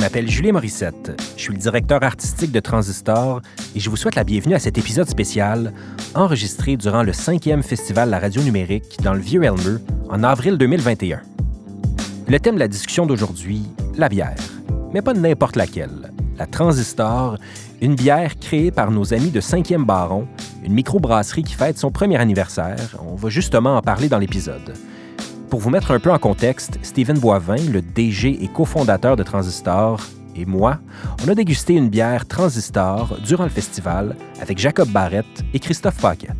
m'appelle 0.00 0.30
Julie 0.30 0.50
Morissette. 0.50 1.20
Je 1.36 1.42
suis 1.42 1.52
le 1.52 1.58
directeur 1.58 2.02
artistique 2.02 2.52
de 2.52 2.60
Transistor 2.60 3.42
et 3.74 3.80
je 3.80 3.90
vous 3.90 3.96
souhaite 3.96 4.14
la 4.14 4.24
bienvenue 4.24 4.54
à 4.54 4.58
cet 4.58 4.78
épisode 4.78 5.08
spécial 5.08 5.74
enregistré 6.14 6.78
durant 6.78 7.02
le 7.02 7.12
cinquième 7.12 7.62
festival 7.62 8.08
La 8.08 8.18
Radio 8.18 8.42
Numérique 8.42 8.96
dans 9.02 9.12
le 9.12 9.20
Vieux-Elmeux 9.20 9.82
en 10.08 10.24
avril 10.24 10.56
2021. 10.56 11.20
Le 12.28 12.40
thème 12.40 12.54
de 12.54 12.60
la 12.60 12.68
discussion 12.68 13.04
d'aujourd'hui, 13.04 13.64
la 13.96 14.08
bière. 14.08 14.38
Mais 14.94 15.02
pas 15.02 15.12
n'importe 15.12 15.56
laquelle. 15.56 16.10
La 16.38 16.46
Transistor, 16.46 17.36
une 17.82 17.94
bière 17.94 18.38
créée 18.38 18.70
par 18.70 18.90
nos 18.90 19.12
amis 19.12 19.30
de 19.30 19.40
5e 19.42 19.84
Baron, 19.84 20.26
une 20.64 20.72
microbrasserie 20.72 21.42
qui 21.42 21.54
fête 21.54 21.76
son 21.76 21.90
premier 21.90 22.16
anniversaire. 22.16 22.96
On 23.06 23.16
va 23.16 23.28
justement 23.28 23.76
en 23.76 23.82
parler 23.82 24.08
dans 24.08 24.18
l'épisode. 24.18 24.72
Pour 25.50 25.58
vous 25.58 25.70
mettre 25.70 25.90
un 25.90 25.98
peu 25.98 26.12
en 26.12 26.18
contexte, 26.18 26.78
Steven 26.82 27.18
Boivin, 27.18 27.56
le 27.56 27.82
DG 27.82 28.44
et 28.44 28.46
cofondateur 28.46 29.16
de 29.16 29.24
Transistor, 29.24 30.00
et 30.36 30.46
moi, 30.46 30.78
on 31.24 31.28
a 31.28 31.34
dégusté 31.34 31.74
une 31.74 31.88
bière 31.88 32.24
Transistor 32.28 33.18
durant 33.26 33.42
le 33.42 33.50
festival 33.50 34.14
avec 34.40 34.58
Jacob 34.58 34.88
Barrett 34.90 35.26
et 35.52 35.58
Christophe 35.58 36.00
Paquette. 36.00 36.30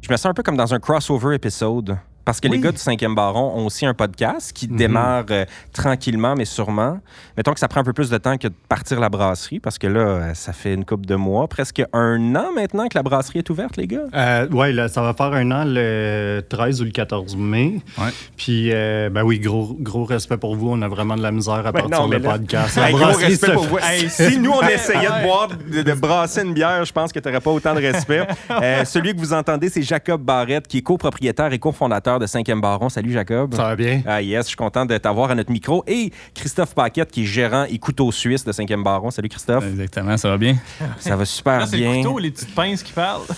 Je 0.00 0.10
me 0.10 0.16
sens 0.16 0.26
un 0.26 0.34
peu 0.34 0.42
comme 0.42 0.56
dans 0.56 0.74
un 0.74 0.80
crossover 0.80 1.36
épisode 1.36 1.98
parce 2.24 2.40
que 2.40 2.48
les 2.48 2.58
gars 2.58 2.70
du 2.72 2.78
5e 2.78 3.14
Baron 3.14 3.52
ont 3.56 3.66
aussi 3.66 3.84
un 3.86 3.94
podcast 3.94 4.52
qui 4.52 4.68
démarre 4.68 5.24
euh, 5.30 5.44
tranquillement, 5.72 6.34
mais 6.36 6.44
sûrement. 6.44 7.00
Mettons 7.36 7.52
que 7.52 7.60
ça 7.60 7.68
prend 7.68 7.80
un 7.80 7.84
peu 7.84 7.92
plus 7.92 8.10
de 8.10 8.18
temps 8.18 8.36
que 8.36 8.48
de 8.48 8.54
partir 8.68 9.00
la 9.00 9.08
brasserie, 9.08 9.58
parce 9.60 9.78
que 9.78 9.86
là, 9.86 10.00
euh, 10.00 10.34
ça 10.34 10.52
fait 10.52 10.74
une 10.74 10.84
couple 10.84 11.06
de 11.06 11.14
mois, 11.16 11.48
presque 11.48 11.82
un 11.92 12.34
an 12.36 12.46
maintenant 12.54 12.86
que 12.88 12.96
la 12.96 13.02
brasserie 13.02 13.38
est 13.40 13.50
ouverte, 13.50 13.76
les 13.76 13.86
gars. 13.86 14.02
Euh, 14.14 14.46
oui, 14.52 14.76
ça 14.88 15.02
va 15.02 15.14
faire 15.14 15.32
un 15.32 15.50
an 15.50 15.64
le 15.66 16.40
13 16.48 16.80
ou 16.80 16.84
le 16.84 16.90
14 16.90 17.36
mai. 17.36 17.80
Ouais. 17.98 18.04
Puis, 18.36 18.70
euh, 18.72 19.10
ben 19.10 19.22
oui, 19.22 19.38
gros, 19.38 19.76
gros 19.80 20.04
respect 20.04 20.36
pour 20.36 20.56
vous. 20.56 20.68
On 20.70 20.82
a 20.82 20.88
vraiment 20.88 21.16
de 21.16 21.22
la 21.22 21.32
misère 21.32 21.54
à 21.54 21.70
Ouais, 21.70 21.82
partir 21.82 22.06
le 22.08 22.18
là- 22.18 22.32
podcast. 22.32 22.76
La 22.76 22.88
Hey, 22.88 22.94
gros 22.94 23.04
brasserie 23.04 23.24
respect 23.26 23.46
se 23.46 23.52
pour 23.52 23.62
fait- 23.64 23.68
vous. 23.70 23.78
Hey, 23.78 24.08
si 24.10 24.38
nous, 24.38 24.50
on 24.52 24.62
essayait 24.68 25.06
de 25.08 25.22
boire, 25.24 25.48
de, 25.48 25.82
de 25.82 25.92
brasser 25.94 26.42
une 26.42 26.54
bière, 26.54 26.84
je 26.84 26.92
pense 26.92 27.12
que 27.12 27.18
tu 27.18 27.28
n'aurais 27.28 27.40
pas 27.40 27.50
autant 27.50 27.74
de 27.74 27.80
respect. 27.80 28.26
Euh, 28.62 28.84
celui 28.84 29.14
que 29.14 29.18
vous 29.18 29.32
entendez, 29.32 29.68
c'est 29.70 29.82
Jacob 29.82 30.20
Barrette, 30.22 30.68
qui 30.68 30.78
est 30.78 30.82
copropriétaire 30.82 31.52
et 31.52 31.58
cofondateur 31.58 32.11
de 32.18 32.26
5e 32.26 32.60
Baron. 32.60 32.88
Salut, 32.88 33.12
Jacob. 33.12 33.54
Ça 33.54 33.62
va 33.64 33.76
bien? 33.76 34.02
Ah 34.06 34.22
yes, 34.22 34.44
je 34.44 34.48
suis 34.48 34.56
content 34.56 34.84
de 34.86 34.96
t'avoir 34.98 35.30
à 35.30 35.34
notre 35.34 35.50
micro. 35.50 35.82
Et 35.86 36.10
Christophe 36.34 36.74
Paquette, 36.74 37.10
qui 37.10 37.22
est 37.22 37.26
gérant 37.26 37.64
et 37.64 37.78
couteau 37.78 38.10
suisse 38.12 38.44
de 38.44 38.52
5e 38.52 38.82
Baron. 38.82 39.10
Salut, 39.10 39.28
Christophe. 39.28 39.64
Exactement, 39.66 40.16
ça 40.16 40.28
va 40.30 40.38
bien? 40.38 40.56
Ça 40.98 41.16
va 41.16 41.24
super 41.24 41.60
Là, 41.60 41.66
c'est 41.66 41.76
bien. 41.76 41.90
le 41.90 41.96
couteau, 42.02 42.18
les 42.18 42.30
petites 42.30 42.54
pinces 42.54 42.82
qui 42.82 42.92
parlent. 42.92 43.22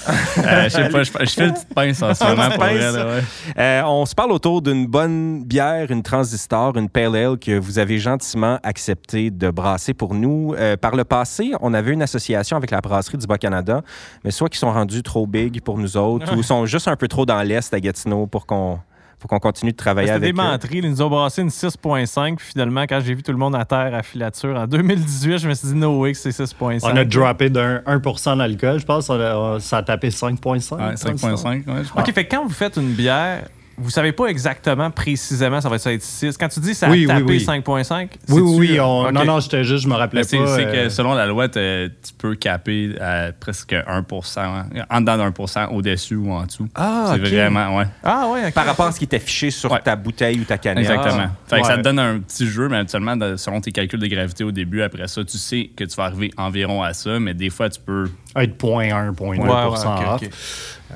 Euh, 0.45 0.65
je 0.65 0.69
sais 0.69 0.89
pas, 0.89 1.03
je, 1.03 1.11
je 1.21 1.31
fais 1.31 1.47
une 1.47 1.53
petite 1.55 1.75
pince 1.75 2.03
en 2.03 2.13
ce 2.15 2.25
moment 2.25 2.51
pour 2.51 2.65
vrai, 2.65 2.91
ouais. 2.91 3.23
Euh, 3.57 3.83
on 3.87 4.05
se 4.05 4.15
parle 4.15 4.33
autour 4.33 4.61
d'une 4.63 4.87
bonne 4.87 5.45
bière, 5.45 5.91
une 5.91 6.03
transistor, 6.03 6.77
une 6.77 6.89
pale 6.89 7.17
ale 7.17 7.39
que 7.39 7.59
vous 7.59 7.79
avez 7.79 7.99
gentiment 7.99 8.59
accepté 8.63 9.31
de 9.31 9.51
brasser 9.51 9.95
pour 9.95 10.15
nous. 10.15 10.55
Euh, 10.59 10.77
par 10.77 10.97
le 10.97 11.05
passé, 11.05 11.53
on 11.61 11.73
avait 11.73 11.93
une 11.93 12.03
association 12.03 12.57
avec 12.57 12.71
la 12.71 12.81
brasserie 12.81 13.17
du 13.19 13.27
Bas-Canada, 13.27 13.83
mais 14.25 14.31
soit 14.31 14.49
qu'ils 14.49 14.59
sont 14.59 14.73
rendus 14.73 15.03
trop 15.03 15.27
big 15.27 15.63
pour 15.63 15.79
nous 15.79 15.97
autres 15.97 16.37
ou 16.37 16.43
sont 16.43 16.67
juste 16.67 16.89
un 16.89 16.97
peu 16.97 17.09
trop 17.09 17.25
dans 17.25 17.43
l'Est 17.43 17.73
à 17.73 17.81
Gatineau 17.81 18.27
pour 18.27 18.47
qu'on 18.47 18.64
pour 19.25 19.31
qu'on 19.31 19.39
continue 19.49 19.73
de 19.73 19.77
travailler 19.77 20.09
C'était 20.09 20.21
des 20.21 20.27
avec 20.27 20.39
eux. 20.39 20.43
menteries. 20.51 20.79
Ils 20.83 20.91
nous 20.91 21.01
ont 21.01 21.09
brassé 21.09 21.41
une 21.41 21.49
6.5. 21.49 22.37
Puis 22.37 22.49
finalement, 22.49 22.83
quand 22.83 23.01
j'ai 23.03 23.15
vu 23.15 23.23
tout 23.23 23.33
le 23.33 23.39
monde 23.39 23.55
à 23.57 23.65
terre 23.65 23.95
à 23.95 24.03
filature 24.03 24.55
en 24.55 24.67
2018, 24.67 25.39
je 25.39 25.49
me 25.49 25.55
suis 25.55 25.69
dit, 25.69 25.75
no 25.75 25.99
way 25.99 26.13
que 26.13 26.19
c'est 26.19 26.29
6.5. 26.29 26.81
On 26.83 26.95
a 26.95 27.07
droppé 27.07 27.49
d'un 27.49 27.79
1% 27.87 28.37
d'alcool, 28.37 28.81
je 28.81 28.85
pense. 28.85 29.09
On 29.09 29.19
a- 29.19 29.61
ça 29.61 29.79
a 29.79 29.83
tapé 29.83 30.11
5,5. 30.11 30.77
Ouais, 30.79 30.95
5.5, 30.97 31.47
ouais, 31.67 31.85
je 31.85 31.91
pense. 31.91 32.03
OK, 32.07 32.13
fait 32.13 32.27
que 32.27 32.37
quand 32.37 32.43
vous 32.45 32.53
faites 32.53 32.77
une 32.77 32.93
bière, 32.93 33.45
vous 33.77 33.91
savez 33.91 34.13
pas 34.13 34.27
exactement 34.27 34.91
précisément 34.91 35.61
ça 35.61 35.69
va 35.69 35.77
être 35.77 36.03
6. 36.03 36.37
Quand 36.39 36.49
tu 36.49 36.61
dis 36.61 36.75
ça 36.75 36.87
a 36.87 36.91
Oui, 36.91 37.01
oui, 37.01 37.07
tapé 37.07 37.23
oui. 37.25 37.39
5.5, 37.45 37.63
Oui, 38.03 38.09
c'est-tu- 38.27 38.41
oui, 38.43 38.69
oui. 38.73 38.81
on- 38.81 39.07
OK. 39.07 39.13
Non, 39.13 39.25
non, 39.25 39.41
j'étais 39.41 39.65
juste, 39.65 39.85
je 39.85 39.89
me 39.89 39.95
rappelais 39.95 40.23
pas. 40.23 40.27
c'est 40.29 40.39
euh, 40.39 40.85
que 40.85 40.89
selon 40.89 41.15
la 41.15 41.27
loi, 41.27 41.49
tu 41.49 41.61
peux 42.19 42.35
caper 42.35 42.95
à 43.01 43.33
presque 43.39 43.73
1% 43.75 44.41
hein, 44.41 44.67
en 44.91 45.01
dedans 45.01 45.17
d'un 45.17 45.33
pour 45.33 45.49
cent 45.49 45.69
au-dessus 45.71 46.17
ou 46.17 46.31
en 46.33 46.45
dessous. 46.47 46.69
Ah, 46.75 47.13
c'est 47.15 47.21
ok. 47.21 47.27
vraiment, 47.29 47.77
ouais. 47.77 47.87
Ah 48.03 48.29
ouais, 48.29 48.47
OK. 48.49 48.55
Par 48.55 48.67
rapport 48.67 48.87
à 48.87 48.93
ce 48.93 48.99
qui 48.99 49.05
est 49.05 49.15
affiché 49.15 49.51
sur 49.51 49.73
Ouais. 49.73 49.81
ta 49.83 49.97
bouteille 49.97 50.41
ou 50.41 50.45
ta 50.45 50.59
canette. 50.59 50.85
Exactement. 50.85 51.29
Fait 51.47 51.61
que 51.61 51.67
ça 51.67 51.77
te 51.77 51.83
donne 51.83 51.99
un 51.99 52.19
petit 52.21 52.47
jeu, 52.47 52.69
mais 52.69 52.77
habituellement, 52.79 53.17
selon 53.37 53.61
tes 53.61 53.73
calculs 53.73 54.01
de 54.01 54.07
gravité 54.07 54.45
au 54.45 54.53
début, 54.53 54.83
après 54.83 55.09
ça, 55.09 55.25
tu 55.25 55.39
sais 55.39 55.71
que 55.77 55.85
tu 55.85 55.97
vas 55.97 56.05
arriver 56.05 56.31
environ 56.37 56.83
à 56.83 56.93
ça, 56.93 57.19
mais 57.21 57.35
des 57.35 57.51
fois, 57.51 57.69
tu 57.69 57.81
peux. 57.81 58.09
Être 58.37 58.57
0.1, 58.59 59.13
0.2 59.15 59.41
Ouais, 59.41 59.49
ouais, 59.49 59.65
ok, 59.65 60.07
off. 60.07 60.23
ok. 60.23 60.31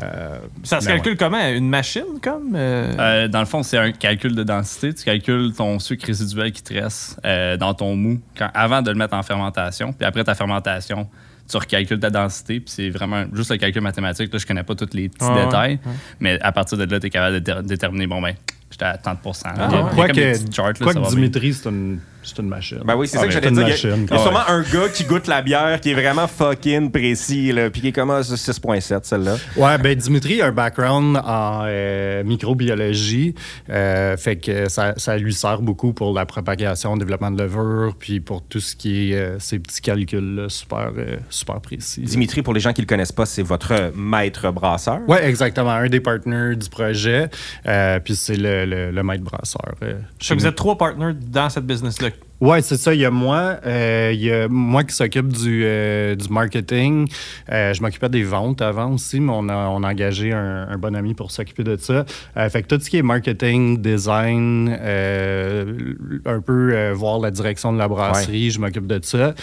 Euh, 0.02 0.38
Ça 0.62 0.80
se 0.80 0.86
calcule 0.86 1.16
comment? 1.16 1.44
Une 1.48 1.68
machine, 1.68 2.04
comme? 2.22 2.54
euh? 2.54 2.94
Euh, 2.98 3.28
dans 3.28 3.40
le 3.40 3.46
fond, 3.46 3.62
c'est 3.62 3.78
un 3.78 3.90
calcul 3.92 4.34
de 4.34 4.42
densité. 4.44 4.94
Tu 4.94 5.04
calcules 5.04 5.52
ton 5.56 5.78
sucre 5.78 6.06
résiduel 6.06 6.52
qui 6.52 6.62
te 6.62 6.74
reste 6.74 7.18
euh, 7.24 7.56
dans 7.56 7.74
ton 7.74 7.96
mou 7.96 8.20
quand- 8.36 8.50
avant 8.54 8.82
de 8.82 8.90
le 8.90 8.96
mettre 8.96 9.14
en 9.14 9.22
fermentation. 9.22 9.92
Puis 9.92 10.06
après 10.06 10.22
ta 10.24 10.34
fermentation, 10.36 11.08
tu 11.50 11.56
recalcules 11.56 11.98
ta 11.98 12.10
densité. 12.10 12.60
Puis 12.60 12.70
c'est 12.76 12.90
vraiment 12.90 13.24
juste 13.32 13.50
le 13.50 13.56
calcul 13.56 13.82
mathématique. 13.82 14.32
Là, 14.32 14.38
je 14.38 14.46
connais 14.46 14.62
pas 14.62 14.74
tous 14.76 14.90
les 14.94 15.08
petits 15.08 15.26
Ah 15.28 15.34
ouais, 15.34 15.44
détails. 15.46 15.78
Mais 16.20 16.38
à 16.42 16.52
partir 16.52 16.78
de 16.78 16.84
là, 16.84 17.00
tu 17.00 17.06
es 17.06 17.10
capable 17.10 17.40
de 17.40 17.52
dé- 17.54 17.62
déterminer, 17.66 18.06
bon, 18.06 18.20
ben, 18.20 18.34
j'étais 18.70 18.84
à 18.84 18.98
tant 18.98 19.14
de 19.14 19.18
pourcents. 19.18 19.48
Ah 19.56 19.66
Il 19.70 19.74
y 19.74 19.78
a- 19.78 19.82
ouais. 19.84 19.90
Quoi 19.94 20.08
que, 20.08 20.34
charts, 20.52 20.66
là, 20.68 20.72
quoi 20.80 20.94
que. 20.94 21.08
Dimitri, 21.10 21.54
c'est 21.54 21.68
une, 21.70 21.98
c'est 22.28 22.42
une 22.42 22.48
machine. 22.48 22.80
Ben 22.84 22.94
oui, 22.96 23.08
c'est 23.08 23.16
Ah, 23.16 23.20
ça 23.20 23.26
que 23.26 23.32
j'allais 23.32 23.48
c'est 23.48 23.52
dire. 23.54 23.62
une 23.62 23.68
Il 23.68 23.70
y 23.70 23.92
a- 23.92 23.96
Il 23.96 24.10
y 24.10 24.14
a 24.14 24.18
sûrement 24.22 24.46
un 24.48 24.62
gars 24.62 24.88
qui 24.92 25.04
goûte 25.04 25.26
la 25.26 25.42
bière 25.42 25.80
qui 25.80 25.90
est 25.90 25.94
vraiment 25.94 26.26
fucking 26.26 26.90
précis, 26.90 27.52
là, 27.52 27.70
puis 27.70 27.80
qui 27.80 27.88
est 27.88 27.92
comme 27.92 28.10
ah, 28.10 28.22
c'est 28.22 28.36
6.7, 28.36 29.04
celle-là. 29.04 29.36
Ouais, 29.56 29.78
ben 29.78 29.94
Dimitri 29.96 30.40
a 30.42 30.46
un 30.46 30.52
background 30.52 31.16
en 31.24 31.62
euh, 31.66 32.22
microbiologie, 32.24 33.34
euh, 33.70 34.16
fait 34.16 34.36
que 34.36 34.68
ça, 34.68 34.94
ça 34.96 35.16
lui 35.16 35.32
sert 35.32 35.60
beaucoup 35.62 35.92
pour 35.92 36.12
la 36.12 36.26
propagation, 36.26 36.94
le 36.94 36.98
développement 37.00 37.30
de 37.30 37.42
levure, 37.42 37.94
puis 37.98 38.20
pour 38.20 38.42
tout 38.42 38.60
ce 38.60 38.74
qui 38.76 39.12
est 39.12 39.16
euh, 39.16 39.38
ces 39.38 39.58
petits 39.58 39.80
calculs-là 39.80 40.48
super, 40.48 40.90
euh, 40.96 41.16
super 41.30 41.60
précis. 41.60 42.02
Dimitri, 42.02 42.42
pour 42.42 42.54
les 42.54 42.60
gens 42.60 42.72
qui 42.72 42.80
le 42.82 42.86
connaissent 42.86 43.12
pas, 43.12 43.26
c'est 43.26 43.42
votre 43.42 43.92
maître 43.96 44.50
brasseur. 44.52 45.00
Ouais, 45.08 45.24
exactement, 45.26 45.70
un 45.70 45.88
des 45.88 46.00
partenaires 46.00 46.56
du 46.56 46.68
projet, 46.68 47.28
euh, 47.66 48.00
puis 48.00 48.16
c'est 48.16 48.36
le, 48.36 48.64
le, 48.64 48.90
le 48.90 49.02
maître 49.02 49.24
brasseur. 49.24 49.74
euh, 49.82 49.94
que 50.20 50.34
vous 50.34 50.46
êtes 50.46 50.54
trois 50.56 50.76
partners 50.76 51.14
dans 51.20 51.48
cette 51.48 51.64
business-là. 51.66 52.10
Ouais, 52.40 52.62
c'est 52.62 52.76
ça. 52.76 52.94
Il 52.94 53.00
y 53.00 53.04
a 53.04 53.10
moi, 53.10 53.56
euh, 53.66 54.12
il 54.14 54.22
y 54.22 54.30
a 54.30 54.46
moi 54.46 54.84
qui 54.84 54.94
s'occupe 54.94 55.26
du, 55.26 55.62
euh, 55.64 56.14
du 56.14 56.28
marketing. 56.28 57.08
Euh, 57.50 57.74
je 57.74 57.82
m'occupais 57.82 58.08
des 58.08 58.22
ventes 58.22 58.62
avant 58.62 58.92
aussi, 58.92 59.18
mais 59.18 59.32
on 59.34 59.48
a, 59.48 59.68
on 59.70 59.82
a 59.82 59.90
engagé 59.90 60.32
un, 60.32 60.68
un 60.68 60.78
bon 60.78 60.94
ami 60.94 61.14
pour 61.14 61.32
s'occuper 61.32 61.64
de 61.64 61.76
ça. 61.76 62.04
Euh, 62.36 62.48
fait 62.48 62.62
que 62.62 62.68
tout 62.68 62.80
ce 62.80 62.88
qui 62.90 62.98
est 62.98 63.02
marketing, 63.02 63.82
design, 63.82 64.68
un 64.68 66.40
peu 66.40 66.90
voir 66.92 67.18
la 67.18 67.32
direction 67.32 67.72
de 67.72 67.78
la 67.78 67.88
brasserie, 67.88 68.50
je 68.50 68.60
m'occupe 68.60 68.86
de 68.86 69.00
ça. 69.02 69.34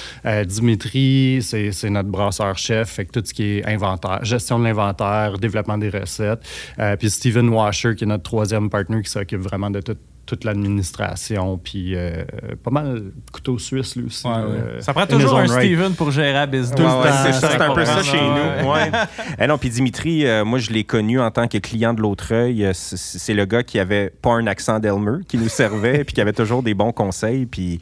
Dimitri, 0.46 1.40
c'est 1.42 1.74
c'est 1.74 1.90
notre 1.90 2.09
brasseur-chef. 2.09 2.90
Fait 2.90 3.06
que 3.06 3.19
tout 3.19 3.25
ce 3.25 3.34
qui 3.34 3.57
est 3.57 3.66
inventaire, 3.68 4.24
gestion 4.24 4.57
de 4.57 4.63
l'inventaire, 4.63 5.38
développement 5.38 5.78
des 5.78 5.90
recettes. 5.90 6.40
Puis 7.00 7.09
Steven 7.09 7.50
Washer, 7.50 7.96
qui 7.96 8.06
est 8.06 8.07
notre 8.07 8.24
troisième 8.24 8.69
partenaire 8.69 9.02
qui 9.02 9.12
s'occupe 9.12 9.42
vraiment 9.42 9.69
de 9.69 9.81
tout 9.81 9.97
toute 10.25 10.44
l'administration, 10.44 11.58
puis 11.58 11.96
euh, 11.96 12.24
pas 12.63 12.72
mal 12.72 13.12
couteau 13.31 13.58
suisse, 13.59 13.96
lui 13.96 14.06
aussi. 14.06 14.25
Ouais, 14.28 14.34
là, 14.34 14.47
ouais. 14.47 14.53
euh, 14.56 14.81
Ça 14.81 14.94
prend 14.94 15.06
toujours 15.06 15.38
un 15.38 15.46
right. 15.47 15.52
Steven 15.52 15.94
pour 15.94 16.12
gérer 16.12 16.34
la 16.34 16.46
business. 16.46 16.80
Ouais, 16.80 16.86
ouais, 16.86 17.12
c'est 17.25 17.34
ça, 17.34 17.50
c'est 17.52 17.58
c'est 17.58 17.62
un 17.62 17.74
peu 17.74 17.86
ça 17.86 18.03
chez 18.03 18.18
ouais. 18.18 18.62
nous. 18.63 18.69
Ouais. 18.72 18.91
Eh 19.40 19.47
non, 19.47 19.58
puis 19.58 19.69
Dimitri, 19.69 20.25
euh, 20.25 20.46
moi, 20.46 20.59
je 20.59 20.72
l'ai 20.72 20.84
connu 20.84 21.19
en 21.19 21.30
tant 21.31 21.47
que 21.47 21.58
client 21.58 21.94
de 21.94 22.02
l'Autreuil. 22.02 22.69
C'est 22.74 23.34
le 23.34 23.46
gars 23.46 23.63
qui 23.63 23.80
avait 23.80 24.09
pas 24.09 24.31
un 24.31 24.47
accent 24.47 24.80
d'Elmer, 24.80 25.19
qui 25.28 25.38
nous 25.38 25.50
servait, 25.50 26.03
puis 26.06 26.13
qui 26.13 26.22
avait 26.22 26.34
toujours 26.34 26.63
des 26.63 26.74
bons 26.74 26.92
conseils. 26.92 27.46
Puis, 27.46 27.80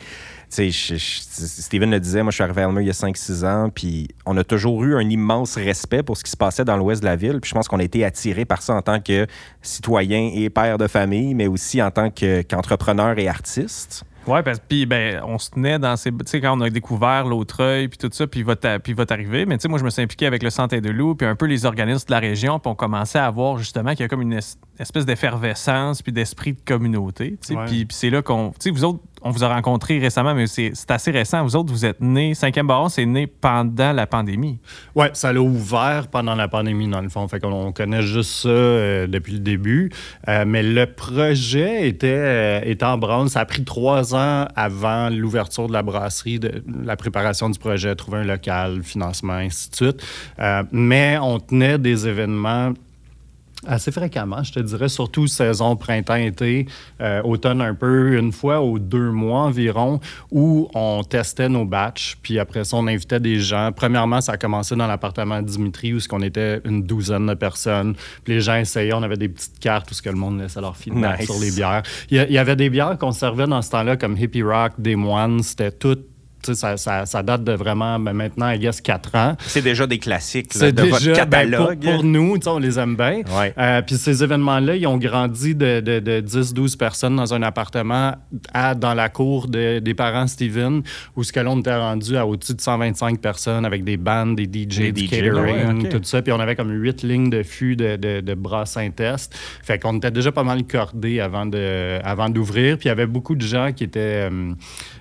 sais, 0.53 0.69
je- 0.69 0.95
je- 0.95 1.21
Steven 1.61 1.89
le 1.91 1.99
disait, 1.99 2.21
moi, 2.23 2.31
je 2.31 2.35
suis 2.35 2.43
arrivé 2.43 2.61
à 2.61 2.65
Elmer 2.65 2.81
il 2.81 2.87
y 2.87 2.89
a 2.89 2.93
5-6 2.93 3.43
ans, 3.45 3.69
puis 3.73 4.07
on 4.25 4.35
a 4.37 4.43
toujours 4.43 4.83
eu 4.83 4.95
un 4.95 5.09
immense 5.09 5.55
respect 5.55 6.03
pour 6.03 6.17
ce 6.17 6.23
qui 6.23 6.31
se 6.31 6.37
passait 6.37 6.65
dans 6.65 6.77
l'ouest 6.77 7.01
de 7.01 7.05
la 7.07 7.15
ville. 7.15 7.39
Puis 7.41 7.49
je 7.49 7.55
pense 7.55 7.67
qu'on 7.67 7.79
a 7.79 7.83
été 7.83 8.03
attirés 8.05 8.45
par 8.45 8.61
ça 8.61 8.73
en 8.75 8.81
tant 8.81 8.99
que 8.99 9.25
citoyen 9.61 10.31
et 10.33 10.49
père 10.49 10.77
de 10.77 10.87
famille, 10.87 11.33
mais 11.33 11.47
aussi 11.47 11.81
en 11.81 11.91
tant 11.91 12.09
que- 12.09 12.41
qu'entrepreneur 12.43 13.17
et 13.19 13.27
artiste. 13.27 14.03
Ouais, 14.25 14.41
parce 14.41 14.57
puis 14.59 14.85
ben, 14.85 15.19
on 15.27 15.37
se 15.37 15.49
tenait 15.49 15.77
dans 15.79 15.97
ces. 15.97 16.09
Tu 16.09 16.17
sais, 16.27 16.39
quand 16.39 16.57
on 16.57 16.61
a 16.61 16.69
découvert 16.69 17.25
l'Autreuil, 17.25 17.89
puis 17.89 17.97
tout 17.97 18.09
ça, 18.13 18.25
puis 18.25 18.39
il 18.39 18.45
va 18.45 18.55
t'a- 18.55 18.79
puis 18.79 18.93
va 18.93 19.05
t'arriver. 19.05 19.45
Mais 19.45 19.57
tu 19.57 19.63
sais, 19.63 19.67
moi, 19.67 19.79
je 19.79 19.83
me 19.83 19.89
suis 19.89 20.01
impliqué 20.01 20.25
avec 20.25 20.43
le 20.43 20.49
Santé 20.49 20.79
de 20.79 20.89
Loup, 20.89 21.15
puis 21.15 21.27
un 21.27 21.35
peu 21.35 21.45
les 21.45 21.65
organismes 21.65 22.07
de 22.07 22.11
la 22.13 22.19
région, 22.19 22.57
puis 22.57 22.71
on 22.71 22.75
commençait 22.75 23.19
à 23.19 23.29
voir 23.29 23.57
justement 23.57 23.91
qu'il 23.91 23.99
y 23.99 24.03
a 24.03 24.07
comme 24.07 24.21
une 24.21 24.31
es- 24.31 24.57
espèce 24.79 25.05
d'effervescence, 25.05 26.01
puis 26.01 26.13
d'esprit 26.13 26.53
de 26.53 26.61
communauté. 26.65 27.37
Ouais. 27.49 27.65
Puis 27.65 27.85
c'est 27.89 28.09
là 28.09 28.21
qu'on. 28.21 28.51
Tu 28.51 28.55
sais, 28.59 28.69
vous 28.69 28.85
autres, 28.85 28.99
on 29.23 29.31
vous 29.31 29.43
a 29.43 29.47
rencontrés 29.47 29.99
récemment, 29.99 30.35
mais 30.35 30.47
c'est 30.47 30.73
assez 30.89 31.11
récent. 31.11 31.43
Vous 31.43 31.55
autres, 31.55 31.71
vous 31.71 31.85
êtes 31.85 32.01
nés. 32.01 32.33
5e 32.33 32.67
Baron, 32.67 32.89
c'est 32.89 33.05
né 33.05 33.25
pendant 33.27 33.93
la 33.93 34.05
pandémie. 34.05 34.59
Ouais, 34.95 35.11
ça 35.13 35.31
l'a 35.31 35.41
ouvert 35.41 36.07
pendant 36.09 36.35
la 36.35 36.47
pandémie, 36.47 36.89
dans 36.89 37.01
le 37.01 37.09
fond. 37.09 37.27
Fait 37.27 37.39
qu'on 37.39 37.53
on 37.53 37.71
connaît 37.71 38.01
juste 38.01 38.31
ça 38.31 38.49
euh, 38.49 39.07
depuis 39.07 39.33
le 39.33 39.39
début. 39.39 39.91
Euh, 40.27 40.43
mais 40.45 40.61
le 40.61 40.85
projet 40.85 41.87
était, 41.87 42.07
euh, 42.09 42.61
était 42.63 42.85
en 42.85 42.97
branle. 42.97 43.29
Ça 43.29 43.39
a 43.39 43.45
pris 43.45 43.63
trois 43.63 44.13
ans 44.13 44.45
avant 44.55 45.09
l'ouverture 45.09 45.67
de 45.67 45.73
la 45.73 45.83
brasserie, 45.83 46.39
de 46.39 46.63
la 46.83 46.97
préparation 46.97 47.49
du 47.49 47.57
projet, 47.57 47.95
trouver 47.95 48.19
un 48.19 48.25
local, 48.25 48.83
financement, 48.83 49.33
ainsi 49.33 49.69
de 49.69 49.75
suite. 49.75 50.05
Mais 50.71 51.17
on 51.21 51.39
tenait 51.39 51.77
des 51.77 52.07
événements 52.07 52.73
Assez 53.65 53.91
fréquemment, 53.91 54.43
je 54.43 54.51
te 54.53 54.59
dirais, 54.59 54.89
surtout 54.89 55.27
saison 55.27 55.75
printemps-été, 55.75 56.67
euh, 57.01 57.21
automne 57.23 57.61
un 57.61 57.73
peu, 57.73 58.17
une 58.17 58.31
fois 58.31 58.61
ou 58.63 58.79
deux 58.79 59.11
mois 59.11 59.41
environ, 59.41 59.99
où 60.31 60.69
on 60.73 61.03
testait 61.03 61.49
nos 61.49 61.65
batchs, 61.65 62.17
puis 62.21 62.39
après 62.39 62.63
ça, 62.63 62.77
on 62.77 62.87
invitait 62.87 63.19
des 63.19 63.39
gens. 63.39 63.71
Premièrement, 63.75 64.21
ça 64.21 64.33
a 64.33 64.37
commencé 64.37 64.75
dans 64.75 64.87
l'appartement 64.87 65.41
de 65.41 65.47
Dimitri, 65.47 65.93
où 65.93 65.99
ce 65.99 66.07
qu'on 66.07 66.21
était 66.21 66.61
une 66.65 66.83
douzaine 66.83 67.25
de 67.27 67.33
personnes. 67.35 67.95
Puis 68.23 68.33
les 68.33 68.41
gens 68.41 68.55
essayaient, 68.55 68.93
on 68.93 69.03
avait 69.03 69.17
des 69.17 69.29
petites 69.29 69.59
cartes 69.59 69.89
où 69.91 69.93
ce 69.93 70.01
que 70.01 70.09
le 70.09 70.15
monde 70.15 70.39
laissait 70.41 70.61
leur 70.61 70.75
feedback 70.77 71.19
Nice. 71.19 71.29
sur 71.31 71.39
les 71.39 71.51
bières. 71.51 71.83
Il 72.09 72.17
y, 72.17 72.19
a- 72.19 72.27
il 72.27 72.33
y 72.33 72.37
avait 72.37 72.55
des 72.55 72.69
bières 72.69 72.97
qu'on 72.97 73.11
servait 73.11 73.47
dans 73.47 73.61
ce 73.61 73.69
temps-là, 73.71 73.97
comme 73.97 74.17
Hippie 74.17 74.43
Rock, 74.43 74.73
Des 74.77 74.95
Moines, 74.95 75.41
c'était 75.43 75.71
tout. 75.71 75.97
Ça, 76.51 76.77
ça, 76.77 77.05
ça 77.05 77.23
date 77.23 77.43
de 77.43 77.53
vraiment, 77.53 77.99
ben, 77.99 78.13
maintenant, 78.13 78.49
I 78.49 78.59
guess, 78.59 78.81
4 78.81 79.15
ans. 79.15 79.35
C'est 79.39 79.61
déjà 79.61 79.87
des 79.87 79.99
classiques 79.99 80.53
là, 80.55 80.59
C'est 80.61 80.71
de 80.73 80.81
déjà, 80.81 80.91
votre 80.95 81.05
ben, 81.05 81.13
catalogue. 81.15 81.79
pour, 81.83 81.93
pour 81.95 82.03
nous, 82.03 82.37
on 82.45 82.59
les 82.59 82.77
aime 82.79 82.95
bien. 82.95 83.21
Ouais. 83.37 83.53
Euh, 83.57 83.81
Puis 83.81 83.95
ces 83.95 84.23
événements-là, 84.23 84.75
ils 84.75 84.87
ont 84.87 84.97
grandi 84.97 85.55
de, 85.55 85.79
de, 85.79 85.99
de 85.99 86.21
10-12 86.21 86.77
personnes 86.77 87.15
dans 87.15 87.33
un 87.33 87.41
appartement 87.43 88.15
à 88.53 88.75
dans 88.75 88.93
la 88.93 89.09
cour 89.09 89.47
de- 89.47 89.79
des 89.79 89.93
parents 89.93 90.27
Steven, 90.27 90.81
où 91.15 91.23
ce 91.23 91.31
que 91.31 91.39
l'on 91.39 91.59
était 91.59 91.75
rendu 91.75 92.17
à 92.17 92.25
au-dessus 92.25 92.53
de 92.55 92.61
125 92.61 93.19
personnes 93.19 93.65
avec 93.65 93.83
des 93.83 93.97
bandes, 93.97 94.35
des 94.35 94.43
DJ, 94.45 94.77
Des 94.79 94.91
du 94.91 95.05
DJ, 95.05 95.09
catering, 95.09 95.83
ouais, 95.83 95.89
tout 95.89 95.99
ça. 96.03 96.21
Puis 96.21 96.31
on 96.33 96.39
avait 96.39 96.55
comme 96.55 96.71
8 96.71 97.03
lignes 97.03 97.29
de 97.29 97.43
fûts 97.43 97.75
de, 97.75 97.95
de, 97.95 98.21
de 98.21 98.33
brassin 98.33 98.89
test. 98.89 99.33
Fait 99.63 99.79
qu'on 99.79 99.97
était 99.97 100.11
déjà 100.11 100.31
pas 100.31 100.43
mal 100.43 100.63
cordés 100.63 101.19
avant 101.19 101.45
de 101.45 101.99
avant 102.03 102.29
d'ouvrir. 102.29 102.77
Puis 102.77 102.85
il 102.85 102.89
y 102.89 102.91
avait 102.91 103.05
beaucoup 103.07 103.35
de 103.35 103.45
gens 103.45 103.71
qui 103.71 103.83
étaient, 103.83 104.29
euh, 104.29 104.51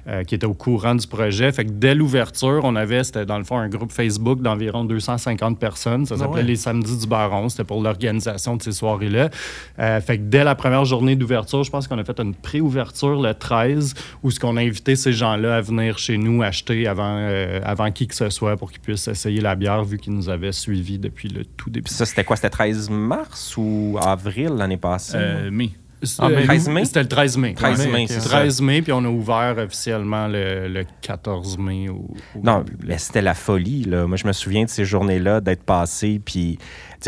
euh, 0.09 0.23
qui 0.25 0.35
étaient 0.35 0.47
au 0.47 0.55
courant 0.55 0.94
du 0.94 1.06
projet. 1.06 1.31
Fait 1.32 1.64
que 1.64 1.70
dès 1.70 1.94
l'ouverture, 1.94 2.61
on 2.64 2.76
avait, 2.76 3.05
c'était 3.05 3.26
dans 3.26 3.38
le 3.38 3.44
fond 3.44 3.58
un 3.58 3.69
groupe 3.69 3.93
Facebook 3.93 4.40
d'environ 4.40 4.84
250 4.84 5.58
personnes. 5.58 6.06
Ça 6.06 6.17
s'appelait 6.17 6.43
ouais. 6.43 6.43
les 6.43 6.56
samedis 6.56 6.99
du 6.99 7.06
Baron. 7.06 7.49
C'était 7.49 7.64
pour 7.64 7.82
l'organisation 7.82 8.56
de 8.56 8.62
ces 8.62 8.73
soirées-là. 8.73 9.31
Euh, 9.79 10.00
fait 10.00 10.19
que 10.19 10.23
dès 10.23 10.44
la 10.44 10.55
première 10.55 10.84
journée 10.84 11.17
d'ouverture, 11.17 11.64
je 11.64 11.70
pense 11.70 11.88
qu'on 11.88 11.99
a 11.99 12.05
fait 12.05 12.20
une 12.20 12.34
pré-ouverture 12.34 13.20
le 13.20 13.34
13 13.34 13.94
où 14.23 14.31
ce 14.31 14.38
qu'on 14.38 14.56
a 14.56 14.61
invité 14.61 14.96
ces 14.96 15.12
gens-là 15.12 15.56
à 15.56 15.61
venir 15.61 15.99
chez 15.99 16.19
nous 16.19 16.43
acheter 16.43 16.87
avant, 16.87 17.17
euh, 17.19 17.61
avant 17.64 17.90
qui 17.90 18.06
que 18.06 18.14
ce 18.14 18.31
soit 18.31 18.56
pour 18.56 18.70
qu'ils 18.70 18.81
puissent 18.81 19.08
essayer 19.08 19.40
la 19.40 19.55
bière 19.55 19.84
vu 19.84 19.99
qu'ils 19.99 20.14
nous 20.14 20.29
avaient 20.29 20.52
suivis 20.52 20.99
depuis 20.99 21.29
le 21.29 21.44
tout 21.44 21.70
début. 21.70 21.90
Ça, 21.90 22.06
c'était 22.06 22.25
quoi? 22.25 22.37
C'était 22.37 22.50
13 22.50 22.90
mars 22.90 23.55
ou 23.56 23.99
avril 24.00 24.50
l'année 24.56 24.76
passée? 24.76 25.17
Euh, 25.17 25.50
mai. 25.50 25.70
Ah, 26.19 26.29
mais 26.29 26.43
Euh, 26.43 26.45
13 26.47 26.69
mai? 26.69 26.85
C'était 26.85 27.03
le 27.03 27.09
13 27.09 27.37
mai. 27.37 27.55
13 27.55 27.81
Ouais. 27.87 27.93
mai, 27.93 28.07
c'est 28.09 28.21
ça. 28.21 28.29
13 28.29 28.61
mai, 28.61 28.83
puis 28.83 28.93
on 28.93 29.05
a 29.05 29.09
ouvert 29.09 29.55
officiellement 29.59 30.27
le, 30.27 30.69
le 30.69 30.85
14 31.01 31.59
mai. 31.59 31.89
Au, 31.89 31.95
au 32.35 32.41
Non, 32.43 32.65
mais 32.85 32.99
c'était 32.99 33.23
la 33.23 33.35
folie. 33.35 33.85
Là. 33.85 34.07
Moi, 34.07 34.17
je 34.17 34.27
me 34.27 34.33
souviens 34.33 34.65
de 34.65 34.69
ces 34.69 34.85
journées-là, 34.85 35.41
d'être 35.41 35.63
passé. 35.65 36.21
Puis, 36.25 36.59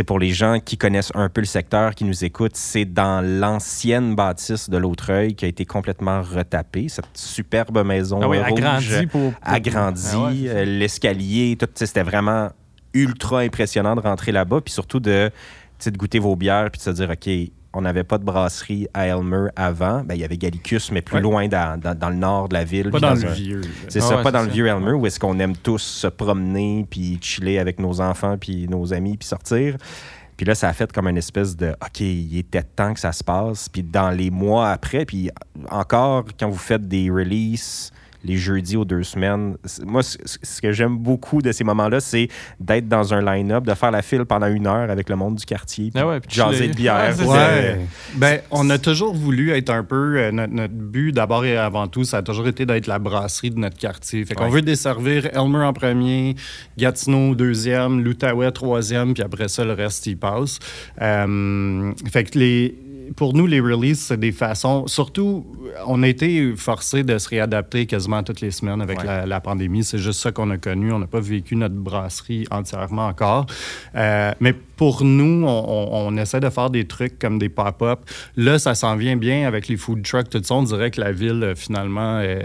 pour 0.07 0.19
les 0.19 0.31
gens 0.31 0.59
qui 0.65 0.77
connaissent 0.77 1.13
un 1.15 1.29
peu 1.29 1.41
le 1.41 1.47
secteur, 1.47 1.95
qui 1.95 2.05
nous 2.05 2.25
écoutent, 2.25 2.57
c'est 2.57 2.85
dans 2.85 3.25
l'ancienne 3.25 4.15
bâtisse 4.15 4.69
de 4.71 4.77
l'Autreuil 4.77 5.35
qui 5.35 5.45
a 5.45 5.49
été 5.49 5.65
complètement 5.65 6.21
retapée. 6.23 6.89
Cette 6.89 7.07
superbe 7.15 7.85
maison 7.85 8.21
Ah 8.23 8.29
oui, 8.29 8.39
rouge, 8.39 8.47
agrandi 8.59 9.07
pour. 9.07 9.33
agrandie, 9.43 10.11
Ah 10.15 10.25
ouais, 10.27 10.35
euh, 10.49 10.65
l'escalier, 10.65 11.57
tout. 11.59 11.69
C'était 11.75 12.03
vraiment 12.03 12.51
ultra 12.93 13.41
impressionnant 13.41 13.95
de 13.97 14.01
rentrer 14.01 14.31
là-bas. 14.33 14.61
Puis 14.61 14.73
surtout 14.73 15.01
de, 15.01 15.31
de 15.85 15.97
goûter 15.97 16.19
vos 16.19 16.37
bières 16.37 16.71
puis 16.71 16.79
de 16.79 16.85
se 16.85 16.91
dire, 16.91 17.11
OK, 17.11 17.29
on 17.75 17.83
n'avait 17.83 18.05
pas 18.05 18.19
de 18.19 18.25
brasserie 18.25 18.87
à 18.95 19.07
Elmer 19.07 19.49
avant. 19.57 20.03
Ben, 20.05 20.15
il 20.15 20.21
y 20.21 20.25
avait 20.25 20.37
Gallicus, 20.37 20.91
mais 20.93 21.03
plus 21.03 21.17
Ouais. 21.17 21.21
loin 21.23 21.49
dans, 21.49 21.79
dans- 21.81 21.95
dans 21.99 22.09
le 22.11 22.17
nord 22.17 22.49
de 22.49 22.55
la 22.55 22.65
ville. 22.65 22.91
Pas 22.91 23.01
dans, 23.01 23.15
dans 23.15 23.21
le 23.23 23.29
un- 23.29 23.33
vieux. 23.33 23.61
c'est 23.89 24.01
Ah 24.01 24.07
ça, 24.09 24.17
ouais, 24.17 24.23
pas 24.23 24.31
dans 24.33 24.43
le 24.43 24.49
vieux 24.49 24.67
Elmer 24.67 24.93
où 24.93 25.07
est-ce 25.07 25.19
qu'on 25.21 25.39
aime 25.41 25.57
tous 25.57 25.79
se 25.83 26.07
promener 26.07 26.87
puis 26.89 27.19
chiller 27.21 27.59
avec 27.59 27.79
nos 27.79 28.01
enfants 28.01 28.37
puis 28.39 28.67
nos 28.69 28.93
amis 28.95 29.17
puis 29.17 29.27
sortir. 29.29 29.77
Puis 30.37 30.45
là, 30.47 30.55
ça 30.57 30.69
a 30.69 30.73
fait 30.73 30.91
comme 30.93 31.07
une 31.07 31.17
espèce 31.19 31.57
de 31.57 31.71
OK, 31.81 32.01
il 32.01 32.39
était 32.39 32.63
temps 32.65 32.93
que 32.93 32.99
ça 33.01 33.13
se 33.13 33.23
passe. 33.23 33.69
Puis 33.69 33.83
dans 33.85 34.11
les 34.11 34.31
mois 34.31 34.71
après, 34.71 35.05
puis 35.05 35.31
encore 35.71 36.25
quand 36.39 36.49
vous 36.49 36.59
faites 36.59 36.89
des 36.89 37.09
releases 37.11 37.93
les 38.25 38.37
jeudis 38.37 38.77
aux 38.77 38.85
deux 38.85 39.03
semaines, 39.03 39.57
moi, 39.85 40.03
ce 40.03 40.61
que 40.61 40.73
j'aime 40.73 40.97
beaucoup 40.97 41.43
de 41.43 41.53
ces 41.53 41.63
moments-là, 41.65 42.01
c'est 42.01 42.29
d'être 42.59 42.89
dans 42.89 43.13
un 43.15 43.21
line-up, 43.23 43.65
de 43.65 43.75
faire 43.75 43.91
la 43.91 44.03
file 44.03 44.25
pendant 44.25 44.47
une 44.47 44.67
heure 44.67 44.91
avec 44.91 45.09
le 45.09 45.17
monde 45.17 45.35
du 45.37 45.45
quartier, 45.45 45.91
puis 45.91 46.01
Ah 46.03 46.07
ouais, 46.09 46.21
puis 46.21 46.29
de 46.29 46.33
jaser 46.35 46.57
chiller. 46.57 46.69
de 46.71 46.75
bière. 46.77 47.15
Ouais, 47.21 47.27
Ouais. 47.27 47.81
Ben, 48.17 48.41
on 48.51 48.69
a 48.71 48.79
toujours 48.79 49.15
voulu 49.15 49.51
être 49.51 49.71
un 49.71 49.85
peu. 49.85 50.17
euh, 50.19 50.31
notre, 50.33 50.53
notre 50.53 50.75
but, 50.75 51.13
d'abord 51.13 51.45
et 51.45 51.57
avant 51.57 51.87
tout, 51.87 52.05
ça 52.05 52.19
a 52.19 52.23
toujours 52.23 52.49
été 52.49 52.65
d'être 52.67 52.87
la 52.87 52.99
brasserie 52.99 53.51
de 53.51 53.59
notre 53.59 53.77
quartier. 53.77 54.25
Fait 54.25 54.35
qu'on 54.35 54.45
Ouais. 54.45 54.51
veut 54.51 54.63
desservir 54.63 55.27
Elmer 55.35 55.65
en 55.65 55.73
premier, 55.73 56.35
Gatineau 56.79 57.35
deuxième, 57.35 58.03
l'Outaouais 58.03 58.51
troisième, 58.53 59.15
puis 59.15 59.23
après 59.23 59.49
ça, 59.49 59.65
le 59.65 59.73
reste, 59.73 60.07
il 60.07 60.17
passe. 60.17 60.59
Euh, 61.03 61.93
fait 62.11 62.25
que 62.25 62.39
les. 62.39 62.75
Pour 63.17 63.35
nous, 63.35 63.47
les 63.47 63.61
releases, 63.61 63.99
c'est 64.01 64.19
des 64.19 64.33
façons. 64.33 64.87
Surtout, 64.87 65.45
on 65.87 66.03
a 66.03 66.09
été 66.09 66.55
forcé 66.57 67.03
de 67.03 67.19
se 67.19 67.29
réadapter 67.29 67.87
quasiment 67.87 68.23
toutes 68.23 68.41
les 68.41 68.51
semaines 68.51 68.81
avec 68.81 68.99
Ouais. 69.01 69.05
la, 69.07 69.27
la 69.27 69.41
pandémie. 69.41 69.85
C'est 69.85 69.99
juste 69.99 70.21
ça 70.21 70.33
qu'on 70.33 70.51
a 70.51 70.57
connu. 70.59 70.93
On 70.93 70.99
n'a 70.99 71.07
pas 71.07 71.21
vécu 71.21 71.57
notre 71.57 71.75
brasserie 71.75 72.47
entièrement 72.51 73.07
encore. 73.09 73.47
Euh, 73.95 74.33
mais 74.41 74.55
pour 74.77 75.05
nous, 75.05 75.45
on, 75.47 76.17
essaie 76.17 76.41
de 76.41 76.51
faire 76.51 76.71
des 76.71 76.87
trucs 76.87 77.19
comme 77.19 77.39
des 77.39 77.49
pop-up. 77.49 78.01
Là, 78.37 78.59
ça 78.59 78.75
s'en 78.75 78.97
vient 78.97 79.17
bien 79.17 79.47
avec 79.47 79.69
les 79.69 79.77
food 79.77 80.03
trucks, 80.03 80.29
tout 80.31 80.41
ça. 80.43 80.55
On 80.55 80.63
dirait 80.63 80.91
que 80.91 81.01
la 81.01 81.13
ville, 81.13 81.43
a 81.53 81.55
finalement, 81.55 82.19
euh, 82.23 82.39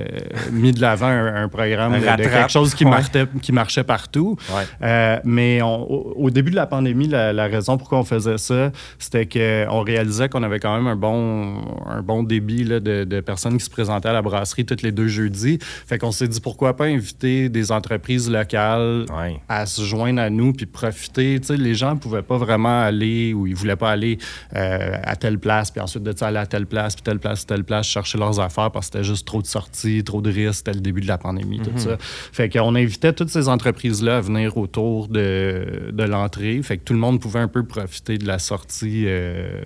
mis 0.52 0.72
de 0.72 0.82
l'avant 0.82 1.08
un, 1.08 1.44
un 1.44 1.48
programme 1.50 1.94
Un 1.94 2.00
de, 2.00 2.24
quelque 2.24 2.50
chose 2.52 2.74
qui, 2.76 2.86
Ouais. 2.86 2.92
marchait, 2.92 3.26
qui 3.42 3.52
marchait 3.52 3.84
partout. 3.84 4.36
Ouais. 4.50 4.64
Euh, 4.82 5.20
mais 5.24 5.62
on- 5.62 5.84
au, 5.90 6.14
au 6.26 6.30
début 6.30 6.52
de 6.52 6.56
la 6.56 6.66
pandémie, 6.68 7.08
la, 7.08 7.34
la 7.34 7.48
raison 7.48 7.78
pourquoi 7.78 8.00
on 8.00 8.04
faisait 8.04 8.38
ça, 8.38 8.72
c'était 8.98 9.26
qu'on 9.28 9.82
réalisait 9.82 10.30
qu'on 10.30 10.44
avait 10.44 10.60
quand 10.60 10.76
même 10.76 10.88
un 10.88 10.96
bon, 10.96 11.58
un 11.88 12.02
bon 12.02 12.24
débit 12.24 12.64
là, 12.64 12.80
de, 12.80 13.04
de 13.04 13.20
personnes 13.22 13.58
qui 13.58 13.66
se 13.66 13.70
présentaient 13.70 14.10
à 14.10 14.14
la 14.14 14.22
brasserie 14.22 14.66
tous 14.66 14.82
les 14.84 14.92
deux 14.92 15.08
jeudis. 15.08 15.60
Fait 15.62 15.98
qu'on 15.98 16.12
s'est 16.12 16.28
dit 16.28 16.42
pourquoi 16.42 16.76
pas 16.76 16.86
inviter 16.86 17.50
des 17.50 17.72
entreprises 17.72 18.30
locales 18.30 19.06
Ouais. 19.16 19.40
à 19.48 19.66
se 19.66 19.82
joindre 19.84 20.22
à 20.22 20.30
nous 20.30 20.54
puis 20.54 20.66
profiter. 20.66 21.40
Tu 21.40 21.48
sais, 21.48 21.58
les 21.58 21.76
gens 21.76 21.94
ne 21.96 22.00
pouvaient 22.22 22.40
pas 22.40 22.46
vraiment 22.46 22.82
aller 22.82 23.34
ou 23.34 23.48
ils 23.48 23.56
voulaient 23.56 23.76
pas 23.76 23.92
aller 23.92 24.18
euh, 24.56 24.98
à 25.04 25.16
telle 25.16 25.40
place 25.40 25.72
puis 25.72 25.82
ensuite 25.82 26.04
de 26.04 26.16
ça 26.16 26.28
aller 26.28 26.38
à 26.38 26.46
telle 26.46 26.66
place 26.66 26.96
puis 26.96 27.04
telle 27.04 27.20
place 27.20 27.46
telle 27.46 27.64
place 27.64 27.88
chercher 27.88 28.18
leurs 28.18 28.40
affaires 28.40 28.72
parce 28.72 28.90
que 28.90 28.98
c'était 28.98 29.04
juste 29.04 29.26
trop 29.26 29.42
de 29.42 29.48
sorties, 29.48 30.04
trop 30.04 30.22
de 30.22 30.32
risques, 30.32 30.60
c'était 30.60 30.74
le 30.74 30.82
début 30.82 31.02
de 31.02 31.08
la 31.08 31.18
pandémie, 31.18 31.60
tout 31.60 31.72
ça. 31.78 31.98
Fait 32.00 32.50
qu'on 32.50 32.76
invitait 32.76 33.14
toutes 33.14 33.30
ces 33.30 33.48
entreprises-là 33.48 34.18
à 34.18 34.22
venir 34.22 34.58
autour 34.58 35.08
de, 35.08 35.92
de 35.92 36.04
l'entrée. 36.04 36.62
Fait 36.64 36.78
que 36.78 36.84
tout 36.84 36.94
le 36.94 37.00
monde 37.00 37.20
pouvait 37.20 37.40
un 37.40 37.48
peu 37.48 37.64
profiter 37.64 38.18
de 38.18 38.26
la 38.26 38.40
sortie 38.40 39.06
euh, 39.08 39.62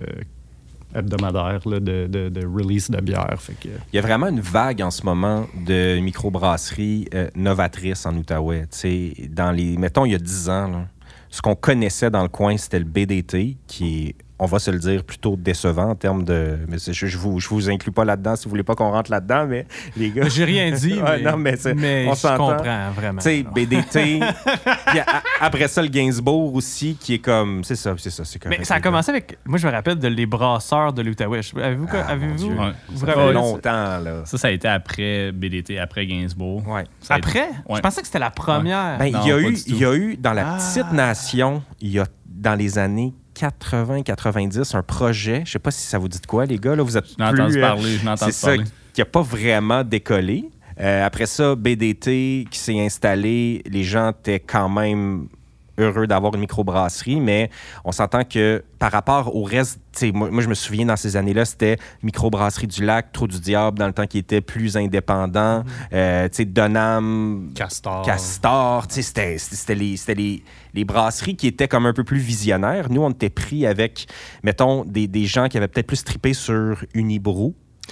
hebdomadaire 0.94 1.60
là, 1.66 1.80
de, 1.80 2.06
de, 2.06 2.28
de 2.28 2.46
release 2.46 2.90
de 2.90 3.00
bière. 3.00 3.36
Fait 3.38 3.54
que, 3.54 3.68
Il 3.92 3.96
y 3.96 3.98
a 3.98 4.02
vraiment 4.02 4.28
une 4.28 4.40
vague 4.40 4.82
en 4.82 4.90
ce 4.90 5.04
moment 5.04 5.46
de 5.66 5.98
microbrasseries 6.00 7.08
euh, 7.14 7.28
novatrices 7.34 8.06
en 8.06 8.16
Outaouais. 8.16 8.62
Tu 8.62 8.78
sais, 8.78 9.28
dans 9.28 9.50
les, 9.52 9.76
mettons, 9.76 10.04
il 10.04 10.12
y 10.12 10.14
a 10.14 10.18
10 10.18 10.48
ans, 10.48 10.68
là, 10.68 10.88
ce 11.34 11.42
qu'on 11.42 11.56
connaissait 11.56 12.10
dans 12.10 12.22
le 12.22 12.28
coin, 12.28 12.56
c'était 12.56 12.78
le 12.78 12.84
BDT, 12.84 13.56
qui 13.66 14.14
on 14.44 14.46
va 14.46 14.58
se 14.58 14.70
le 14.70 14.78
dire, 14.78 15.02
plutôt 15.04 15.36
décevant 15.36 15.90
en 15.90 15.94
termes 15.94 16.22
de... 16.24 16.58
Mais 16.68 16.76
je, 16.78 16.92
je 17.06 17.18
vous, 17.18 17.40
je 17.40 17.48
vous 17.48 17.68
inclus 17.70 17.90
pas 17.92 18.04
là-dedans 18.04 18.36
si 18.36 18.44
vous 18.44 18.50
voulez 18.50 18.62
pas 18.62 18.74
qu'on 18.74 18.90
rentre 18.90 19.10
là-dedans, 19.10 19.46
mais 19.48 19.66
les 19.96 20.10
gars... 20.10 20.28
J'ai 20.28 20.44
rien 20.44 20.70
dit, 20.70 20.94
Ouais, 21.02 21.22
mais, 21.22 21.30
non, 21.30 21.36
mais 21.36 21.56
c'est- 21.56 21.74
mais 21.74 22.06
on 22.08 22.14
je 22.14 22.22
comprends 22.36 22.90
vraiment. 22.94 23.20
Tu 23.20 23.28
sais. 23.28 23.42
BDT, 23.54 24.20
puis 24.86 24.98
a- 25.00 25.22
après 25.40 25.68
ça, 25.68 25.82
le 25.82 25.88
Gainsbourg 25.88 26.54
aussi, 26.54 26.96
qui 27.00 27.14
est 27.14 27.18
comme... 27.18 27.64
C'est 27.64 27.76
ça, 27.76 27.94
c'est 27.98 28.10
ça, 28.10 28.24
c'est. 28.24 28.44
Mais 28.46 28.64
ça 28.64 28.74
a 28.76 28.80
commencé 28.80 29.10
avec. 29.10 29.38
Moi, 29.46 29.58
je 29.58 29.66
me 29.66 29.72
rappelle 29.72 29.98
de 29.98 30.08
les 30.08 30.26
brasseurs 30.26 30.92
de 30.92 31.02
l'Outaouais. 31.02 31.40
Avez-vous. 31.56 31.86
Ah, 31.92 32.10
avez 32.10 32.26
vous 32.28 32.46
Ouais. 32.48 32.72
vous 32.88 33.06
Ça 33.06 33.12
fait 33.12 33.32
longtemps, 33.32 33.98
là. 33.98 34.22
Ça, 34.24 34.38
ça 34.38 34.48
a 34.48 34.50
été 34.50 34.68
après 34.68 35.32
BDT, 35.32 35.78
après 35.78 36.06
Gainsbourg. 36.06 36.66
Ouais. 36.68 36.84
Ça 37.00 37.14
a 37.14 37.18
été- 37.18 37.28
Après? 37.28 37.48
Ouais. 37.68 37.76
Je 37.76 37.80
pensais 37.80 38.00
que 38.00 38.06
c'était 38.06 38.18
la 38.18 38.30
première. 38.30 38.98
Ben, 38.98 39.06
il, 39.06 39.26
y 39.28 39.32
a 39.32 39.38
eu, 39.40 39.56
il 39.66 39.76
y 39.78 39.84
a 39.84 39.94
eu 39.94 40.16
dans 40.16 40.32
la 40.32 40.54
Ah. 40.54 40.58
petite 40.58 40.92
nation, 40.92 41.62
il 41.80 41.90
y 41.90 41.98
a 41.98 42.06
dans 42.26 42.54
les 42.54 42.78
années 42.78 43.14
80-90 43.34 44.76
un 44.76 44.82
projet, 44.82 45.42
je 45.44 45.52
sais 45.52 45.58
pas 45.58 45.70
si 45.70 45.82
ça 45.86 45.98
vous 45.98 46.08
dit 46.08 46.20
de 46.20 46.26
quoi 46.26 46.46
les 46.46 46.58
gars, 46.58 46.74
là, 46.74 46.82
vous 46.82 46.96
êtes 46.96 47.04
ai 47.04 47.14
plus, 47.14 47.24
entendu 47.24 47.58
euh, 47.58 47.60
parler, 47.60 47.98
c'est 48.16 48.32
ça 48.32 48.56
qui 48.56 49.00
n'a 49.00 49.04
pas 49.04 49.22
vraiment 49.22 49.82
décollé. 49.82 50.48
Euh, 50.80 51.06
après 51.06 51.26
ça, 51.26 51.54
BDT 51.54 52.46
qui 52.50 52.58
s'est 52.58 52.80
installé, 52.80 53.62
les 53.66 53.84
gens 53.84 54.10
étaient 54.10 54.40
quand 54.40 54.68
même 54.68 55.28
heureux 55.78 56.06
d'avoir 56.06 56.34
une 56.34 56.40
microbrasserie, 56.40 57.20
mais 57.20 57.50
on 57.84 57.92
s'entend 57.92 58.24
que 58.24 58.62
par 58.78 58.92
rapport 58.92 59.34
au 59.34 59.42
reste, 59.44 59.80
moi, 60.12 60.30
moi, 60.30 60.42
je 60.42 60.48
me 60.48 60.54
souviens 60.54 60.86
dans 60.86 60.96
ces 60.96 61.16
années-là, 61.16 61.44
c'était 61.44 61.76
microbrasserie 62.02 62.66
du 62.66 62.84
lac, 62.84 63.12
Trou 63.12 63.26
du 63.26 63.40
Diable, 63.40 63.78
dans 63.78 63.86
le 63.86 63.92
temps 63.92 64.06
qui 64.06 64.18
était 64.18 64.40
plus 64.40 64.76
indépendant, 64.76 65.64
Euh, 65.92 66.28
tu 66.28 66.36
sais, 66.36 66.44
Donham, 66.44 67.50
Castor. 67.54 68.02
Castor, 68.04 68.84
c'était- 68.90 69.74
les, 69.74 69.96
les, 70.14 70.42
les 70.74 70.84
brasseries 70.84 71.36
qui 71.36 71.46
étaient 71.46 71.68
comme 71.68 71.86
un 71.86 71.92
peu 71.92 72.04
plus 72.04 72.18
visionnaires. 72.18 72.90
Nous, 72.90 73.02
on 73.02 73.10
était 73.10 73.30
pris 73.30 73.66
avec, 73.66 74.06
mettons, 74.42 74.84
des, 74.84 75.06
des 75.06 75.24
gens 75.26 75.48
qui 75.48 75.56
avaient 75.56 75.68
peut-être 75.68 75.86
plus 75.86 76.04
trippé 76.04 76.34
sur 76.34 76.84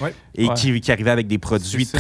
Ouais. 0.01 0.15
et 0.35 0.47
Ouais. 0.49 0.55
qui, 0.55 0.81
qui 0.81 0.91
arrivaient 0.91 1.11
avec 1.11 1.27
des 1.27 1.39
produits 1.39 1.85
de 1.85 1.91
ça. 1.91 1.99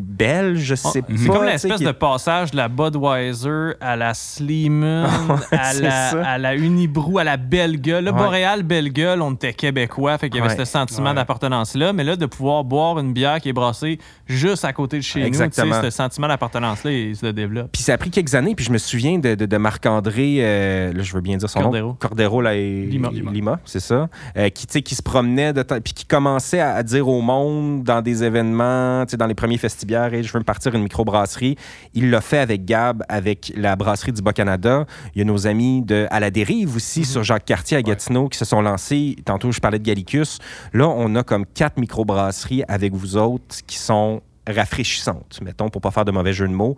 Belle, 0.00 0.56
je 0.56 0.74
sais 0.74 1.02
pas. 1.02 1.08
C'est 1.16 1.26
comme 1.28 1.44
l'espèce 1.44 1.76
qui- 1.78 1.84
de 1.84 1.92
passage 1.92 2.50
de 2.50 2.56
la 2.56 2.68
Budweiser 2.68 3.72
à 3.80 3.96
la 3.96 4.14
Sleeman, 4.14 5.06
à, 5.52 5.72
la, 5.74 6.08
à 6.32 6.38
la 6.38 6.50
à 6.50 7.24
la 7.24 7.36
Belle 7.36 7.80
Gueule. 7.80 8.04
Le 8.04 8.10
Ouais. 8.12 8.16
Boréal, 8.18 8.62
Belle 8.62 8.92
Gueule, 8.92 9.20
on 9.22 9.32
était 9.32 9.52
québécois, 9.52 10.16
fait 10.18 10.28
qu'il 10.30 10.38
y 10.40 10.44
avait 10.44 10.50
Ouais. 10.50 10.56
ce 10.56 10.64
sentiment 10.64 11.12
d'appartenance-là. 11.14 11.92
Mais 11.92 12.04
là, 12.04 12.16
de 12.16 12.26
pouvoir 12.26 12.64
boire 12.64 12.98
une 12.98 13.12
bière 13.12 13.40
qui 13.40 13.48
est 13.48 13.52
brassée 13.52 13.98
juste 14.26 14.64
à 14.64 14.72
côté 14.72 14.98
de 14.98 15.02
chez 15.02 15.22
Exactement. 15.22 15.76
nous, 15.76 15.82
ce 15.84 15.90
sentiment 15.90 16.28
d'appartenance-là, 16.28 16.90
il 16.92 17.16
se 17.16 17.26
développe. 17.26 17.70
Puis 17.72 17.82
ça 17.82 17.94
a 17.94 17.98
pris 17.98 18.10
quelques 18.10 18.34
années, 18.34 18.54
puis 18.54 18.64
je 18.64 18.70
me 18.72 18.78
souviens 18.78 19.18
de, 19.18 19.34
de- 19.34 19.46
de 19.46 19.56
Marc-André, 19.56 20.36
euh, 20.40 20.92
là, 20.92 21.02
je 21.02 21.12
veux 21.14 21.20
bien 21.20 21.36
dire 21.36 21.48
son 21.50 21.60
Cordero. 21.62 21.88
nom. 21.88 21.94
Cordero 21.94 22.40
là, 22.40 22.54
et- 22.54 22.86
Lima. 22.86 23.10
Lima, 23.12 23.60
c'est 23.64 23.80
ça. 23.80 24.08
Euh, 24.36 24.48
qui, 24.50 24.94
se 24.94 25.02
promenait, 25.02 25.52
de 25.52 25.62
puis 25.62 25.92
qui 25.94 26.04
commençait 26.04 26.60
à, 26.60 26.74
à 26.74 26.82
dire 26.82 27.08
au 27.08 27.20
monde 27.20 27.82
dans 27.82 28.00
des 28.02 28.22
événements, 28.24 29.04
dans 29.04 29.26
les 29.26 29.34
premiers 29.34 29.58
festibiaires, 29.84 30.14
Hey, 30.14 30.22
je 30.22 30.32
veux 30.32 30.38
me 30.38 30.44
partir 30.44 30.74
une 30.74 30.82
microbrasserie. 30.82 31.56
Il 31.94 32.10
l'a 32.10 32.20
fait 32.20 32.38
avec 32.38 32.64
Gab, 32.64 33.04
avec 33.08 33.52
la 33.56 33.76
brasserie 33.76 34.12
du 34.12 34.22
Bas-Canada. 34.22 34.86
Il 35.14 35.18
y 35.18 35.22
a 35.22 35.24
nos 35.24 35.46
amis 35.46 35.82
de 35.82 36.06
À 36.10 36.20
la 36.20 36.30
dérive 36.30 36.76
aussi, 36.76 37.04
sur 37.04 37.22
Jacques 37.22 37.44
Cartier 37.44 37.76
à 37.76 37.82
Gatineau, 37.82 38.28
qui 38.28 38.38
se 38.38 38.44
sont 38.44 38.62
lancés. 38.62 39.16
Tantôt, 39.24 39.52
je 39.52 39.60
parlais 39.60 39.78
de 39.78 39.84
Gallicus. 39.84 40.38
Là, 40.72 40.88
on 40.88 41.14
a 41.16 41.22
comme 41.22 41.44
quatre 41.46 41.78
microbrasseries 41.78 42.64
avec 42.68 42.94
vous 42.94 43.16
autres 43.16 43.56
qui 43.66 43.78
sont 43.78 44.22
rafraîchissantes, 44.46 45.40
mettons, 45.42 45.70
pour 45.70 45.80
pas 45.80 45.90
faire 45.90 46.04
de 46.04 46.12
mauvais 46.12 46.32
jeu 46.32 46.46
de 46.46 46.52
mots. 46.52 46.76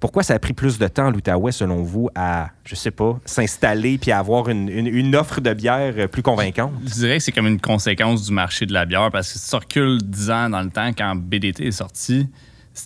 Pourquoi 0.00 0.22
ça 0.22 0.34
a 0.34 0.38
pris 0.38 0.52
plus 0.52 0.78
de 0.78 0.86
temps, 0.86 1.10
l'Outaouais, 1.10 1.50
selon 1.52 1.82
vous, 1.82 2.08
à, 2.14 2.50
je 2.64 2.74
sais 2.76 2.90
pas, 2.92 3.18
s'installer 3.24 3.98
puis 3.98 4.12
à 4.12 4.20
avoir 4.20 4.48
une, 4.48 4.68
une- 4.68 4.86
une 4.86 5.16
offre 5.16 5.40
de 5.40 5.52
bière 5.52 5.92
euh, 5.98 6.06
plus 6.06 6.22
convaincante? 6.22 6.72
Je 6.84 6.92
dirais 6.94 7.18
que 7.18 7.22
c'est 7.24 7.32
comme 7.32 7.48
une 7.48 7.60
conséquence 7.60 8.24
du 8.26 8.32
marché 8.32 8.64
de 8.66 8.72
la 8.72 8.84
bière 8.84 9.10
parce 9.10 9.32
que 9.32 9.38
si 9.38 9.50
tu 9.50 9.56
recules 9.56 9.98
10 10.02 10.30
ans 10.30 10.50
dans 10.50 10.62
le 10.62 10.70
temps, 10.70 10.90
quand 10.96 11.16
BDT 11.16 11.66
est 11.66 11.72
sorti, 11.72 12.28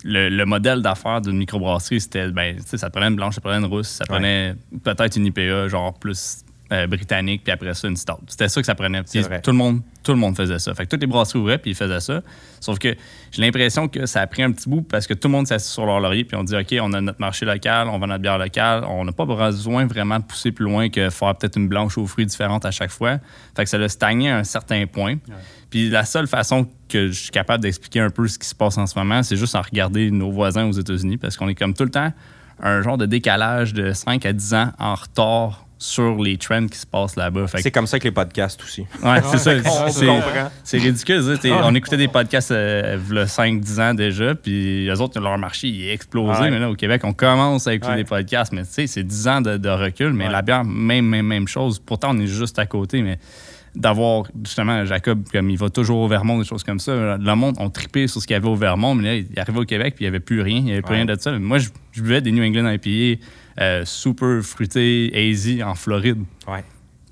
le, 0.04 0.30
le 0.30 0.46
modèle 0.46 0.80
d'affaires 0.80 1.20
d'une 1.20 1.36
microbrasserie, 1.36 2.00
c'était, 2.00 2.30
ben, 2.30 2.56
tu 2.56 2.62
sais, 2.66 2.78
ça 2.78 2.86
te 2.88 2.92
prenait 2.92 3.08
une 3.08 3.16
blanche, 3.16 3.34
ça 3.34 3.40
te 3.42 3.46
prenait 3.46 3.58
une 3.64 3.70
rousse, 3.70 3.88
ça 3.88 4.04
te 4.06 4.12
Ouais. 4.12 4.18
prenait 4.18 4.54
peut-être 4.82 5.16
une 5.16 5.26
IPA, 5.26 5.68
genre 5.68 5.92
plus 5.92 6.38
euh, 6.72 6.86
britannique, 6.86 7.42
puis 7.44 7.52
après 7.52 7.74
ça, 7.74 7.86
une 7.86 7.96
stout. 7.96 8.18
C'était 8.26 8.48
ça 8.48 8.60
que 8.60 8.66
ça 8.66 8.74
prenait. 8.74 9.02
Puis. 9.02 9.22
Tout 9.42 9.50
le, 9.50 9.56
monde, 9.56 9.82
tout 10.02 10.12
le 10.12 10.18
monde 10.18 10.36
faisait 10.36 10.58
ça. 10.58 10.74
Fait 10.74 10.84
que 10.84 10.90
toutes 10.90 11.02
les 11.02 11.06
brasseries 11.06 11.38
ouvraient, 11.38 11.58
puis 11.58 11.72
ils 11.72 11.76
faisaient 11.76 12.00
ça. 12.00 12.22
Sauf 12.60 12.78
que 12.78 12.96
j'ai 13.30 13.42
l'impression 13.42 13.88
que 13.88 14.06
ça 14.06 14.22
a 14.22 14.26
pris 14.26 14.42
un 14.42 14.50
petit 14.52 14.68
bout 14.68 14.82
parce 14.82 15.06
que 15.06 15.14
tout 15.14 15.28
le 15.28 15.32
monde 15.32 15.46
s'est 15.46 15.54
assis 15.54 15.70
sur 15.70 15.84
leur 15.84 16.00
laurier, 16.00 16.24
puis 16.24 16.36
on 16.36 16.44
dit, 16.44 16.56
OK, 16.56 16.74
on 16.80 16.92
a 16.94 17.00
notre 17.00 17.20
marché 17.20 17.44
local, 17.44 17.88
on 17.88 17.98
vend 17.98 18.06
notre 18.06 18.22
bière 18.22 18.38
locale, 18.38 18.84
on 18.84 19.04
n'a 19.04 19.12
pas 19.12 19.26
besoin 19.26 19.86
vraiment 19.86 20.18
de 20.18 20.24
pousser 20.24 20.50
plus 20.50 20.64
loin 20.64 20.88
que 20.88 21.10
faire 21.10 21.34
peut-être 21.36 21.56
une 21.56 21.68
blanche 21.68 21.98
aux 21.98 22.06
fruits 22.06 22.26
différente 22.26 22.64
à 22.64 22.70
chaque 22.70 22.90
fois. 22.90 23.18
Fait 23.54 23.64
que 23.64 23.70
ça 23.70 23.76
a 23.76 23.88
stagné 23.88 24.30
à 24.30 24.38
un 24.38 24.44
certain 24.44 24.86
point. 24.86 25.16
Puis 25.70 25.90
la 25.90 26.04
seule 26.04 26.26
façon 26.26 26.66
que 26.88 27.08
je 27.08 27.20
suis 27.20 27.30
capable 27.30 27.62
d'expliquer 27.62 28.00
un 28.00 28.10
peu 28.10 28.26
ce 28.28 28.38
qui 28.38 28.48
se 28.48 28.54
passe 28.54 28.78
en 28.78 28.86
ce 28.86 28.98
moment, 28.98 29.22
c'est 29.22 29.36
juste 29.36 29.54
en 29.54 29.62
regarder 29.62 30.10
nos 30.10 30.30
voisins 30.30 30.66
aux 30.66 30.72
États-Unis 30.72 31.16
parce 31.16 31.36
qu'on 31.36 31.48
est 31.48 31.54
comme 31.54 31.74
tout 31.74 31.84
le 31.84 31.90
temps 31.90 32.12
un 32.62 32.82
genre 32.82 32.96
de 32.96 33.06
décalage 33.06 33.74
de 33.74 33.92
5 33.92 34.24
à 34.24 34.32
10 34.32 34.54
ans 34.54 34.72
en 34.78 34.94
retard 34.94 35.66
sur 35.82 36.16
les 36.22 36.36
trends 36.38 36.68
qui 36.68 36.78
se 36.78 36.86
passent 36.86 37.16
là-bas. 37.16 37.48
Fait 37.48 37.56
que- 37.56 37.62
C'est 37.64 37.70
comme 37.72 37.88
ça 37.88 37.96
avec 37.96 38.04
les 38.04 38.12
podcasts 38.12 38.62
aussi. 38.62 38.82
Ouais, 39.02 39.20
c'est 39.32 39.38
ça. 39.38 39.50
On 39.86 39.88
C'est- 39.90 40.06
comprend. 40.06 40.50
C'est 40.62 40.78
ridicule. 40.78 41.38
t'es- 41.40 41.50
On 41.50 41.74
écoutait 41.74 41.96
des 41.96 42.06
podcasts 42.06 42.52
euh, 42.52 42.96
v'là 43.04 43.26
5-10 43.26 43.80
ans 43.80 43.92
déjà, 43.92 44.36
puis 44.36 44.86
eux 44.88 45.00
autres, 45.00 45.20
leur 45.20 45.36
marché 45.38 45.66
il 45.66 45.82
est 45.88 45.92
explosé. 45.92 46.40
Ouais. 46.40 46.50
Mais 46.50 46.60
là, 46.60 46.70
au 46.70 46.76
Québec, 46.76 47.02
on 47.04 47.12
commence 47.12 47.66
à 47.66 47.74
écouter 47.74 47.92
Ouais. 47.92 47.96
des 47.98 48.04
podcasts, 48.04 48.52
mais 48.52 48.62
tu 48.62 48.68
sais, 48.70 48.86
c'est 48.86 49.02
10 49.02 49.26
ans 49.26 49.40
de, 49.40 49.56
de 49.56 49.68
recul. 49.68 50.12
Mais 50.12 50.26
Ouais. 50.26 50.32
la 50.32 50.42
bière, 50.42 50.64
même, 50.64 51.04
même, 51.06 51.26
même 51.26 51.48
chose. 51.48 51.80
Pourtant, 51.80 52.10
on 52.14 52.20
est 52.20 52.26
juste 52.28 52.60
à 52.60 52.66
côté, 52.66 53.02
mais 53.02 53.18
d'avoir 53.74 54.24
justement 54.44 54.84
Jacob, 54.84 55.24
comme 55.32 55.48
il 55.50 55.56
va 55.58 55.68
toujours 55.70 56.00
au 56.00 56.06
Vermont, 56.08 56.38
des 56.38 56.44
choses 56.44 56.62
comme 56.62 56.78
ça. 56.78 57.16
Le 57.16 57.34
monde, 57.34 57.56
on 57.58 57.70
tripé 57.70 58.06
sur 58.06 58.20
ce 58.20 58.26
qu'il 58.26 58.34
y 58.34 58.36
avait 58.36 58.46
au 58.48 58.54
Vermont, 58.54 58.94
mais 58.94 59.02
là, 59.02 59.16
il 59.16 59.40
arrivait 59.40 59.58
au 59.60 59.64
Québec, 59.64 59.94
puis 59.96 60.04
il 60.04 60.08
n'y 60.08 60.14
avait 60.14 60.20
plus 60.20 60.42
rien. 60.42 60.58
Il 60.58 60.64
n'y 60.64 60.72
avait 60.72 60.82
plus 60.82 60.90
Ouais. 60.90 60.96
rien 61.02 61.06
de 61.06 61.18
ça. 61.18 61.36
Moi, 61.38 61.58
je, 61.58 61.70
je 61.92 62.02
buvais 62.02 62.20
des 62.20 62.30
New 62.32 62.44
England 62.44 62.68
IPA 62.70 63.20
euh, 63.60 63.82
super 63.84 64.42
fruités, 64.42 65.10
hazy 65.14 65.62
en 65.62 65.74
Floride. 65.74 66.22
Ouais. 66.48 66.64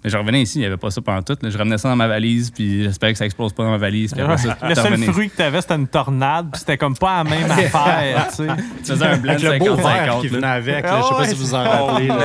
Mais 0.02 0.08
je 0.08 0.16
revenais 0.16 0.40
ici, 0.40 0.56
il 0.56 0.60
n'y 0.62 0.66
avait 0.66 0.78
pas 0.78 0.90
ça 0.90 1.02
pendant 1.02 1.20
tout. 1.20 1.36
là. 1.42 1.50
Je 1.50 1.58
ramenais 1.58 1.76
ça 1.76 1.90
dans 1.90 1.94
ma 1.96 2.08
valise, 2.08 2.50
puis 2.50 2.84
j'espérais 2.84 3.12
que 3.12 3.18
ça 3.18 3.26
explose 3.26 3.52
pas 3.52 3.64
dans 3.64 3.70
ma 3.72 3.76
valise. 3.76 4.12
Puis 4.14 4.22
après 4.22 4.38
ça, 4.38 4.56
le 4.66 4.74
seul 4.74 4.86
revenais. 4.94 5.06
fruit 5.12 5.28
que 5.28 5.36
t'avais, 5.36 5.60
c'était 5.60 5.74
une 5.74 5.88
tornade, 5.88 6.46
puis 6.52 6.60
c'était 6.60 6.78
comme 6.78 6.96
pas 6.96 7.22
la 7.22 7.24
même 7.28 7.50
affaire, 7.50 8.28
tu 8.30 8.36
sais. 8.36 8.46
Tu 8.82 8.92
faisais 8.92 9.04
un 9.04 9.18
blend 9.18 9.34
Avec 9.34 9.62
le 9.62 9.68
beau 9.68 9.74
verre 9.76 10.14
50-50. 10.16 10.20
qui 10.22 10.28
venait 10.28 10.46
avec, 10.46 10.84
là, 10.84 11.00
je 11.02 11.04
sais 11.06 11.10
pas 11.10 11.18
ouais. 11.20 11.28
si 11.28 11.34
vous 11.34 11.54
en 11.54 11.62
rappelez. 11.64 12.06
là. 12.08 12.16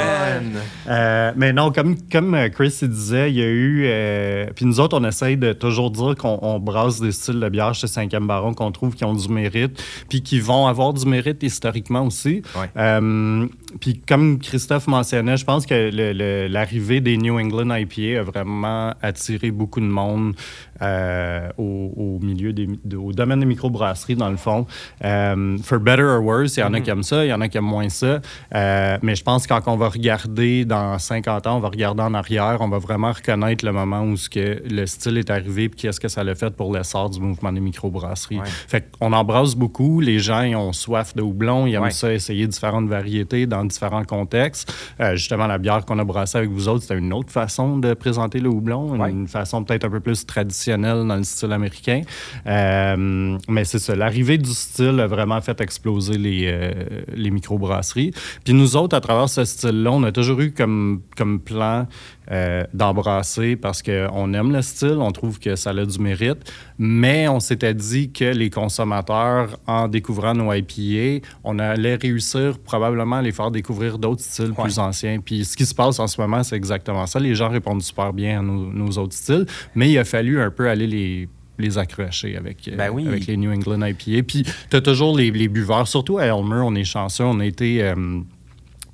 Euh, 0.87 1.31
mais 1.35 1.51
non, 1.51 1.73
comme, 1.73 1.97
comme 2.09 2.33
euh, 2.33 2.47
Chris 2.47 2.77
il 2.81 2.87
disait, 2.87 3.29
il 3.29 3.35
y 3.35 3.41
a 3.41 3.47
eu. 3.47 3.83
euh, 3.87 4.45
puis 4.55 4.63
nous 4.63 4.79
autres, 4.79 4.97
on 4.97 5.03
essaye 5.03 5.35
de 5.35 5.51
toujours 5.51 5.91
dire 5.91 6.15
qu'on 6.15 6.39
on 6.43 6.59
brasse 6.59 7.01
des 7.01 7.11
styles 7.11 7.41
de 7.41 7.49
bière 7.49 7.73
chez 7.73 7.87
5e 7.87 8.25
Baron 8.25 8.53
qu'on 8.53 8.71
trouve 8.71 8.95
qui 8.95 9.03
ont 9.03 9.13
du 9.13 9.27
mérite, 9.27 9.83
puis 10.07 10.21
qui 10.21 10.39
vont 10.39 10.67
avoir 10.67 10.93
du 10.93 11.05
mérite 11.05 11.43
historiquement 11.43 12.05
aussi. 12.05 12.41
Ouais. 12.57 12.69
Euh, 12.77 13.47
puis 13.79 13.99
comme 13.99 14.39
Christophe 14.39 14.87
mentionnait, 14.87 15.37
je 15.37 15.45
pense 15.45 15.65
que 15.65 16.47
l'arrivée 16.47 17.01
des 17.01 17.17
New 17.17 17.37
England 17.39 17.75
IPA 17.75 18.19
a 18.19 18.23
vraiment 18.23 18.93
attiré 19.01 19.51
beaucoup 19.51 19.79
de 19.79 19.85
monde 19.85 20.35
euh, 20.81 21.49
au, 21.57 21.91
au 21.95 22.19
milieu 22.25 22.53
des, 22.53 22.67
de- 22.83 22.97
au 22.97 23.11
domaine 23.13 23.39
des 23.39 23.45
microbrasseries, 23.45 24.15
dans 24.15 24.29
le 24.29 24.37
fond. 24.37 24.65
Euh, 25.03 25.57
for 25.63 25.79
better 25.79 26.03
or 26.03 26.23
worse, 26.23 26.57
il 26.57 26.61
y 26.61 26.63
en 26.63 26.73
a 26.73 26.81
qui 26.81 26.89
aiment 26.89 27.03
ça, 27.03 27.23
il 27.25 27.29
y 27.29 27.33
en 27.33 27.41
a 27.41 27.47
qui 27.47 27.57
aiment 27.57 27.65
moins 27.65 27.89
ça. 27.89 28.19
Euh, 28.53 28.97
mais 29.01 29.15
je 29.15 29.23
pense 29.23 29.47
que 29.47 29.53
quand 29.53 29.61
on 29.71 29.77
va 29.77 29.89
regarder 29.89 30.65
dans 30.65 30.97
50 30.99 31.47
ans, 31.47 31.57
on 31.57 31.59
va 31.59 31.69
regarder 31.69 32.01
en 32.03 32.13
arrière, 32.13 32.57
on 32.59 32.67
va 32.69 32.77
vraiment 32.79 33.11
reconnaître 33.11 33.65
le 33.65 33.71
moment 33.71 34.01
où 34.03 34.17
ce 34.17 34.29
que 34.29 34.61
le 34.69 34.85
style 34.85 35.17
est 35.17 35.29
arrivé 35.29 35.69
puis 35.69 35.79
qu'est-ce 35.81 35.99
que 35.99 36.07
ça 36.07 36.23
l'a 36.23 36.35
fait 36.35 36.53
pour 36.55 36.73
l'essor 36.75 37.09
du 37.09 37.19
mouvement 37.19 37.51
des 37.51 37.59
microbrasseries. 37.61 38.39
Ouais. 38.39 38.45
Fait 38.67 38.85
qu'on 38.99 39.13
embrasse 39.13 39.55
beaucoup. 39.55 40.01
Les 40.01 40.19
gens, 40.19 40.41
ils 40.41 40.55
ont 40.55 40.73
soif 40.73 41.15
de 41.15 41.21
houblon. 41.21 41.65
Ils 41.67 41.75
aiment 41.75 41.83
Ouais. 41.83 41.91
ça, 41.91 42.11
essayer 42.13 42.47
différentes 42.47 42.87
variétés 42.87 43.45
dans 43.45 43.63
différents 43.63 44.03
contextes. 44.03 44.73
Euh, 44.99 45.15
justement, 45.15 45.47
la 45.47 45.57
bière 45.57 45.85
qu'on 45.85 45.99
a 45.99 46.03
brassée 46.03 46.37
avec 46.39 46.49
vous 46.49 46.67
autres, 46.67 46.81
c'était 46.83 46.97
une 46.97 47.13
autre 47.13 47.31
façon 47.31 47.77
de 47.77 47.93
présenter 47.93 48.39
le 48.39 48.49
houblon, 48.49 48.95
une, 48.95 49.01
Ouais. 49.01 49.11
une 49.11 49.27
façon 49.27 49.63
peut-être 49.63 49.85
un 49.85 49.89
peu 49.89 49.99
plus 49.99 50.25
traditionnelle 50.25 50.64
dans 50.71 51.15
le 51.15 51.23
style 51.23 51.51
américain. 51.51 52.01
Euh, 52.47 53.37
mais 53.47 53.65
c'est 53.65 53.79
ça, 53.79 53.95
l'arrivée 53.95 54.37
du 54.37 54.51
style 54.51 54.99
a 54.99 55.07
vraiment 55.07 55.39
fait 55.41 55.59
exploser 55.61 56.17
les, 56.17 56.43
euh, 56.45 56.71
les 57.13 57.31
microbrasseries. 57.31 58.11
Puis 58.43 58.53
nous 58.53 58.75
autres, 58.75 58.95
à 58.95 59.01
travers 59.01 59.29
ce 59.29 59.45
style-là, 59.45 59.91
on 59.91 60.03
a 60.03 60.11
toujours 60.11 60.41
eu 60.41 60.51
comme, 60.51 61.01
comme 61.15 61.39
plan 61.39 61.87
euh, 62.31 62.63
d'embrasser 62.73 63.55
parce 63.55 63.81
qu'on 63.83 64.33
aime 64.33 64.51
le 64.51 64.61
style, 64.61 64.97
on 64.99 65.11
trouve 65.11 65.39
que 65.39 65.55
ça 65.55 65.71
a 65.71 65.85
du 65.85 65.99
mérite, 65.99 66.51
mais 66.77 67.27
on 67.27 67.39
s'était 67.39 67.73
dit 67.73 68.11
que 68.11 68.25
les 68.25 68.49
consommateurs, 68.49 69.59
en 69.67 69.87
découvrant 69.87 70.33
nos 70.33 70.51
IPA, 70.53 71.25
on 71.43 71.59
allait 71.59 71.95
réussir 71.95 72.57
probablement 72.59 73.17
à 73.17 73.21
les 73.21 73.31
faire 73.31 73.51
découvrir 73.51 73.97
d'autres 73.97 74.21
styles 74.21 74.51
Ouais. 74.57 74.63
plus 74.63 74.79
anciens. 74.79 75.19
Puis 75.23 75.45
ce 75.45 75.55
qui 75.57 75.65
se 75.65 75.73
passe 75.75 75.99
en 75.99 76.07
ce 76.07 76.19
moment, 76.19 76.43
c'est 76.43 76.55
exactement 76.55 77.05
ça. 77.05 77.19
Les 77.19 77.35
gens 77.35 77.49
répondent 77.49 77.81
super 77.83 78.13
bien 78.13 78.39
à 78.39 78.41
nos, 78.41 78.71
nos 78.71 78.89
autres 78.97 79.13
styles, 79.15 79.45
mais 79.75 79.89
il 79.91 79.97
a 79.97 80.05
fallu 80.05 80.39
un 80.41 80.51
peu 80.51 80.69
aller 80.69 80.87
les 80.87 81.29
les 81.57 81.77
accrocher 81.77 82.35
avec, 82.35 82.67
euh, 82.67 82.75
Ben 82.75 82.89
oui. 82.91 83.07
avec 83.07 83.27
les 83.27 83.37
New 83.37 83.49
England 83.49 83.81
IPA. 83.85 84.23
Puis 84.27 84.43
tu 84.69 84.75
as 84.75 84.81
toujours 84.81 85.15
les, 85.15 85.31
les 85.31 85.47
buveurs, 85.47 85.87
surtout 85.87 86.17
à 86.17 86.25
Elmer, 86.25 86.61
on 86.65 86.75
est 86.75 86.83
chanceux, 86.83 87.23
on 87.23 87.39
a 87.39 87.45
été... 87.45 87.81
euh, 87.81 87.95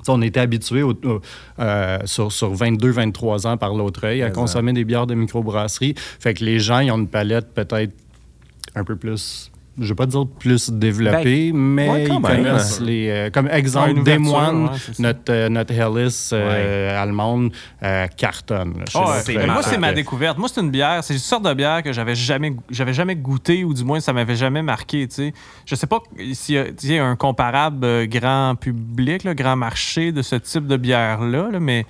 on 0.07 0.21
était 0.21 0.39
habitué 0.39 0.83
euh, 0.83 1.99
sur, 2.05 2.31
sur 2.31 2.53
22-23 2.53 3.47
ans 3.47 3.57
par 3.57 3.73
l'autre 3.75 4.05
œil 4.05 4.23
à 4.23 4.31
consommer 4.31 4.73
des 4.73 4.83
bières 4.83 5.07
de 5.07 5.15
microbrasserie. 5.15 5.95
Fait 5.97 6.33
que 6.33 6.43
les 6.43 6.59
gens, 6.59 6.79
ils 6.79 6.91
ont 6.91 6.97
une 6.97 7.07
palette 7.07 7.53
peut-être 7.53 7.93
un 8.75 8.83
peu 8.83 8.95
plus, 8.95 9.50
je 9.79 9.87
vais 9.87 9.95
pas 9.95 10.05
dire 10.05 10.25
plus 10.27 10.69
développée, 10.69 11.51
mais 11.53 11.87
Ben, 11.87 11.93
ouais, 11.93 12.03
quand 12.07 12.15
ils 12.17 12.21
même. 12.21 12.43
connaissent 12.45 12.79
les... 12.81 13.09
euh, 13.09 13.29
comme 13.29 13.45
Ouais, 13.45 13.57
exemple, 13.57 13.91
une 13.91 14.03
Des 14.03 14.17
Moines, 14.17 14.65
ouais, 14.65 14.69
notre, 14.99 15.31
euh, 15.31 15.49
notre 15.49 15.73
Hellis 15.73 16.29
euh, 16.33 17.01
allemande 17.01 17.51
euh, 17.81 18.05
cartonne. 18.17 18.73
là, 18.79 18.85
Ah 18.93 18.99
ouais, 19.25 19.35
mais 19.35 19.47
moi, 19.47 19.63
c'est 19.63 19.77
ma 19.77 19.93
découverte. 19.93 20.37
Moi, 20.37 20.49
c'est 20.53 20.61
une 20.61 20.71
bière, 20.71 21.03
c'est 21.03 21.13
une 21.13 21.19
sorte 21.19 21.43
de 21.45 21.53
bière 21.53 21.81
que 21.83 21.93
j'avais 21.93 22.15
jamais, 22.15 22.53
j'avais 22.69 22.93
jamais 22.93 23.15
goûté, 23.15 23.63
ou 23.63 23.73
du 23.73 23.83
moins, 23.83 23.99
ça 23.99 24.13
m'avait 24.13 24.35
jamais 24.35 24.61
marqué. 24.61 25.07
Tu 25.07 25.15
sais. 25.15 25.33
Je 25.65 25.75
sais 25.75 25.87
pas 25.87 25.99
s'il 26.33 26.55
y 26.55 26.57
a, 26.57 26.65
s'il 26.77 26.93
y 26.93 26.97
a 26.97 27.05
un 27.05 27.15
comparable 27.15 28.07
grand 28.07 28.55
public, 28.59 29.23
là, 29.23 29.33
grand 29.33 29.55
marché 29.55 30.11
de 30.11 30.21
ce 30.21 30.35
type 30.35 30.67
de 30.67 30.77
bière-là, 30.77 31.49
là, 31.51 31.59
mais. 31.59 31.85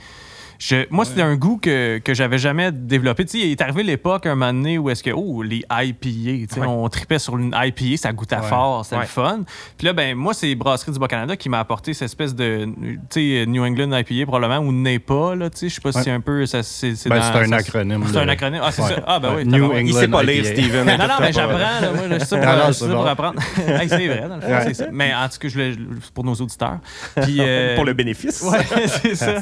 Je- 0.64 0.86
moi, 0.92 1.06
c'était 1.06 1.24
un 1.24 1.36
goût 1.36 1.58
que, 1.58 1.98
que 1.98 2.14
j'avais 2.14 2.38
jamais 2.38 2.72
développé. 2.72 3.26
Tu 3.26 3.32
sais, 3.32 3.48
il 3.48 3.52
est 3.52 3.62
arrivé 3.62 3.82
l'époque, 3.82 4.28
un 4.28 4.36
moment 4.36 4.54
donné, 4.54 4.78
où 4.78 4.92
est-ce 4.92 5.02
que, 5.02 5.10
oh, 5.10 5.42
les 5.42 5.64
IPA, 5.72 5.98
tu 6.04 6.48
sais, 6.54 6.60
Ouais. 6.60 6.68
on 6.68 6.88
tripait 6.88 7.18
sur 7.18 7.36
une 7.38 7.56
IPA, 7.56 7.98
ça 7.98 8.14
goûtait 8.14 8.36
Ouais. 8.36 8.42
fort, 8.44 8.84
c'était 8.86 8.98
Ouais. 8.98 9.02
le 9.02 9.08
fun. 9.08 9.40
Puis 9.78 9.88
là, 9.88 9.94
ben, 9.94 10.16
moi, 10.16 10.36
c'est 10.36 10.54
Brasserie 10.54 10.92
du 10.92 11.00
Bas-Canada 11.00 11.36
qui 11.36 11.50
m'a 11.50 11.60
apporté 11.60 11.94
cette 11.96 12.06
espèce 12.06 12.36
de, 12.36 12.66
tu 12.66 13.00
sais, 13.10 13.46
New 13.48 13.64
England 13.66 13.92
IPA, 13.98 14.28
probablement, 14.28 14.60
ou 14.60 14.72
NEPA, 14.72 15.36
là, 15.36 15.50
tu 15.50 15.58
sais, 15.58 15.70
je 15.70 15.76
sais 15.76 15.82
pas 15.82 15.92
si 15.92 15.98
Ouais. 15.98 16.04
c'est 16.04 16.12
un 16.12 16.20
peu, 16.22 16.46
ça, 16.46 16.62
c'est, 16.62 16.96
c'est 16.96 17.10
Ben, 17.10 17.16
dans- 17.18 17.22
c'est 17.24 17.40
un 17.40 17.46
ça- 17.48 17.56
acronyme. 17.56 18.04
C'est 18.06 18.14
de- 18.14 18.18
un 18.20 18.28
acronyme. 18.30 18.62
Ah, 18.64 18.72
c'est 18.72 18.82
Ouais. 18.84 18.90
ça. 18.90 19.04
Ah, 19.08 19.20
ben 19.20 19.30
oui. 19.30 19.36
Ouais, 19.38 19.44
New 19.46 19.52
tabarouette. 19.54 19.82
Il 19.82 19.90
England 19.90 20.00
sait 20.00 20.08
pas 20.10 20.24
lire. 20.24 20.46
Steven. 20.46 20.86
Non, 20.86 20.98
non, 20.98 21.14
mais 21.22 21.34
j'apprends, 21.34 21.58
là, 21.58 21.92
moi, 21.96 22.08
là, 22.08 22.14
je 22.14 22.20
suis 22.20 22.28
ça 22.28 22.38
pour, 22.38 22.46
Non, 22.46 22.52
non, 22.52 22.58
je 22.60 22.66
c'est 22.68 22.74
suis 22.74 22.86
ça 22.86 22.94
pour 22.94 23.04
bon. 23.04 23.10
apprendre. 23.10 23.40
Hey, 23.82 23.90
c'est 23.90 24.08
vrai, 24.08 24.26
dans 24.30 24.36
le 24.36 24.42
fond, 24.42 24.48
Ouais. 24.52 24.64
c'est 24.66 24.74
ça. 24.76 24.86
Mais 24.92 25.12
en 25.16 25.28
tout 25.28 25.40
cas, 25.40 25.48
je 25.48 25.72
pour 26.14 26.24
nos 26.24 26.36
auditeurs. 26.36 26.78
Puis, 27.24 27.38
euh, 27.40 27.76
Pour 27.76 27.86
le 27.86 27.94
bénéfice. 27.94 28.42
Ouais, 28.44 28.60
c'est 29.02 29.16
ça. 29.16 29.36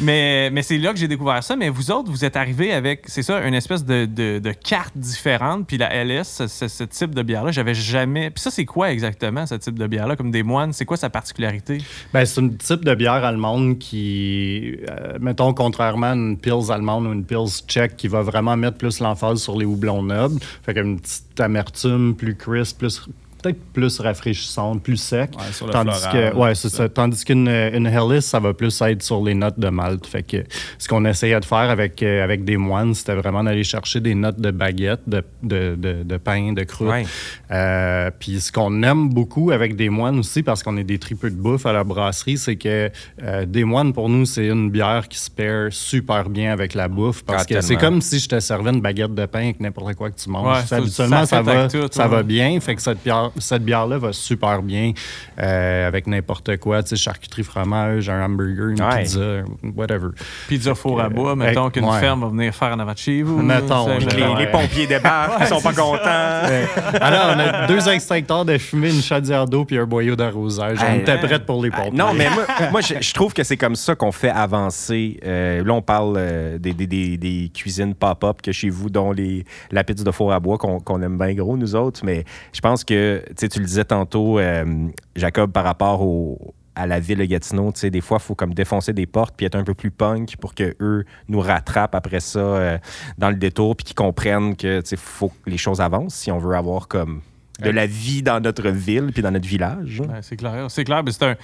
Mais 0.00 0.50
c'est 0.64 0.78
là 0.78 0.92
que 0.92 0.98
j'ai 0.98 1.06
découvert 1.06 1.44
ça. 1.44 1.54
Mais 1.54 1.68
vous 1.68 1.92
autres, 1.92 2.10
vous 2.10 2.24
êtes 2.24 2.34
arrivés 2.36 2.72
avec, 2.72 3.02
c'est 3.06 3.22
ça, 3.22 3.40
une 3.46 3.54
espèce 3.54 3.84
de, 3.84 4.04
de, 4.06 4.40
de 4.40 4.50
carte 4.52 4.96
différente. 4.96 5.66
Puis 5.68 5.78
la 5.78 6.04
LS, 6.04 6.24
ce, 6.28 6.46
ce- 6.48 6.66
ce 6.68 6.82
type 6.84 7.14
de 7.14 7.22
bière-là, 7.22 7.52
j'avais 7.52 7.74
jamais. 7.74 8.30
Puis 8.30 8.42
ça, 8.42 8.50
c'est 8.50 8.64
quoi 8.64 8.90
exactement, 8.90 9.46
ce 9.46 9.54
type 9.54 9.78
de 9.78 9.86
bière-là, 9.86 10.16
comme 10.16 10.30
des 10.32 10.42
moines? 10.42 10.72
C'est 10.72 10.84
quoi 10.84 10.96
sa 10.96 11.10
particularité? 11.10 11.78
Ben, 12.12 12.24
c'est 12.24 12.40
un 12.40 12.48
type 12.48 12.84
de 12.84 12.94
bière 12.96 13.24
allemande 13.24 13.78
qui, 13.78 14.76
euh, 14.90 15.18
mettons, 15.20 15.54
contrairement 15.54 16.08
à 16.10 16.14
une 16.14 16.36
Pils 16.38 16.72
allemande 16.72 17.06
ou 17.06 17.12
une 17.12 17.24
Pils 17.24 17.62
tchèque, 17.68 17.96
qui 17.96 18.08
va 18.08 18.22
vraiment 18.22 18.56
mettre 18.56 18.78
plus 18.78 18.98
l'emphase 19.00 19.40
sur 19.42 19.56
les 19.56 19.64
houblons 19.66 20.02
nobles. 20.02 20.40
Fait 20.64 20.74
qu'une 20.74 20.98
petite 20.98 21.38
amertume 21.38 22.14
plus 22.16 22.34
crisp, 22.34 22.78
plus 22.78 23.00
peut-être 23.44 23.62
plus 23.72 24.00
rafraîchissante, 24.00 24.82
plus 24.82 24.96
sec. 24.96 25.30
Ouais, 25.36 25.52
sur 25.52 25.66
le 25.66 25.72
tandis 25.72 25.90
floral, 26.00 26.32
que, 26.32 26.36
ouais, 26.36 26.54
c'est 26.54 26.68
ça. 26.70 26.76
ça. 26.78 26.88
Tandis 26.88 27.24
qu'une 27.24 27.48
une 27.48 27.86
Hellis, 27.86 28.22
ça 28.22 28.40
va 28.40 28.54
plus 28.54 28.80
être 28.82 29.02
sur 29.02 29.22
les 29.22 29.34
notes 29.34 29.58
de 29.58 29.68
malt. 29.68 30.06
Fait 30.06 30.22
que 30.22 30.38
ce 30.78 30.88
qu'on 30.88 31.04
essayait 31.04 31.38
de 31.38 31.44
faire 31.44 31.58
avec, 31.70 32.02
euh, 32.02 32.24
avec 32.24 32.44
des 32.44 32.56
moines, 32.56 32.94
c'était 32.94 33.14
vraiment 33.14 33.44
d'aller 33.44 33.64
chercher 33.64 34.00
des 34.00 34.14
notes 34.14 34.40
de 34.40 34.50
baguette, 34.50 35.00
de, 35.06 35.22
de, 35.42 35.74
de, 35.76 36.02
de 36.02 36.16
pain, 36.16 36.52
de 36.52 36.62
croûte. 36.64 36.88
Ouais. 36.88 37.04
Euh, 37.50 38.10
Puis 38.18 38.40
ce 38.40 38.50
qu'on 38.52 38.82
aime 38.82 39.08
beaucoup 39.10 39.50
avec 39.50 39.76
des 39.76 39.88
moines 39.90 40.18
aussi, 40.18 40.42
parce 40.42 40.62
qu'on 40.62 40.76
est 40.76 40.84
des 40.84 40.98
tripeux 40.98 41.30
de 41.30 41.36
bouffe 41.36 41.66
à 41.66 41.72
la 41.72 41.84
brasserie, 41.84 42.38
c'est 42.38 42.56
que 42.56 42.90
euh, 43.22 43.46
des 43.46 43.64
moines, 43.64 43.92
pour 43.92 44.08
nous, 44.08 44.24
c'est 44.24 44.46
une 44.46 44.70
bière 44.70 45.08
qui 45.08 45.18
se 45.18 45.30
paire 45.30 45.68
super 45.70 46.28
bien 46.28 46.52
avec 46.52 46.74
la 46.74 46.88
bouffe. 46.88 47.22
Parce 47.24 47.42
Ah, 47.42 47.54
que 47.54 47.60
c'est 47.60 47.76
comme 47.76 48.00
si 48.00 48.18
je 48.18 48.28
te 48.28 48.40
servais 48.40 48.70
une 48.70 48.80
baguette 48.80 49.14
de 49.14 49.26
pain 49.26 49.40
avec 49.40 49.60
n'importe 49.60 49.94
quoi 49.94 50.10
que 50.10 50.18
tu 50.20 50.28
manges. 50.30 50.56
Ouais, 50.60 50.66
Ça, 50.66 50.76
habituellement, 50.76 51.26
ça 51.26 51.42
va, 51.42 51.68
tout, 51.68 51.86
ça 51.90 52.04
ouais. 52.04 52.08
va 52.10 52.22
bien. 52.22 52.58
Fait 52.60 52.74
que 52.74 52.82
cette 52.82 53.02
bière- 53.02 53.30
cette 53.38 53.64
bière-là 53.64 53.98
va 53.98 54.12
super 54.12 54.62
bien 54.62 54.92
euh, 55.40 55.86
avec 55.88 56.06
n'importe 56.06 56.56
quoi. 56.58 56.82
Tu 56.82 56.90
sais, 56.90 56.96
charcuterie, 56.96 57.42
fromage, 57.44 58.08
un 58.08 58.24
hamburger, 58.24 58.68
une 58.68 58.82
Ouais. 58.82 59.02
pizza, 59.02 59.42
whatever. 59.74 60.08
Pizza 60.48 60.74
four 60.74 61.00
à 61.00 61.08
bois, 61.08 61.32
Euh, 61.32 61.34
mettons 61.36 61.70
qu'une 61.70 61.84
ouais. 61.84 62.00
ferme 62.00 62.20
va 62.22 62.28
venir 62.28 62.54
faire 62.54 62.72
en 62.74 62.78
avant 62.78 62.92
de 62.92 62.98
chez 62.98 63.22
vous. 63.22 63.40
Mettons, 63.42 63.86
Ça, 63.86 63.96
ouais. 63.96 63.98
Les, 64.38 64.44
les 64.44 64.50
pompiers 64.50 64.86
débarquent, 64.86 65.40
ils 65.40 65.46
sont 65.46 65.60
pas 65.60 65.72
contents. 65.72 67.00
Alors, 67.00 67.34
on 67.36 67.38
a 67.40 67.66
deux 67.66 67.88
extracteurs 67.88 68.44
de 68.44 68.58
fumée, 68.58 68.94
une 68.94 69.02
chaudière 69.02 69.46
d'eau 69.46 69.64
puis 69.64 69.78
un 69.78 69.86
boyau 69.86 70.16
d'arrosage. 70.16 70.78
On 70.88 70.94
était 70.98 71.18
prêts 71.18 71.38
pour 71.44 71.62
les 71.62 71.70
pompiers. 71.70 71.92
Non, 71.98 72.12
mais 72.14 72.28
moi, 72.30 72.44
moi, 72.70 72.80
je, 72.80 72.94
je 73.00 73.12
trouve 73.14 73.32
que 73.32 73.42
c'est 73.42 73.56
comme 73.56 73.76
ça 73.76 73.94
qu'on 73.94 74.12
fait 74.12 74.30
avancer. 74.30 75.18
euh, 75.24 75.64
là, 75.64 75.72
on 75.72 75.82
parle 75.82 76.14
euh, 76.18 76.58
des, 76.58 76.72
des- 76.72 76.86
des- 76.86 77.16
des 77.16 77.50
cuisines 77.54 77.94
pop-up 77.94 78.42
que 78.42 78.52
chez 78.52 78.70
vous, 78.70 78.90
dont 78.90 79.12
les, 79.12 79.44
la 79.70 79.84
pizza 79.84 80.04
de 80.04 80.10
four 80.10 80.32
à 80.32 80.40
bois 80.40 80.58
qu'on 80.58 80.80
qu'on 80.80 81.00
aime 81.02 81.16
bien 81.18 81.32
gros, 81.34 81.56
nous 81.56 81.74
autres. 81.74 82.00
Mais 82.04 82.24
je 82.52 82.60
pense 82.60 82.84
que, 82.84 83.22
tu 83.36 83.58
le 83.60 83.64
disais 83.66 83.84
tantôt, 83.84 84.38
euh, 84.38 84.88
Jacob, 85.16 85.52
par 85.52 85.64
rapport 85.64 86.02
au- 86.02 86.54
à 86.76 86.86
la 86.88 86.98
ville 86.98 87.18
de 87.18 87.24
Gatineau, 87.24 87.70
tu 87.72 87.80
sais, 87.80 87.90
des 87.90 88.00
fois, 88.00 88.18
il 88.20 88.24
faut 88.24 88.34
comme 88.34 88.52
défoncer 88.52 88.92
des 88.92 89.06
portes 89.06 89.34
puis 89.36 89.46
être 89.46 89.54
un 89.54 89.62
peu 89.62 89.74
plus 89.74 89.92
punk 89.92 90.36
pour 90.38 90.54
que 90.56 90.74
eux 90.80 91.04
nous 91.28 91.38
rattrapent 91.40 91.94
après 91.94 92.18
ça 92.18 92.40
euh, 92.40 92.78
dans 93.16 93.30
le 93.30 93.36
détour 93.36 93.76
puis 93.76 93.84
qu'ils 93.84 93.94
comprennent 93.94 94.56
que, 94.56 94.80
tu 94.80 94.96
faut 94.96 95.28
que 95.28 95.50
les 95.50 95.56
choses 95.58 95.80
avancent 95.80 96.14
si 96.14 96.32
on 96.32 96.38
veut 96.38 96.56
avoir 96.56 96.88
comme 96.88 97.20
de 97.60 97.70
la 97.70 97.86
vie 97.86 98.22
dans 98.22 98.40
notre 98.40 98.68
ville 98.68 99.10
puis 99.12 99.22
dans 99.22 99.30
notre 99.30 99.46
village. 99.46 100.00
Ouais, 100.00 100.18
c'est 100.22 100.36
clair. 100.36 100.66
C'est 100.68 100.82
clair, 100.84 101.02
mais 101.04 101.12
c'est 101.12 101.24
un, 101.24 101.36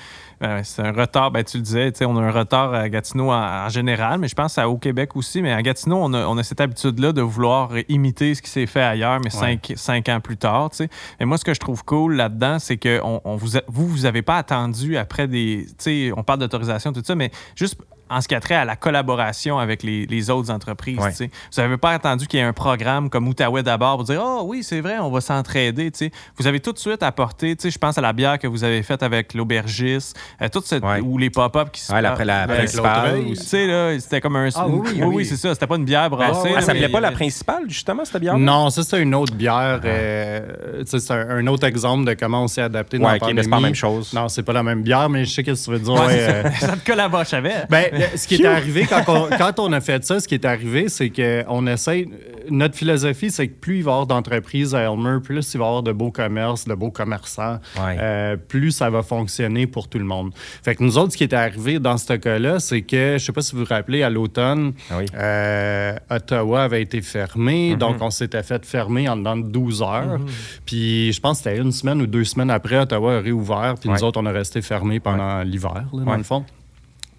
euh, 0.43 0.61
c'est 0.65 0.83
un 0.83 0.91
retard. 0.91 1.31
Ben, 1.31 1.45
tu 1.45 1.59
le 1.59 1.63
disais, 1.63 1.93
on 2.05 2.17
a 2.17 2.21
un 2.21 2.33
retard 2.33 2.75
à 2.75 2.89
Gatineau 2.89 3.31
en, 3.31 3.67
en 3.67 3.69
général, 3.69 4.19
mais 4.19 4.27
je 4.27 4.35
pense 4.35 4.59
à 4.59 4.69
au 4.69 4.77
Québec 4.77 5.15
aussi. 5.15 5.41
Mais 5.41 5.53
à 5.53 5.63
Gatineau, 5.63 5.99
on 6.01 6.13
a, 6.13 6.27
on 6.27 6.37
a 6.37 6.43
cette 6.43 6.61
habitude-là 6.61 7.13
de 7.13 7.23
vouloir 7.23 7.71
imiter 7.89 8.35
ce 8.35 8.43
qui 8.43 8.51
s'est 8.51 8.67
fait 8.67 8.83
ailleurs, 8.83 9.21
mais 9.23 9.31
cinq, 9.31 9.73
cinq 9.77 10.09
ans 10.09 10.21
plus 10.21 10.37
tard. 10.37 10.71
Et 11.21 11.25
moi, 11.25 11.39
ce 11.39 11.45
que 11.45 11.55
je 11.55 11.61
trouve 11.61 11.85
cool 11.85 12.17
là-dedans, 12.17 12.59
c'est 12.59 12.77
que 12.77 13.01
on, 13.05 13.21
on 13.25 13.37
vous, 13.37 13.57
a- 13.57 13.63
vous, 13.69 13.87
vous 13.87 14.05
avez 14.05 14.23
pas 14.23 14.37
attendu 14.37 14.97
après 14.97 15.29
des. 15.29 15.67
On 16.17 16.25
parle 16.25 16.41
d'autorisation, 16.41 16.93
tout 16.93 17.03
ça, 17.05 17.15
mais 17.15 17.31
juste 17.55 17.77
en 18.11 18.21
ce 18.21 18.29
qui 18.29 18.35
a 18.35 18.41
trait 18.41 18.55
à 18.57 18.65
la 18.65 18.77
collaboration 18.77 19.59
avec 19.59 19.83
les, 19.83 20.05
les 20.07 20.31
autres 20.31 20.51
entreprises. 20.51 20.99
Ouais. 20.99 21.11
tu 21.11 21.17
sais. 21.17 21.31
Vous 21.55 21.63
n'avez 21.63 21.77
pas 21.77 21.93
attendu 21.93 22.27
qu'il 22.27 22.39
y 22.39 22.43
ait 22.43 22.47
un 22.47 22.53
programme 22.53 23.09
comme 23.09 23.29
Outaouais 23.29 23.63
d'abord 23.63 23.97
pour 23.97 24.05
dire 24.05 24.21
Oh 24.25 24.43
oui, 24.45 24.63
c'est 24.63 24.81
vrai, 24.81 24.99
on 24.99 25.11
va 25.11 25.21
s'entraider. 25.21 25.91
tu 25.91 25.99
sais. 26.07 26.11
Vous 26.37 26.47
avez 26.47 26.61
tout 26.61 26.73
de 26.73 26.79
suite 26.79 27.03
apporté, 27.03 27.55
tu 27.57 27.63
sais, 27.63 27.71
je 27.71 27.79
pense 27.79 27.97
à 27.97 28.01
la 28.01 28.13
bière 28.13 28.39
que 28.39 28.47
vous 28.47 28.65
avez 28.65 28.83
faite 28.83 29.03
avec 29.03 29.33
l'aubergiste, 29.35 30.19
euh, 30.43 30.49
toute 30.49 30.67
cette, 30.67 30.83
Ouais. 30.85 31.01
ou 31.01 31.19
les 31.19 31.31
pop-up 31.31 31.71
qui 31.73 31.81
se 31.81 31.93
Ouais, 31.93 32.05
après 32.05 32.25
la 32.25 32.43
Avec 32.43 32.57
principale. 32.57 33.23
là, 33.53 34.01
c'était 34.01 34.21
comme 34.21 34.37
un. 34.37 34.49
Ah 34.55 34.67
oui, 34.69 34.81
oui, 34.85 34.93
oui, 35.03 35.15
oui. 35.17 35.25
c'est 35.25 35.37
ça. 35.37 35.55
C'était 35.55 35.67
pas 35.67 35.77
une 35.77 35.85
bière 35.85 36.09
brassée. 36.11 36.49
Ah, 36.51 36.55
là, 36.55 36.61
ça 36.61 36.67
s'appelait 36.67 36.83
mais- 36.87 36.93
pas 36.93 37.01
la 37.01 37.13
principale, 37.13 37.65
justement, 37.69 38.05
cette 38.05 38.21
bière 38.21 38.39
Non, 38.39 38.71
ça, 38.71 38.83
c'est 38.83 39.01
une 39.01 39.15
autre 39.15 39.35
bière. 39.35 39.81
euh, 39.85 40.41
tu 40.81 40.87
sais, 40.87 40.99
c'est 40.99 41.13
un, 41.13 41.29
un 41.31 41.47
autre 41.47 41.67
exemple 41.67 42.05
de 42.07 42.15
comment 42.15 42.43
on 42.45 42.49
s'est 42.49 42.63
adapté 42.63 42.99
dans 42.99 43.09
la 43.09 43.19
pandémie. 43.19 43.43
c'est 43.45 43.51
pas 43.51 43.57
la 43.57 43.63
même 43.63 43.75
chose. 43.75 44.13
Non, 44.13 44.29
c'est 44.29 44.43
pas 44.43 44.53
la 44.53 44.63
même 44.63 44.83
bière, 44.83 45.09
mais 45.09 45.25
je 45.25 45.31
sais 45.33 45.43
qu'est-ce 45.43 45.67
que 45.71 45.77
tu 45.77 45.79
veux 45.79 45.85
dire. 45.85 45.93
Ouais, 45.95 46.07
ouais, 46.07 46.27
c'est 46.27 46.47
euh, 46.47 46.51
ça. 46.71 46.77
te 46.77 46.87
collabore, 46.87 47.25
je 47.25 47.29
savais. 47.31 47.55
Ben, 47.69 47.87
ce 48.17 48.27
qui 48.27 48.37
est 48.43 48.47
arrivé 48.47 48.87
quand 48.89 49.05
on, 49.09 49.29
quand 49.37 49.59
on 49.61 49.73
a 49.73 49.81
fait 49.81 50.05
ça, 50.05 50.21
ce 50.21 50.29
qui 50.29 50.35
est 50.35 50.45
arrivé, 50.45 50.89
c'est 50.89 51.11
qu'on 51.11 51.67
essaie. 51.67 52.07
Notre 52.49 52.75
philosophie, 52.75 53.31
c'est 53.31 53.49
que 53.49 53.55
plus 53.61 53.79
il 53.79 53.85
va 53.85 53.91
y 53.91 53.95
avoir 53.95 54.07
d'entreprises 54.07 54.75
à 54.75 54.81
Elmer, 54.83 55.19
plus 55.23 55.55
il 55.55 55.59
va 55.59 55.65
y 55.65 55.69
avoir 55.69 55.83
de 55.83 55.93
beaux 55.93 56.11
commerces, 56.11 56.67
de 56.67 56.75
beaux 56.75 56.91
commerçants, 56.91 57.59
Ouais. 57.77 57.97
euh, 58.01 58.37
plus 58.37 58.73
ça 58.73 58.91
va 58.91 59.03
fonctionner 59.03 59.67
pour 59.67 59.89
tout 59.89 59.99
le 59.99 60.05
monde. 60.05 60.33
Fait 60.63 60.75
que 60.75 60.83
nous 60.83 60.99
autres, 60.99 61.13
ce 61.13 61.17
qui 61.17 61.25
est 61.25 61.35
arrivé 61.35 61.79
dans 61.79 61.97
ce 61.99 62.15
cas-là, 62.15 62.59
c'est 62.59 62.83
que, 62.83 63.17
je 63.19 63.25
sais 63.25 63.33
pas 63.33 63.43
si 63.43 63.53
vous 63.55 63.61
vous 63.61 63.67
rappelez, 63.69 64.03
à 64.03 64.11
l'automne, 64.11 64.73
Ah 64.91 64.95
oui. 64.99 65.07
euh, 65.15 65.93
Ottawa 66.11 66.63
avait 66.65 66.83
été 66.83 67.03
fermé, 67.03 67.77
donc 67.77 67.97
on 68.01 68.11
s'était 68.11 68.43
fait 68.43 68.65
fermer 68.65 69.09
en 69.09 69.17
dedans 69.17 69.37
de 69.37 69.49
12 69.49 69.83
heures. 69.83 70.19
Puis 70.67 71.13
je 71.13 71.21
pense 71.21 71.39
que 71.43 71.45
c'était 71.51 71.59
une 71.61 71.73
semaine 71.73 72.01
ou 72.03 72.07
deux 72.07 72.25
semaines 72.25 72.51
après, 72.51 72.79
Ottawa 72.81 73.17
a 73.17 73.21
réouvert, 73.21 73.75
puis 73.79 73.89
Ouais. 73.91 73.97
nous 73.97 74.05
autres, 74.05 74.21
on 74.21 74.27
a 74.27 74.33
resté 74.33 74.63
fermés 74.63 75.01
pendant 75.01 75.43
l'hiver, 75.43 75.85
dans 75.93 76.17
le 76.17 76.23
fond. 76.23 76.45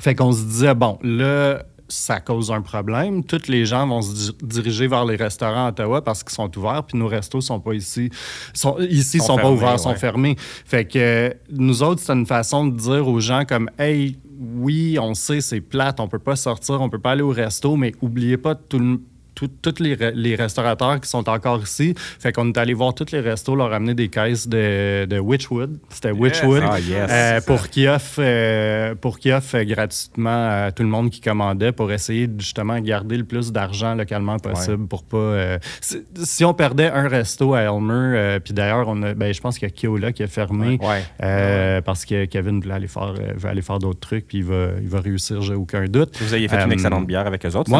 Fait 0.01 0.15
qu'on 0.15 0.31
se 0.31 0.43
disait, 0.43 0.73
bon, 0.73 0.97
là, 1.03 1.63
ça 1.87 2.19
cause 2.21 2.51
un 2.51 2.61
problème. 2.61 3.23
Tous 3.23 3.47
les 3.47 3.65
gens 3.65 3.85
vont 3.85 4.01
se 4.01 4.13
di- 4.31 4.37
diriger 4.41 4.87
vers 4.87 5.05
les 5.05 5.15
restaurants 5.15 5.65
à 5.65 5.69
Ottawa 5.69 6.01
parce 6.01 6.23
qu'ils 6.23 6.33
sont 6.33 6.49
ouverts, 6.57 6.83
puis 6.85 6.97
nos 6.97 7.07
restos 7.07 7.41
sont 7.41 7.59
pas 7.59 7.73
ici. 7.73 8.09
Sont, 8.53 8.77
ici, 8.79 9.19
Sont 9.19 9.25
sont, 9.27 9.35
pas 9.37 9.51
ouverts, 9.51 9.79
sont 9.79 9.89
ouais. 9.89 9.97
fermés. 9.97 10.35
Fait 10.65 10.85
que 10.85 11.35
nous 11.51 11.83
autres, 11.83 12.01
c'est 12.03 12.13
une 12.13 12.25
façon 12.25 12.65
de 12.65 12.75
dire 12.77 13.07
aux 13.07 13.19
gens 13.19 13.43
comme, 13.45 13.69
hey, 13.77 14.17
oui, 14.55 14.97
on 14.99 15.13
sait, 15.13 15.41
c'est 15.41 15.61
plate, 15.61 15.99
on 15.99 16.07
peut 16.07 16.17
pas 16.17 16.35
sortir, 16.35 16.81
on 16.81 16.89
peut 16.89 16.97
pas 16.97 17.11
aller 17.11 17.21
au 17.21 17.29
resto, 17.29 17.75
mais 17.75 17.91
oubliez 18.01 18.37
pas 18.37 18.55
tout 18.55 18.79
le 18.79 18.97
tout- 18.97 19.01
tous 19.35 19.49
les, 19.79 19.95
re- 19.95 20.11
les 20.13 20.35
restaurateurs 20.35 20.99
qui 21.01 21.09
sont 21.09 21.27
encore 21.29 21.61
ici. 21.63 21.93
Fait 22.19 22.31
qu'on 22.31 22.47
est 22.49 22.57
allé 22.57 22.73
voir 22.73 22.93
tous 22.93 23.11
les 23.11 23.19
restos, 23.19 23.55
leur 23.55 23.73
amener 23.73 23.93
des 23.93 24.07
caisses 24.09 24.47
de, 24.47 25.05
de 25.05 25.19
Witchwood. 25.19 25.77
C'était 25.89 26.11
Witchwood. 26.11 26.63
Ah, 26.63 26.79
yes. 26.79 27.09
Euh, 27.11 27.41
pour 27.41 27.67
qu'ils 27.69 27.87
offrent, 27.89 28.19
euh, 28.19 28.93
euh, 28.95 29.63
gratuitement 29.65 30.49
à 30.65 30.71
tout 30.71 30.83
le 30.83 30.89
monde 30.89 31.09
qui 31.09 31.21
commandait 31.21 31.71
pour 31.71 31.91
essayer 31.91 32.27
de, 32.27 32.39
justement 32.39 32.79
garder 32.79 33.17
le 33.17 33.23
plus 33.23 33.51
d'argent 33.51 33.95
localement 33.95 34.37
possible 34.37 34.87
pour 34.87 35.03
pas. 35.03 35.17
euh, 35.17 35.57
si, 35.81 36.03
si 36.15 36.45
on 36.45 36.53
perdait 36.53 36.89
un 36.89 37.07
resto 37.07 37.53
à 37.53 37.61
Elmer, 37.61 38.37
puis 38.43 38.53
d'ailleurs, 38.53 38.87
on 38.87 39.01
a, 39.03 39.13
ben, 39.13 39.33
je 39.33 39.41
pense 39.41 39.57
qu'il 39.57 39.67
y 39.67 39.71
a 39.71 39.73
Keola 39.75 40.11
qui 40.11 40.23
a 40.23 40.27
fermé 40.27 40.77
Ouais. 40.81 41.81
parce 41.81 42.05
que 42.05 42.25
Kevin 42.25 42.59
voulait 42.61 42.75
aller 42.75 42.87
faire, 42.87 43.13
aller 43.43 43.61
faire 43.61 43.79
d'autres 43.79 43.99
trucs, 43.99 44.27
puis 44.27 44.39
il 44.39 44.43
va, 44.43 44.67
il 44.81 44.87
va 44.87 44.99
réussir, 44.99 45.41
j'ai 45.41 45.53
aucun 45.55 45.85
doute. 45.85 46.17
Vous 46.21 46.33
aviez 46.33 46.47
fait 46.47 46.61
une 46.63 46.71
excellente 46.71 47.07
bière 47.07 47.27
avec 47.27 47.45
eux 47.45 47.55
autres. 47.55 47.69
C'est 47.69 47.75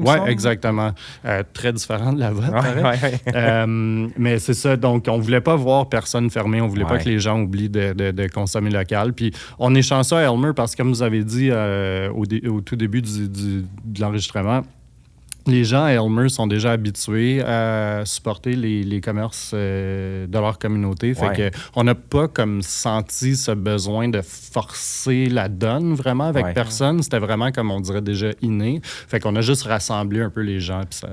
Ouais, 0.00 0.32
Euh, 1.24 1.42
très 1.52 1.72
différent 1.72 2.12
de 2.12 2.20
la 2.20 2.30
vôtre. 2.30 2.52
Ouais, 2.52 2.82
ouais. 2.82 3.20
Euh, 3.34 4.08
mais 4.16 4.38
c'est 4.38 4.54
ça, 4.54 4.76
donc 4.76 5.06
on 5.08 5.18
voulait 5.18 5.40
pas 5.40 5.56
voir 5.56 5.88
personne 5.88 6.30
fermé, 6.30 6.60
on 6.60 6.66
voulait 6.68 6.84
pas 6.84 6.98
que 7.04 7.08
les 7.08 7.18
gens 7.20 7.40
oublient 7.40 7.68
de, 7.68 7.92
de- 7.92 8.10
de 8.10 8.26
consommer 8.28 8.70
local. 8.70 9.12
Puis 9.12 9.32
on 9.58 9.74
est 9.74 9.82
chanceux 9.82 10.16
à 10.16 10.22
Elmer 10.22 10.50
parce 10.54 10.72
que, 10.72 10.78
comme 10.78 10.88
vous 10.90 11.02
avez 11.02 11.24
dit 11.24 11.48
euh, 11.50 12.10
au, 12.10 12.26
dé- 12.26 12.46
au 12.48 12.60
tout 12.60 12.76
début 12.76 13.02
du- 13.02 13.28
du- 13.28 13.64
de 13.84 14.00
l'enregistrement, 14.00 14.62
les 15.46 15.64
gens 15.64 15.84
à 15.84 15.90
Elmer 15.92 16.28
sont 16.28 16.46
déjà 16.46 16.72
habitués 16.72 17.42
à 17.42 18.02
supporter 18.06 18.56
les, 18.56 18.82
les 18.82 19.00
commerces 19.00 19.50
euh, 19.54 20.26
de 20.26 20.38
leur 20.38 20.58
communauté. 20.58 21.14
Fait 21.14 21.26
Ouais. 21.28 21.36
que 21.50 21.58
on 21.76 21.84
n'a 21.84 21.94
pas 21.94 22.28
comme 22.28 22.62
senti 22.62 23.36
ce 23.36 23.50
besoin 23.52 24.08
de 24.08 24.20
forcer 24.22 25.26
la 25.26 25.48
donne 25.48 25.94
vraiment 25.94 26.24
avec 26.24 26.44
Ouais. 26.46 26.52
personne. 26.54 27.02
C'était 27.02 27.18
vraiment 27.18 27.50
comme 27.52 27.70
on 27.70 27.80
dirait 27.80 28.00
déjà 28.02 28.28
inné. 28.42 28.80
Fait 28.84 29.20
qu'on 29.20 29.34
a 29.36 29.40
juste 29.40 29.64
rassemblé 29.64 30.20
un 30.20 30.30
peu 30.30 30.40
les 30.40 30.60
gens. 30.60 30.80
puis 30.88 30.98
ça- 31.00 31.08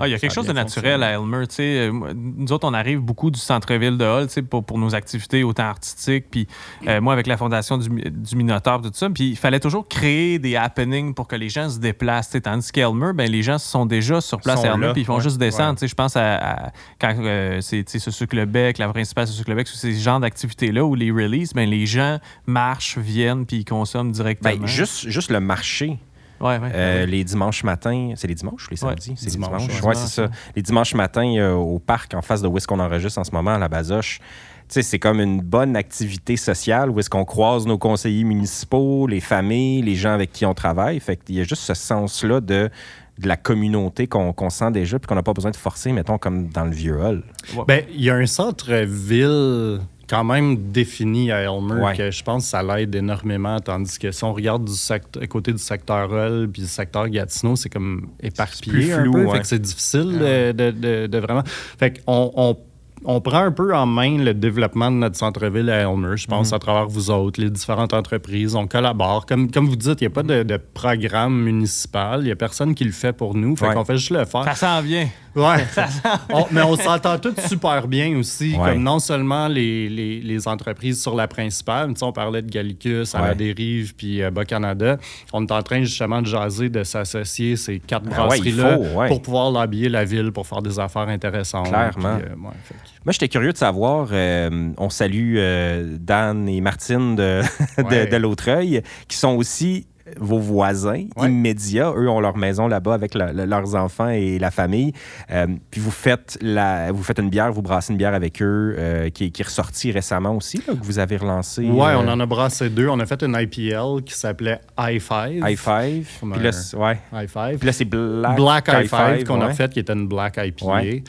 Ah, 0.00 0.06
il 0.08 0.12
y 0.12 0.14
a 0.14 0.18
quelque 0.18 0.32
a 0.32 0.34
chose 0.34 0.46
de 0.46 0.52
naturel 0.52 1.02
à 1.02 1.12
Elmer. 1.12 1.46
tu 1.48 1.56
sais. 1.56 1.62
Euh, 1.88 1.92
moi, 1.92 2.08
Nous 2.14 2.52
autres, 2.52 2.66
on 2.68 2.74
arrive 2.74 3.00
beaucoup 3.00 3.30
du 3.30 3.38
centre-ville 3.40 3.98
de 3.98 4.04
Hull 4.04 4.26
tu 4.26 4.34
sais, 4.34 4.42
pour, 4.42 4.64
pour 4.64 4.78
nos 4.78 4.94
activités 4.94 5.42
autant 5.44 5.64
artistiques. 5.64 6.26
Puis 6.30 6.46
euh, 6.88 7.00
moi, 7.00 7.12
avec 7.12 7.26
la 7.26 7.36
fondation 7.36 7.78
du, 7.78 7.88
du 7.88 8.36
Minotaure, 8.36 8.80
tout 8.82 8.90
ça. 8.94 9.08
Puis 9.10 9.30
il 9.30 9.36
fallait 9.36 9.60
toujours 9.60 9.86
créer 9.88 10.38
des 10.38 10.56
happenings 10.56 11.14
pour 11.14 11.26
que 11.28 11.36
les 11.36 11.48
gens 11.48 11.68
se 11.68 11.78
déplacent. 11.78 12.36
Tandis 12.42 12.70
qu'Elmer, 12.72 13.12
ben, 13.14 13.30
les 13.30 13.42
gens 13.42 13.58
sont 13.74 13.86
déjà 13.86 14.20
sur 14.20 14.40
place 14.40 14.64
à 14.64 14.72
Puis 14.92 15.02
ils 15.02 15.04
font 15.04 15.16
ouais, 15.16 15.22
juste 15.22 15.38
descendre. 15.38 15.70
ouais. 15.70 15.74
Tu 15.76 15.80
sais, 15.80 15.88
Je 15.88 15.94
pense 15.94 16.16
à, 16.16 16.36
à- 16.66 16.72
quand 17.00 17.14
euh, 17.18 17.60
c'est 17.60 17.88
ce 17.88 18.10
sucre-le-bec, 18.10 18.78
la 18.78 18.88
principale 18.88 19.26
ce 19.26 19.32
sucre-le-bec, 19.32 19.68
ces 19.68 19.94
genres 19.94 20.20
d'activités-là 20.20 20.84
où 20.84 20.94
les 20.94 21.10
releases, 21.10 21.52
ben, 21.52 21.68
les 21.68 21.86
gens 21.86 22.18
marchent, 22.46 22.98
viennent, 22.98 23.46
puis 23.46 23.58
ils 23.58 23.64
consomment 23.64 24.12
directement. 24.12 24.54
Ben, 24.56 24.66
juste, 24.66 25.08
juste 25.08 25.30
le 25.30 25.40
marché. 25.40 25.98
Ouais, 26.40 26.58
ouais. 26.58 26.70
Euh, 26.74 27.06
les 27.06 27.22
dimanches 27.24 27.62
matins, 27.64 28.12
c'est 28.16 28.26
les 28.26 28.34
dimanches 28.34 28.66
ou 28.66 28.70
les 28.72 28.82
Ouais, 28.82 28.90
samedis? 28.90 29.14
c'est 29.16 29.26
les 29.26 29.30
dimanches, 29.36 29.62
c'est 29.94 30.08
ça. 30.22 30.28
Les 30.56 30.62
dimanches 30.62 30.94
matins 30.94 31.32
euh, 31.38 31.52
au 31.54 31.78
parc 31.78 32.12
en 32.14 32.22
face 32.22 32.42
de 32.42 32.48
où 32.48 32.56
est-ce 32.56 32.66
qu'on 32.66 32.80
enregistre 32.80 33.18
en 33.20 33.24
ce 33.24 33.30
moment, 33.30 33.54
à 33.54 33.58
la 33.58 33.68
Basoche, 33.68 34.20
sais, 34.68 34.82
c'est 34.82 34.98
comme 34.98 35.20
une 35.20 35.40
bonne 35.40 35.76
activité 35.76 36.36
sociale 36.36 36.90
où 36.90 36.98
est-ce 36.98 37.08
qu'on 37.10 37.24
croise 37.24 37.66
nos 37.66 37.78
conseillers 37.78 38.24
municipaux, 38.24 39.06
les 39.06 39.20
familles, 39.20 39.82
les 39.82 39.94
gens 39.94 40.12
avec 40.12 40.32
qui 40.32 40.44
on 40.44 40.54
travaille. 40.54 40.98
Fait 41.00 41.16
qu'il 41.16 41.36
y 41.36 41.40
a 41.40 41.44
juste 41.44 41.62
ce 41.62 41.74
sens-là 41.74 42.40
de, 42.40 42.70
de 43.18 43.28
la 43.28 43.36
communauté 43.36 44.06
qu'on 44.08 44.50
sent 44.50 44.70
déjà 44.72 44.98
puis 44.98 45.06
qu'on 45.06 45.14
n'a 45.14 45.22
pas 45.22 45.32
besoin 45.32 45.50
de 45.52 45.56
forcer, 45.56 45.92
mettons, 45.92 46.18
comme 46.18 46.48
dans 46.48 46.64
le 46.64 46.72
vieux 46.72 47.00
hall. 47.00 47.22
Ben, 47.68 47.84
il 47.94 48.02
y 48.02 48.10
a 48.10 48.14
un 48.16 48.26
centre-ville 48.26 49.80
quand 50.08 50.24
même 50.24 50.70
défini 50.70 51.32
à 51.32 51.40
Elmer 51.42 51.80
Ouais. 51.80 51.96
que 51.96 52.10
je 52.10 52.22
pense 52.22 52.42
que 52.44 52.48
ça 52.50 52.62
l'aide 52.62 52.94
énormément. 52.94 53.58
Tandis 53.60 53.98
que 53.98 54.10
si 54.12 54.22
on 54.24 54.34
regarde 54.34 54.64
du 54.64 54.72
secteur, 54.74 55.26
côté 55.28 55.52
du 55.52 55.58
secteur 55.58 56.12
Hull 56.12 56.50
puis 56.52 56.62
du 56.62 56.68
secteur 56.68 57.08
Gatineau, 57.08 57.56
c'est 57.56 57.70
comme 57.70 58.08
éparpillé 58.20 58.72
plus 58.72 58.92
un 58.92 59.02
flou, 59.02 59.12
peu. 59.12 59.24
ouais. 59.24 59.32
Fait 59.32 59.40
que 59.40 59.46
c'est 59.46 59.58
difficile 59.62 60.18
de, 60.18 60.52
de- 60.52 60.70
de- 60.72 61.06
de 61.06 61.18
vraiment. 61.18 61.42
Fait 61.46 62.02
qu'on 62.04 62.30
on, 62.36 62.56
on 63.04 63.20
prend 63.20 63.38
un 63.44 63.52
peu 63.52 63.74
en 63.74 63.86
main 63.86 64.18
le 64.18 64.32
développement 64.34 64.90
de 64.90 64.96
notre 64.96 65.16
centre-ville 65.16 65.68
à 65.70 65.80
Elmer, 65.82 66.16
je 66.16 66.24
Mhm. 66.26 66.30
pense, 66.30 66.52
à 66.52 66.58
travers 66.58 66.86
vous 66.88 67.10
autres, 67.10 67.40
les 67.40 67.50
différentes 67.50 67.92
entreprises. 67.92 68.54
On 68.54 68.66
collabore. 68.66 69.26
Comme, 69.26 69.50
comme 69.50 69.66
vous 69.68 69.76
dites, 69.76 70.00
il 70.00 70.04
n'y 70.04 70.08
a 70.08 70.10
pas 70.10 70.22
de, 70.22 70.42
de 70.42 70.56
programme 70.56 71.42
municipal. 71.42 72.20
Il 72.20 72.24
n'y 72.26 72.32
a 72.32 72.36
personne 72.36 72.74
qui 72.74 72.84
le 72.84 72.92
fait 72.92 73.12
pour 73.12 73.34
nous. 73.34 73.56
Fait 73.56 73.68
Ouais. 73.68 73.74
qu'on 73.74 73.84
fait 73.84 73.96
juste 73.98 74.10
le 74.10 74.24
faire. 74.24 74.44
Ça 74.44 74.54
s'en 74.54 74.80
vient. 74.82 75.06
Ouais. 75.36 75.64
On- 76.32 76.46
mais 76.50 76.62
on 76.62 76.76
s'entend 76.76 77.18
tous 77.18 77.34
super 77.48 77.88
bien 77.88 78.16
aussi. 78.16 78.54
Ouais. 78.56 78.72
Comme 78.72 78.82
non 78.82 78.98
seulement 78.98 79.48
les, 79.48 79.88
les- 79.88 80.20
les 80.20 80.48
entreprises 80.48 81.02
sur 81.02 81.14
la 81.14 81.26
principale, 81.28 81.88
tu 81.88 81.96
sais, 81.98 82.04
on 82.04 82.12
parlait 82.12 82.42
de 82.42 82.50
Gallicus, 82.50 83.14
à 83.14 83.20
Ouais. 83.22 83.28
la 83.28 83.34
dérive, 83.34 83.94
puis 83.94 84.22
euh, 84.22 84.30
Bas-Canada. 84.30 84.96
On 85.32 85.44
est 85.44 85.52
en 85.52 85.62
train 85.62 85.80
justement 85.82 86.22
de 86.22 86.26
jaser, 86.26 86.68
de 86.68 86.84
s'associer 86.84 87.56
ces 87.56 87.80
quatre 87.80 88.04
Ah 88.12 88.26
brasseries-là 88.26 88.78
ouais. 88.78 89.08
pour 89.08 89.22
pouvoir 89.22 89.56
habiller 89.56 89.88
la 89.88 90.04
ville, 90.04 90.30
pour 90.32 90.46
faire 90.46 90.62
des 90.62 90.78
affaires 90.78 91.08
intéressantes. 91.08 91.68
Clairement. 91.68 92.16
Puis, 92.18 92.26
euh, 92.26 92.50
fait 92.64 92.74
Moi, 93.04 93.12
j'étais 93.12 93.28
curieux 93.28 93.52
de 93.52 93.56
savoir, 93.58 94.08
euh, 94.12 94.70
on 94.78 94.88
salue 94.90 95.34
euh, 95.38 95.96
Dan 95.98 96.48
et 96.48 96.60
Martine 96.60 97.16
de, 97.16 97.40
de, 97.78 98.10
de 98.10 98.16
Lautreuil, 98.16 98.82
qui 99.08 99.16
sont 99.16 99.34
aussi 99.36 99.86
vos 100.20 100.38
voisins 100.38 101.04
Ouais. 101.16 101.28
immédiats. 101.28 101.92
Eux 101.96 102.08
ont 102.08 102.20
leur 102.20 102.36
maison 102.36 102.66
là-bas 102.68 102.94
avec 102.94 103.14
leurs 103.14 103.74
enfants 103.74 104.08
et 104.10 104.38
la 104.38 104.50
famille. 104.50 104.92
Euh, 105.30 105.46
puis 105.70 105.80
vous 105.80 105.90
faites, 105.90 106.36
la, 106.42 106.92
vous 106.92 107.02
faites 107.02 107.18
une 107.18 107.30
bière, 107.30 107.52
vous 107.52 107.62
brassez 107.62 107.92
une 107.92 107.98
bière 107.98 108.14
avec 108.14 108.42
eux, 108.42 108.74
euh, 108.78 109.08
qui, 109.10 109.24
est- 109.26 109.30
qui 109.30 109.42
est 109.42 109.44
ressortie 109.46 109.92
récemment 109.92 110.36
aussi, 110.36 110.58
là, 110.68 110.74
que 110.74 110.84
vous 110.84 110.98
avez 110.98 111.16
relancé. 111.16 111.64
Ouais, 111.68 111.92
euh, 111.92 111.98
on 111.98 112.08
en 112.08 112.20
a 112.20 112.26
brassé 112.26 112.68
deux. 112.68 112.88
On 112.88 113.00
a 113.00 113.06
fait 113.06 113.22
une 113.22 113.34
IPL 113.40 114.02
qui 114.04 114.14
s'appelait 114.14 114.60
i5. 114.78 115.40
High 115.48 115.56
Five. 115.58 116.08
Comme 116.20 116.32
Puis 116.32 116.40
un- 116.40 116.44
là, 116.44 116.52
c'est- 116.52 116.76
ouais. 116.76 116.98
i5. 117.12 117.56
Puis 117.58 117.66
là, 117.66 117.72
c'est 117.72 117.84
Black, 117.86 118.36
Black 118.36 118.68
High 118.68 118.86
i5 118.86 119.24
qu'on 119.24 119.40
a 119.40 119.50
fait, 119.54 119.72
qui 119.72 119.78
était 119.80 119.92
une 119.94 120.06
Black 120.08 120.36
IPA. 120.38 120.66
Ouais. 120.66 121.02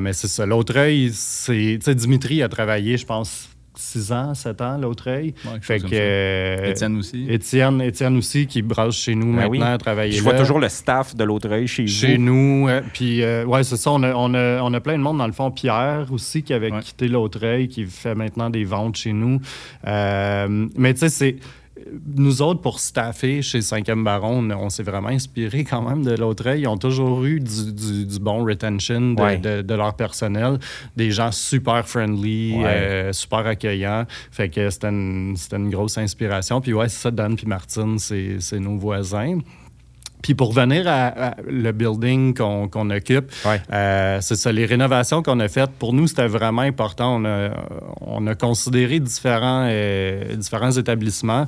Mais 0.00 0.12
c'est 0.12 0.28
ça. 0.28 0.46
L'Autreuil, 0.46 1.10
c'est. 1.12 1.52
Tu 1.78 1.78
sais, 1.82 1.94
Dimitri 1.94 2.42
a 2.42 2.48
travaillé, 2.48 2.96
je 2.96 3.06
pense, 3.06 3.48
6 3.74 4.12
ans, 4.12 4.34
7 4.34 4.60
ans. 4.60 4.78
Ouais, 4.82 5.32
fait 5.60 5.80
que. 5.80 5.88
ça. 5.88 5.94
euh, 5.94 6.70
Étienne 6.70 6.96
aussi. 6.98 7.26
Étienne, 7.28 7.80
Étienne 7.80 8.16
aussi, 8.16 8.46
qui 8.46 8.62
brasse 8.62 8.94
chez 8.96 9.14
nous 9.14 9.26
Ben 9.34 9.48
maintenant, 9.48 9.50
oui. 9.50 9.62
a 9.62 9.78
travaillé 9.78 10.12
Je 10.12 10.22
vois 10.22 10.34
toujours 10.34 10.58
le 10.58 10.68
staff 10.68 11.14
de 11.16 11.24
Lautreuil 11.24 11.66
chez, 11.66 11.86
Chez 11.86 12.16
vous. 12.16 12.22
nous, 12.22 12.68
euh, 12.68 12.80
puis 12.92 13.22
euh, 13.22 13.44
ouais, 13.44 13.64
c'est 13.64 13.76
ça. 13.76 13.90
On 13.92 14.02
a, 14.02 14.12
on, 14.14 14.34
a, 14.34 14.60
on 14.62 14.72
a 14.74 14.80
plein 14.80 14.98
de 14.98 15.02
monde 15.02 15.18
dans 15.18 15.26
le 15.26 15.32
fond. 15.32 15.50
Pierre 15.50 16.06
aussi, 16.10 16.42
qui 16.42 16.52
avait 16.52 16.70
Ouais. 16.72 16.80
quitté 16.80 17.08
l'Autreuil, 17.08 17.68
qui 17.68 17.84
fait 17.86 18.14
maintenant 18.14 18.50
des 18.50 18.64
ventes 18.64 18.96
chez 18.96 19.12
nous. 19.12 19.40
Euh, 19.86 20.66
mais 20.76 20.94
tu 20.94 21.00
sais, 21.00 21.08
c'est. 21.08 21.36
Nous 22.16 22.42
autres, 22.42 22.60
pour 22.60 22.78
staffer 22.80 23.40
chez 23.40 23.60
5e 23.60 24.04
Baron, 24.04 24.48
on, 24.50 24.68
s'est 24.68 24.82
vraiment 24.82 25.08
inspiré 25.08 25.64
quand 25.64 25.80
même 25.82 26.04
de 26.04 26.12
l'Autreuil. 26.14 26.60
Ils 26.62 26.66
ont 26.68 26.76
toujours 26.76 27.24
eu 27.24 27.40
du, 27.40 27.72
du- 27.72 28.04
du 28.06 28.18
bon 28.18 28.44
retention 28.44 29.12
de, 29.14 29.20
Ouais. 29.22 29.38
de- 29.38 29.62
de 29.62 29.74
leur 29.74 29.94
personnel. 29.94 30.58
Des 30.96 31.10
gens 31.10 31.32
super 31.32 31.88
friendly, 31.88 32.54
Ouais. 32.58 32.64
euh, 32.66 33.12
super 33.12 33.46
accueillants. 33.46 34.04
Fait 34.30 34.50
que 34.50 34.68
c'était 34.68 34.88
une, 34.90 35.34
une 35.52 35.70
grosse 35.70 35.96
inspiration. 35.96 36.60
Puis 36.60 36.74
ouais, 36.74 36.88
c'est 36.90 37.00
ça, 37.02 37.10
Dan 37.10 37.36
puis 37.36 37.46
Martine, 37.46 37.98
c'est 37.98 38.38
nos 38.60 38.76
voisins. 38.76 39.38
Puis 40.22 40.34
pour 40.34 40.52
venir 40.52 40.86
à, 40.86 41.06
à 41.08 41.34
le 41.48 41.72
building 41.72 42.32
qu'on 42.34 42.90
occupe, 42.90 43.30
Ouais. 43.44 43.60
euh, 43.72 44.18
c'est 44.20 44.36
ça, 44.36 44.52
les 44.52 44.66
rénovations 44.66 45.22
qu'on 45.22 45.40
a 45.40 45.48
faites, 45.48 45.70
pour 45.72 45.92
nous, 45.92 46.06
c'était 46.06 46.28
vraiment 46.28 46.62
important. 46.62 47.16
On 47.20 47.24
a, 47.24 47.50
on 48.00 48.26
a 48.28 48.34
considéré 48.36 49.00
différents, 49.00 49.66
euh, 49.68 50.36
différents 50.36 50.70
établissements. 50.70 51.46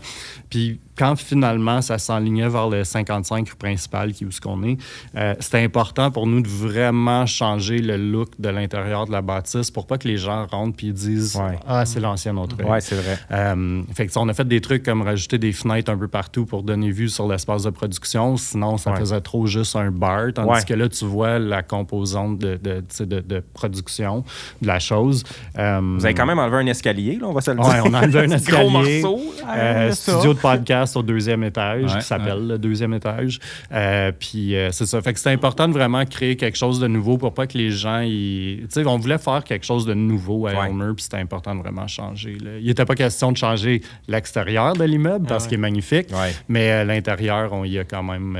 Puis 0.51 0.81
quand 0.97 1.17
finalement 1.17 1.83
ça 1.83 1.99
s'enlignait 1.99 2.49
vers 2.49 2.69
le 2.69 2.85
55 2.85 3.49
rue 3.49 3.57
principale, 3.57 4.13
qui 4.13 4.25
est 4.25 4.27
où 4.27 4.31
ce 4.31 4.41
qu'on 4.41 4.63
est, 4.63 4.77
euh, 5.17 5.35
c'était 5.41 5.63
important 5.63 6.11
pour 6.11 6.27
nous 6.27 6.41
de 6.41 6.49
vraiment 6.49 7.27
changer 7.27 7.79
le 7.79 7.97
look 7.97 8.29
de 8.39 8.49
l'intérieur 8.49 9.07
de 9.07 9.13
la 9.13 9.23
bâtisse 9.23 9.71
pour 9.71 9.87
pas 9.87 9.99
que 9.99 10.07
les 10.09 10.17
gens 10.17 10.47
rentrent 10.47 10.77
puis 10.77 10.93
disent 10.93 11.37
Ouais. 11.37 11.59
Ah, 11.67 11.85
c'est 11.85 12.01
l'ancien 12.01 12.37
autre. 12.37 12.57
Ouais, 12.65 12.81
c'est 12.81 12.95
vrai. 12.97 13.19
Euh, 13.33 13.83
fait 13.95 14.07
que, 14.07 14.13
ça, 14.13 14.21
on 14.21 14.29
a 14.29 14.35
fait 14.35 14.47
des 14.47 14.61
trucs 14.61 14.83
comme 14.83 15.03
rajouter 15.03 15.39
des 15.39 15.53
fenêtres 15.53 15.91
un 15.91 15.97
peu 15.99 16.09
partout 16.09 16.47
pour 16.47 16.63
donner 16.63 16.91
vue 16.91 17.09
sur 17.09 17.27
l'espace 17.27 17.63
de 17.65 17.71
production. 17.71 18.37
Sinon, 18.37 18.77
ça 18.77 18.93
Ouais. 18.93 18.99
faisait 19.01 19.21
trop 19.21 19.47
juste 19.47 19.75
un 19.77 19.91
bar. 19.91 20.33
Tandis 20.35 20.49
Ouais. 20.51 20.65
que 20.65 20.75
là, 20.75 20.89
tu 20.89 21.05
vois 21.05 21.39
la 21.39 21.63
composante 21.63 22.39
de, 22.39 22.57
de, 22.63 22.85
de- 23.05 23.21
de 23.21 23.43
production 23.55 24.25
de 24.63 24.67
la 24.67 24.79
chose. 24.79 25.25
Euh, 25.59 25.81
Vous 25.99 26.05
avez 26.05 26.15
quand 26.15 26.27
même 26.27 26.39
enlevé 26.39 26.59
un 26.59 26.67
escalier, 26.67 27.19
là, 27.21 27.27
on 27.29 27.33
va 27.33 27.41
se 27.41 27.51
le 27.51 27.57
dire. 27.57 27.67
Ouais, 27.67 27.81
on 27.85 27.95
a 27.95 28.03
enlevé 28.03 28.21
un 28.21 28.27
Gros 28.27 28.35
escalier. 28.37 29.01
morceau. 29.03 29.21
Euh, 29.49 29.91
studio 29.93 30.35
de 30.35 30.39
podcast 30.39 30.84
au 30.97 31.03
deuxième 31.03 31.43
étage, 31.45 31.93
Ouais, 31.93 31.99
qui 31.99 32.05
s'appelle 32.07 32.47
le 32.47 32.59
deuxième 32.59 32.95
étage. 32.95 33.39
Euh, 33.73 34.13
puis 34.19 34.55
euh, 34.57 34.71
c'est 34.73 34.87
ça. 34.87 35.01
Fait 35.03 35.13
que 35.13 35.19
c'était 35.19 35.31
important 35.31 35.67
de 35.69 35.73
vraiment 35.73 36.05
créer 36.05 36.37
quelque 36.37 36.57
chose 36.57 36.81
de 36.81 36.87
nouveau 36.87 37.19
pour 37.19 37.33
pas 37.35 37.47
que 37.47 37.57
les 37.59 37.71
gens. 37.71 38.01
ils- 38.01 38.61
Tu 38.63 38.81
sais, 38.83 38.87
on 38.87 38.99
voulait 38.99 39.19
faire 39.19 39.43
quelque 39.45 39.65
chose 39.65 39.87
de 39.87 39.95
nouveau 39.95 40.47
à 40.47 40.53
Ouais. 40.53 40.69
Elmer, 40.69 40.93
puis 40.95 41.03
c'était 41.05 41.19
important 41.19 41.55
de 41.55 41.61
vraiment 41.61 41.87
changer. 41.87 42.37
là. 42.43 42.51
Il 42.61 42.67
n'était 42.67 42.85
pas 42.85 42.95
question 42.95 43.33
de 43.33 43.37
changer 43.37 43.83
l'extérieur 44.09 44.75
de 44.75 44.85
l'immeuble 44.85 45.27
parce 45.27 45.47
qu'il 45.47 45.55
est 45.55 45.61
magnifique, 45.61 46.09
mais 46.49 46.71
euh, 46.71 46.85
l'intérieur, 46.85 47.53
on 47.53 47.65
y 47.65 47.79
a 47.79 47.85
quand 47.85 48.03
même. 48.03 48.39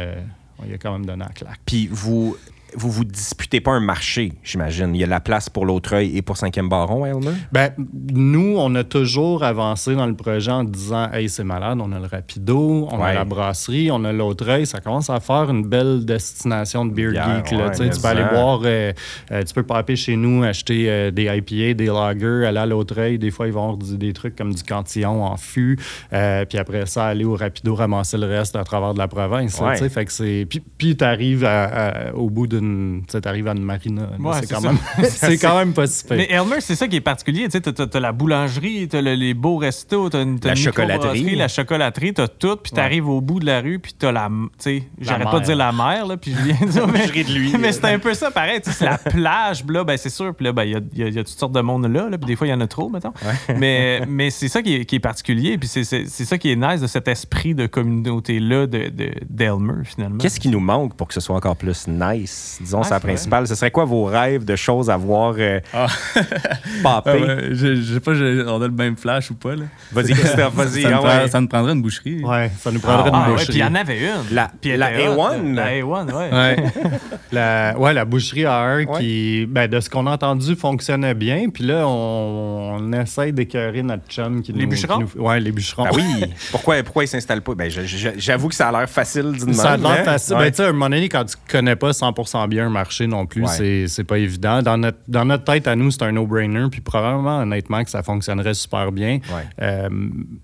on 0.59 0.71
y 0.71 0.75
a 0.75 0.79
quand 0.79 0.93
même 0.93 1.05
donné 1.05 1.25
la 1.25 1.31
claque. 1.31 1.61
Puis 1.67 1.89
vous, 1.91 2.37
vous 2.77 2.91
vous 2.91 3.05
disputez 3.05 3.61
pas 3.61 3.73
un 3.73 3.81
marché, 3.81 4.33
j'imagine. 4.43 4.95
Il 4.95 5.01
y 5.01 5.05
a 5.05 5.07
la 5.07 5.21
place 5.21 5.49
pour 5.49 5.67
l'Autreuil 5.67 6.17
et 6.17 6.23
pour 6.23 6.37
5e 6.37 6.69
Baron 6.69 7.05
Elmer. 7.07 7.31
Ben, 7.53 7.71
nous, 8.13 8.57
on 8.59 8.75
a 8.75 8.85
toujours 8.85 9.43
avancé 9.45 9.95
dans 9.95 10.07
le 10.07 10.15
projet 10.15 10.51
en 10.51 10.65
disant 10.65 11.11
Hey, 11.13 11.29
c'est 11.29 11.45
malade, 11.45 11.79
on 11.81 11.93
a 11.93 11.99
le 11.99 12.07
Rapido, 12.07 12.89
on 12.91 13.03
a 13.03 13.15
la 13.15 13.25
brasserie, 13.25 13.91
on 13.91 14.05
a 14.05 14.13
l'Autreuil. 14.13 14.67
Ça 14.67 14.81
commence 14.81 15.11
à 15.11 15.21
faire 15.21 15.51
une 15.51 15.67
belle 15.67 16.05
destination 16.05 16.85
de 16.85 16.93
beer 16.93 17.13
geek. 17.13 17.51
là. 17.53 17.67
ouais, 17.69 17.91
Tu 17.91 18.01
peux 18.01 18.09
aller 18.09 18.25
boire, 18.33 18.61
euh, 18.65 18.93
euh, 19.31 19.43
tu 19.45 19.55
peux 19.55 19.63
paper 19.63 19.97
chez 19.97 20.17
nous, 20.17 20.43
acheter 20.43 20.91
euh, 20.91 21.11
des 21.11 21.25
IPA, 21.25 21.75
des 21.75 21.87
lagers, 21.87 22.47
aller 22.47 22.59
à 22.59 22.67
l'Autreuil. 22.67 23.19
Des 23.19 23.31
fois, 23.31 23.47
ils 23.47 23.53
vont 23.53 23.63
avoir 23.63 23.77
du- 23.79 23.97
des 23.99 24.13
trucs 24.13 24.37
comme 24.37 24.53
du 24.55 24.63
cantillon 24.63 25.25
en 25.25 25.37
fût. 25.37 25.79
Puis 26.11 26.59
après 26.59 26.87
ça, 26.87 27.07
aller 27.07 27.25
au 27.25 27.37
Rapido, 27.37 27.75
ramasser 27.75 28.19
le 28.19 28.27
reste 28.27 28.57
à 28.57 28.65
travers 28.65 28.95
de 28.95 28.99
la 28.99 29.09
province. 29.09 29.61
là, 29.61 29.67
Ouais. 29.69 29.73
tu 29.75 29.85
sais. 29.85 29.89
Fait 29.89 30.05
que 30.05 30.13
c'est. 30.13 30.47
Puis, 30.49 30.61
puis 30.79 30.97
tu 30.97 31.05
arrives 31.05 31.49
au 32.15 32.31
bout 32.31 32.47
d'une. 32.47 32.64
Tu 33.09 33.17
arrives 33.29 33.49
à 33.49 33.53
une 33.53 33.63
marina. 33.65 34.09
Ouais, 34.19 34.37
c'est 34.41 34.55
quand, 34.55 34.61
même- 34.61 34.79
c'est 35.09 35.39
quand 35.39 35.57
même 35.59 35.73
pas 35.73 35.87
si 35.87 36.05
pire. 36.05 36.17
Mais 36.17 36.29
Elmer, 36.31 36.61
c'est 36.61 36.75
ça 36.77 36.89
qui 36.89 36.97
est 36.97 37.01
particulier. 37.01 37.45
Tu 37.45 37.51
sais, 37.53 37.61
t'as, 37.61 37.87
t'as 37.87 38.01
la 38.01 38.13
boulangerie, 38.13 38.89
t'as 38.89 39.01
le- 39.01 39.15
les 39.15 39.35
beaux 39.35 39.57
restos, 39.57 40.11
t'as 40.11 40.23
une, 40.23 40.39
t'as 40.41 40.51
La 40.51 40.55
une 40.55 40.61
chocolaterie. 40.61 41.37
la 41.37 41.49
chocolaterie, 41.49 42.15
t'as 42.15 42.29
tout, 42.29 42.57
puis 42.57 42.73
t'arrives 42.73 43.09
au 43.09 43.21
bout 43.21 43.41
de 43.41 43.47
la 43.47 43.61
rue, 43.61 43.79
puis 43.79 43.95
t'as 43.99 44.13
la. 44.13 44.29
Tu 44.29 44.47
sais, 44.59 44.83
j'arrête 45.01 45.31
pas 45.31 45.41
de 45.41 45.45
dire 45.47 45.57
la 45.57 45.73
mer, 45.73 46.07
là, 46.07 46.17
puis 46.17 46.33
je 46.37 46.43
viens 46.43 46.67
de 46.67 46.71
dire. 46.71 46.87
mais, 46.93 47.07
Je 47.07 47.13
de 47.13 47.33
lui. 47.39 47.57
mais 47.59 47.73
c'est 47.73 47.85
un 47.87 47.99
peu 47.99 48.15
ça, 48.15 48.31
pareil. 48.31 48.61
tu 48.63 48.71
sais, 48.71 48.77
C'est 48.79 48.85
la 48.85 48.99
plage, 48.99 49.65
là, 49.69 49.85
ben, 49.85 49.97
c'est 49.97 50.11
sûr, 50.11 50.35
puis 50.35 50.45
là, 50.47 50.53
ben, 50.53 50.65
il 50.65 50.71
y, 50.73 50.75
a, 50.77 50.81
il 50.93 50.99
y 50.99 51.03
a- 51.03 51.09
y 51.09 51.19
a 51.19 51.25
toutes 51.25 51.39
sortes 51.39 51.53
de 51.55 51.61
monde 51.61 51.87
là, 51.93 52.09
là 52.09 52.19
puis 52.19 52.27
des 52.27 52.37
fois, 52.37 52.47
il 52.47 52.51
y 52.51 52.55
en 52.55 52.61
a 52.61 52.67
trop, 52.67 52.89
mettons. 52.89 53.13
Mais, 53.59 54.03
mais 54.09 54.31
c'est 54.31 54.49
ça 54.49 54.63
qui 54.63 54.75
est, 54.77 54.85
qui 54.85 54.97
est 54.97 55.01
particulier, 55.01 55.59
puis 55.59 55.69
c'est, 55.69 55.85
c'est- 55.85 56.07
c'est 56.07 56.25
ça 56.25 56.39
qui 56.39 56.51
est 56.51 56.57
nice 56.57 56.81
de 56.81 56.87
cet 56.87 57.09
esprit 57.09 57.55
de 57.55 57.67
communauté-là 57.67 58.67
de, 58.67 58.89
de, 58.89 59.11
d'Elmer, 59.29 59.85
finalement. 59.85 60.19
Qu'est-ce 60.19 60.41
qui 60.41 60.49
nous 60.49 60.61
manque 60.61 60.95
pour 60.95 61.09
que 61.09 61.15
ce 61.15 61.21
soit 61.21 61.37
encore 61.37 61.57
plus 61.57 61.87
nice? 61.89 62.54
Disons, 62.61 62.81
Ah, 62.81 62.85
c'est 62.85 62.95
la 62.95 63.01
principale. 63.01 63.47
Ce 63.47 63.55
serait 63.55 63.71
quoi 63.71 63.85
vos 63.85 64.05
rêves 64.05 64.45
de 64.45 64.57
choses 64.57 64.91
à 64.91 64.97
voir 64.97 65.35
euh, 65.39 65.61
Ah. 65.73 65.87
popper? 66.83 67.11
Ah 67.23 67.35
ouais, 67.35 67.49
je, 67.53 67.75
je 67.77 67.95
sais 67.95 68.01
pas, 68.01 68.15
je- 68.15 68.47
on 68.47 68.61
a 68.63 68.67
le 68.67 68.73
même 68.73 68.97
flash 68.97 69.31
ou 69.31 69.35
pas. 69.35 69.55
Là. 69.57 69.65
Vas-y, 69.93 70.13
Christophe, 70.13 70.55
vas-y. 70.55 70.83
ça, 70.83 71.01
ah 71.03 71.23
ouais. 71.23 71.29
ça 71.29 71.41
me 71.41 71.47
prendrait 71.49 71.73
une 71.73 71.83
boucherie. 71.83 72.23
Ouais, 72.25 72.51
ça 72.59 72.71
nous 72.71 72.81
prendrait 72.81 73.05
Ah, 73.07 73.09
une 73.09 73.15
Ah, 73.15 73.27
ouais, 73.27 73.33
boucherie. 73.33 73.47
puis 73.49 73.57
il 73.59 73.61
y 73.61 73.65
en 73.65 73.75
avait 73.75 73.99
une. 73.99 74.35
La- 74.35 74.51
Puis 74.61 74.77
la 74.77 74.93
était 74.93 75.09
hot, 75.09 75.15
A1? 75.17 75.55
La 75.55 75.67
A1, 75.73 76.13
ouais. 76.13 76.33
Ouais. 76.33 76.57
La, 77.33 77.75
ouais, 77.79 77.93
la 77.93 78.05
boucherie 78.05 78.43
A1 78.45 78.87
Ouais. 78.87 79.01
qui, 79.01 79.47
ben, 79.49 79.67
de 79.69 79.81
ce 79.81 79.91
qu'on 79.91 80.07
a 80.07 80.13
entendu, 80.13 80.55
fonctionnait 80.55 81.15
bien. 81.15 81.49
Puis 81.53 81.65
là, 81.65 81.85
on, 81.87 82.77
on 82.79 82.93
essaye 82.93 83.33
d'écœurer 83.33 83.83
notre 83.83 84.07
chum 84.09 84.41
qui 84.43 84.53
Les 84.53 84.65
nous. 84.65 84.69
bûcherons? 84.71 85.05
qui 85.05 85.17
nous- 85.19 85.25
ouais, 85.25 85.41
les 85.41 85.51
bûcherons. 85.51 85.85
Ah 85.87 85.91
oui. 85.95 86.33
Pourquoi, 86.53 86.83
pourquoi 86.85 87.05
ils 87.05 87.09
s'installent 87.09 87.43
pas? 87.43 87.55
Ben, 87.55 87.71
j'avoue 88.17 88.49
que 88.49 88.55
ça 88.55 88.69
a 88.69 88.73
l'air 88.73 88.89
facile 88.89 89.33
d'une 89.33 89.53
Ça 89.55 89.73
a 89.73 89.77
l'air 89.77 90.05
facile. 90.05 90.35
Ouais. 90.37 90.45
Ben, 90.45 90.51
tu 90.51 90.57
sais, 90.59 90.65
à 90.65 90.69
un 90.69 90.73
moment 90.73 90.91
donné, 90.91 91.09
quand 91.09 91.25
tu 91.25 91.35
connais 91.51 91.75
pas 91.77 91.93
100 91.93 92.13
bien 92.49 92.67
un 92.67 92.71
marché 92.71 93.07
non 93.07 93.27
plus, 93.27 93.43
Ouais. 93.43 93.49
c'est 93.49 93.89
c'est 93.89 94.05
pas 94.05 94.19
évident. 94.19 94.63
Dans 94.63 94.77
notre, 94.79 94.99
dans 95.09 95.25
notre 95.25 95.45
tête, 95.45 95.67
à 95.69 95.77
nous, 95.77 95.91
c'est 95.91 96.03
un 96.03 96.13
no-brainer, 96.13 96.67
puis 96.71 96.81
probablement, 96.81 97.39
honnêtement, 97.39 97.83
que 97.85 97.91
ça 97.91 98.03
fonctionnerait 98.03 98.55
super 98.55 98.93
bien. 98.93 99.15
Ouais. 99.35 99.43
Euh, 99.63 99.89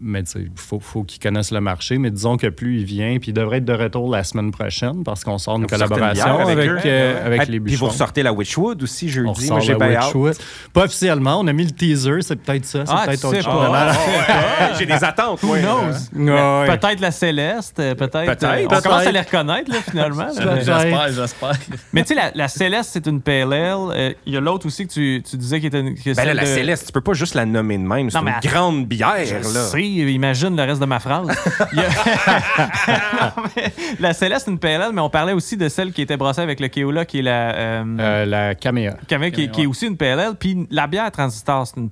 mais 0.00 0.22
tu 0.22 0.30
sais, 0.32 0.38
il 0.42 0.50
faut, 0.54 0.80
faut 0.80 1.04
qu'ils 1.04 1.20
connaissent 1.20 1.50
le 1.52 1.60
marché. 1.60 1.98
Mais 1.98 2.10
disons 2.10 2.36
que 2.36 2.46
plus 2.48 2.78
il 2.78 2.84
vient, 2.84 3.18
puis 3.18 3.30
il 3.30 3.34
devrait 3.34 3.58
être 3.58 3.64
de 3.64 3.72
retour 3.72 4.10
la 4.10 4.24
semaine 4.24 4.50
prochaine 4.50 5.02
parce 5.04 5.24
qu'on 5.24 5.38
sort 5.38 5.56
une 5.56 5.62
Vous 5.64 5.68
sortez 5.68 5.84
une 5.84 5.88
collaboration 5.88 6.38
avec, 6.38 6.58
avec 6.58 6.70
eux? 6.70 6.80
euh, 6.86 7.26
avec 7.26 7.40
Ah, 7.42 7.44
les 7.48 7.60
Puis 7.60 7.74
vous 7.76 7.86
ressortez 7.86 8.22
la 8.22 8.32
Witchwood 8.32 8.82
aussi 8.82 9.06
On 9.06 9.34
jeudi. 9.34 9.50
j'ai 9.66 9.74
la. 9.74 9.88
Witchwood. 10.06 10.36
Pas 10.72 10.84
officiellement, 10.84 11.40
on 11.40 11.46
a 11.46 11.52
mis 11.52 11.64
le 11.64 11.70
teaser, 11.72 12.22
c'est 12.22 12.36
peut-être 12.36 12.64
ça, 12.64 12.84
c'est 12.86 12.92
Ah, 12.94 13.02
peut-être 13.06 13.20
tu 13.20 13.26
autre 13.26 13.42
chose. 13.42 13.70
Ouais, 13.70 14.68
J'ai 14.78 14.86
des 14.86 15.04
attentes. 15.04 15.42
Who 15.42 15.56
knows? 15.56 15.94
non. 16.14 16.60
Ouais. 16.62 16.76
Peut-être 16.78 17.00
la 17.00 17.10
Céleste, 17.10 17.78
euh, 17.80 17.94
peut-être. 17.94 18.24
Peut-être, 18.26 18.44
euh, 18.44 18.64
on 18.64 18.68
peut-être. 18.68 18.82
commence 18.82 19.06
à 19.06 19.12
les 19.12 19.20
reconnaître, 19.20 19.70
là, 19.70 19.78
finalement. 19.88 20.26
J'espère, 20.34 21.12
j'espère. 21.12 21.52
Mais 21.92 22.02
tu 22.02 22.08
sais, 22.08 22.14
la, 22.14 22.30
la 22.34 22.48
Céleste, 22.48 22.90
c'est 22.92 23.06
une 23.06 23.20
ale. 23.52 23.90
Euh, 23.92 24.12
Il 24.26 24.32
y 24.34 24.36
a 24.36 24.40
l'autre 24.40 24.66
aussi 24.66 24.86
que 24.86 24.92
tu, 24.92 25.22
tu 25.28 25.36
disais 25.36 25.60
qui 25.60 25.66
était 25.66 25.80
une. 25.80 25.94
que 25.94 26.14
Ben 26.14 26.24
là, 26.24 26.34
la 26.34 26.42
de- 26.42 26.46
Céleste, 26.46 26.86
tu 26.86 26.92
peux 26.92 27.00
pas 27.00 27.12
juste 27.14 27.34
la 27.34 27.44
nommer 27.46 27.78
de 27.78 27.82
même. 27.82 28.10
C'est 28.10 28.18
une 28.18 28.32
grande 28.42 28.86
bière, 28.86 29.16
Je 29.24 29.34
là. 29.36 29.64
sais, 29.66 29.82
imagine 29.82 30.56
le 30.56 30.62
reste 30.62 30.80
de 30.80 30.86
ma 30.86 31.00
phrase. 31.00 31.28
A- 31.30 31.66
Non, 33.36 33.42
mais 33.56 33.72
la 33.98 34.12
Céleste, 34.12 34.46
c'est 34.46 34.50
une 34.50 34.58
ale, 34.80 34.92
mais 34.92 35.00
on 35.00 35.10
parlait 35.10 35.32
aussi 35.32 35.56
de 35.56 35.68
celle 35.68 35.92
qui 35.92 36.02
était 36.02 36.16
brassée 36.16 36.40
avec 36.40 36.60
le 36.60 36.68
Keola, 36.68 37.04
qui 37.04 37.18
est 37.20 37.22
la. 37.22 37.54
euh, 37.54 37.84
Euh, 37.98 38.24
la 38.26 38.54
caméra. 38.54 38.96
Camé- 39.08 39.30
qui, 39.32 39.50
qui 39.50 39.62
est 39.62 39.66
aussi 39.66 39.86
une 39.86 39.96
ale. 40.20 40.34
Puis 40.38 40.66
la 40.70 40.86
bière 40.86 41.10
transistor, 41.10 41.66
c'est 41.66 41.76
une 41.78 41.90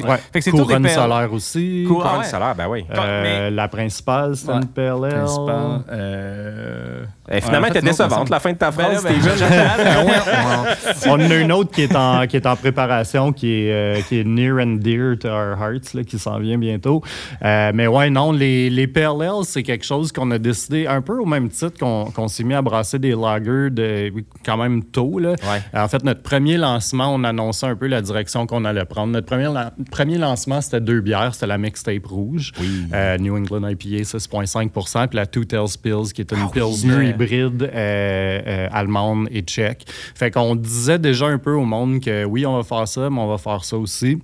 sais. 0.00 0.06
Ouais. 0.06 0.16
Fait 0.32 0.38
que 0.38 0.44
c'est 0.44 0.50
toutes 0.50 0.60
des 0.60 0.66
Couronne 0.66 0.82
solaire 0.88 1.32
aussi. 1.32 1.84
Cour- 1.86 1.98
Couronne 2.02 2.12
Ah 2.16 2.18
ouais. 2.20 2.24
solaire, 2.24 2.54
ben 2.54 2.66
oui. 2.68 2.84
Euh, 2.94 3.22
Mais- 3.22 3.50
La 3.50 3.68
principale, 3.68 4.36
c'est 4.36 4.48
Ouais. 4.48 4.56
une 4.56 4.66
pale 4.66 5.04
ale. 5.04 5.24
Eh, 7.30 7.40
finalement, 7.40 7.68
ouais, 7.68 7.70
en 7.70 7.72
t'es 7.74 7.80
décevante, 7.80 8.28
la 8.28 8.38
fin 8.40 8.52
de 8.52 8.58
ta 8.58 8.70
Ben 8.70 8.92
là, 8.92 8.98
phrase, 8.98 9.04
ben, 9.04 9.14
On 11.06 11.12
en 11.12 11.30
a 11.30 11.34
une 11.36 11.52
autre 11.52 11.70
qui 11.70 11.82
est 11.82 11.96
en, 11.96 12.26
qui 12.26 12.36
est 12.36 12.46
en 12.46 12.54
préparation, 12.56 13.32
qui 13.32 13.50
est, 13.50 13.72
euh, 13.72 14.00
qui 14.08 14.18
est 14.20 14.24
near 14.24 14.56
and 14.58 14.76
dear 14.80 15.16
to 15.18 15.28
our 15.28 15.56
hearts, 15.58 15.94
là, 15.94 16.04
qui 16.04 16.18
s'en 16.18 16.38
vient 16.38 16.58
bientôt. 16.58 17.02
Euh, 17.42 17.72
mais 17.74 17.86
ouais, 17.86 18.10
non, 18.10 18.32
les, 18.32 18.68
les 18.68 18.90
ales, 18.96 19.44
c'est 19.44 19.62
quelque 19.62 19.84
chose 19.86 20.12
qu'on 20.12 20.30
a 20.32 20.38
décidé 20.38 20.86
un 20.86 21.00
peu 21.00 21.18
au 21.18 21.24
même 21.24 21.48
titre 21.48 21.78
qu'on 21.78 22.04
qu'on 22.14 22.28
s'est 22.28 22.44
mis 22.44 22.54
à 22.54 22.62
brasser 22.62 22.98
des 22.98 23.12
lagers 23.14 23.70
de, 23.70 24.12
quand 24.44 24.56
même 24.56 24.84
tôt. 24.84 25.18
Là. 25.18 25.30
Ouais. 25.30 25.62
En 25.80 25.88
fait, 25.88 26.04
notre 26.04 26.22
premier 26.22 26.56
lancement, 26.58 27.12
on 27.14 27.24
annonçait 27.24 27.66
un 27.66 27.76
peu 27.76 27.86
la 27.86 28.02
direction 28.02 28.46
qu'on 28.46 28.64
allait 28.64 28.84
prendre. 28.84 29.12
Notre 29.12 29.26
premier, 29.26 29.52
la- 29.52 29.72
premier 29.90 30.18
lancement, 30.18 30.60
c'était 30.60 30.80
deux 30.80 31.00
bières. 31.00 31.30
C'était 31.34 31.46
la 31.46 31.58
mixtape 31.58 32.06
rouge, 32.06 32.52
Oui. 32.60 32.86
euh, 32.92 33.16
New 33.18 33.34
England 33.36 33.66
IPA 33.68 34.02
6,5% 34.04 35.08
puis 35.08 35.16
la 35.16 35.26
Two 35.26 35.44
Tails 35.44 35.78
Pills, 35.82 36.12
qui 36.14 36.20
est 36.20 36.32
une 36.32 36.38
Ah 36.44 36.50
Pilsner 36.52 36.96
ouais. 36.96 37.13
Hybride 37.14 37.62
euh, 37.62 38.42
euh, 38.46 38.68
allemande 38.72 39.28
et 39.30 39.42
tchèque. 39.42 39.84
Fait 40.14 40.30
qu'on 40.30 40.54
disait 40.54 40.98
déjà 40.98 41.26
un 41.26 41.38
peu 41.38 41.52
au 41.52 41.64
monde 41.64 42.00
que 42.00 42.24
oui, 42.24 42.46
on 42.46 42.56
va 42.56 42.62
faire 42.62 42.88
ça, 42.88 43.08
mais 43.10 43.20
on 43.20 43.28
va 43.28 43.38
faire 43.38 43.64
ça 43.64 43.76
aussi. 43.76 44.18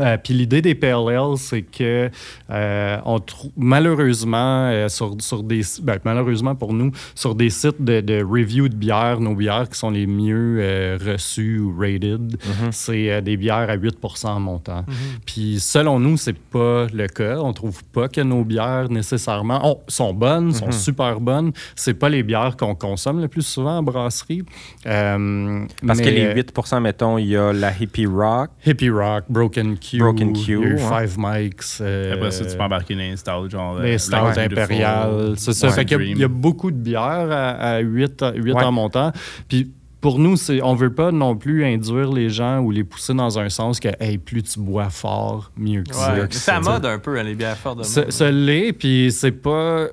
Euh, 0.00 0.16
Puis 0.22 0.34
l'idée 0.34 0.62
des 0.62 0.78
Ales, 0.82 1.36
c'est 1.36 1.62
que 1.62 2.10
euh, 2.50 2.98
on 3.04 3.20
malheureusement 3.56 4.68
euh, 4.70 4.88
sur, 4.88 5.16
sur 5.20 5.42
des 5.42 5.62
ben, 5.82 5.98
malheureusement 6.04 6.54
pour 6.54 6.72
nous 6.72 6.90
sur 7.14 7.34
des 7.34 7.50
sites 7.50 7.82
de, 7.82 8.00
de 8.00 8.22
review 8.22 8.68
de 8.68 8.74
bières, 8.74 9.20
nos 9.20 9.34
bières 9.34 9.68
qui 9.68 9.78
sont 9.78 9.90
les 9.90 10.06
mieux 10.06 10.58
euh, 10.60 10.98
reçues 11.04 11.58
ou 11.58 11.74
rated, 11.78 12.36
c'est 12.70 13.10
euh, 13.10 13.20
des 13.20 13.36
bières 13.36 13.70
à 13.70 13.74
8 13.74 13.98
en 14.24 14.40
montant. 14.40 14.84
Puis 15.26 15.58
selon 15.60 15.98
nous, 15.98 16.16
c'est 16.16 16.38
pas 16.38 16.86
le 16.92 17.06
cas. 17.06 17.38
On 17.38 17.52
trouve 17.52 17.82
pas 17.84 18.08
que 18.08 18.20
nos 18.20 18.44
bières 18.44 18.88
nécessairement 18.90 19.60
oh, 19.64 19.82
sont 19.88 20.12
bonnes, 20.12 20.52
sont 20.52 20.72
super 20.72 21.20
bonnes. 21.20 21.52
C'est 21.76 21.94
pas 21.94 22.08
les 22.08 22.22
bières 22.22 22.56
qu'on 22.56 22.74
consomme 22.74 23.20
le 23.20 23.28
plus 23.28 23.46
souvent 23.46 23.78
en 23.78 23.82
brasserie. 23.82 24.42
Parce 24.84 26.00
que 26.00 26.08
les 26.08 26.34
8 26.34 26.52
mettons, 26.80 27.18
il 27.18 27.28
y 27.28 27.36
a 27.36 27.52
la 27.52 27.72
Hippie 27.72 28.06
Rock. 28.06 28.50
Hippie 28.66 28.90
Rock, 28.90 29.24
Broken 29.28 29.76
Q, 29.88 29.98
Broken 29.98 30.32
Q, 30.32 30.40
il 30.40 30.48
y 30.48 30.52
a 30.52 30.56
eu 30.56 30.74
ouais. 30.74 30.78
Five 30.78 31.14
Mics. 31.18 31.62
euh, 31.80 32.14
Après 32.14 32.30
ça, 32.30 32.44
tu 32.44 32.56
peux 32.56 32.62
embarquer 32.62 32.94
dans 32.94 33.00
les 33.00 33.16
stouts, 33.16 33.50
genre. 33.50 33.78
les 33.80 33.94
euh, 33.94 33.98
stouts 33.98 34.10
Black 34.10 34.34
Beautiful, 34.34 34.58
impériales. 34.62 35.34
C'est 35.36 35.52
ça. 35.52 35.68
Fait 35.70 35.84
qu'il 35.84 35.92
y 35.92 35.94
a- 35.94 35.98
Dream. 35.98 36.12
il 36.16 36.20
y, 36.20 36.24
a 36.24 36.28
beaucoup 36.28 36.70
de 36.70 36.76
bières 36.76 37.02
à, 37.30 37.50
à 37.50 37.78
8, 37.80 38.24
8 38.36 38.52
Ouais. 38.52 38.62
en 38.64 38.72
montant. 38.72 39.12
Puis 39.48 39.70
pour 40.00 40.18
nous, 40.18 40.36
c'est, 40.36 40.60
on 40.62 40.74
veut 40.74 40.92
pas 40.92 41.12
non 41.12 41.34
plus 41.34 41.64
induire 41.64 42.12
les 42.12 42.28
gens 42.28 42.60
ou 42.60 42.70
les 42.70 42.84
pousser 42.84 43.14
dans 43.14 43.38
un 43.38 43.48
sens 43.48 43.80
que 43.80 43.88
hey, 44.00 44.18
plus 44.18 44.42
tu 44.42 44.60
bois 44.60 44.90
fort, 44.90 45.50
mieux 45.56 45.82
que 45.82 45.94
ça. 45.94 46.12
Ouais, 46.14 46.26
c'est 46.30 46.50
à 46.52 46.60
mode 46.60 46.84
un 46.84 46.98
peu, 46.98 47.18
hein, 47.18 47.22
les 47.22 47.34
bières 47.34 47.56
fortes 47.56 47.78
de 47.78 47.82
Ça 47.84 48.02
mode. 48.02 48.12
ça 48.12 48.30
l'est, 48.30 48.72
puis 48.74 49.10
c'est 49.12 49.32
pas. 49.32 49.86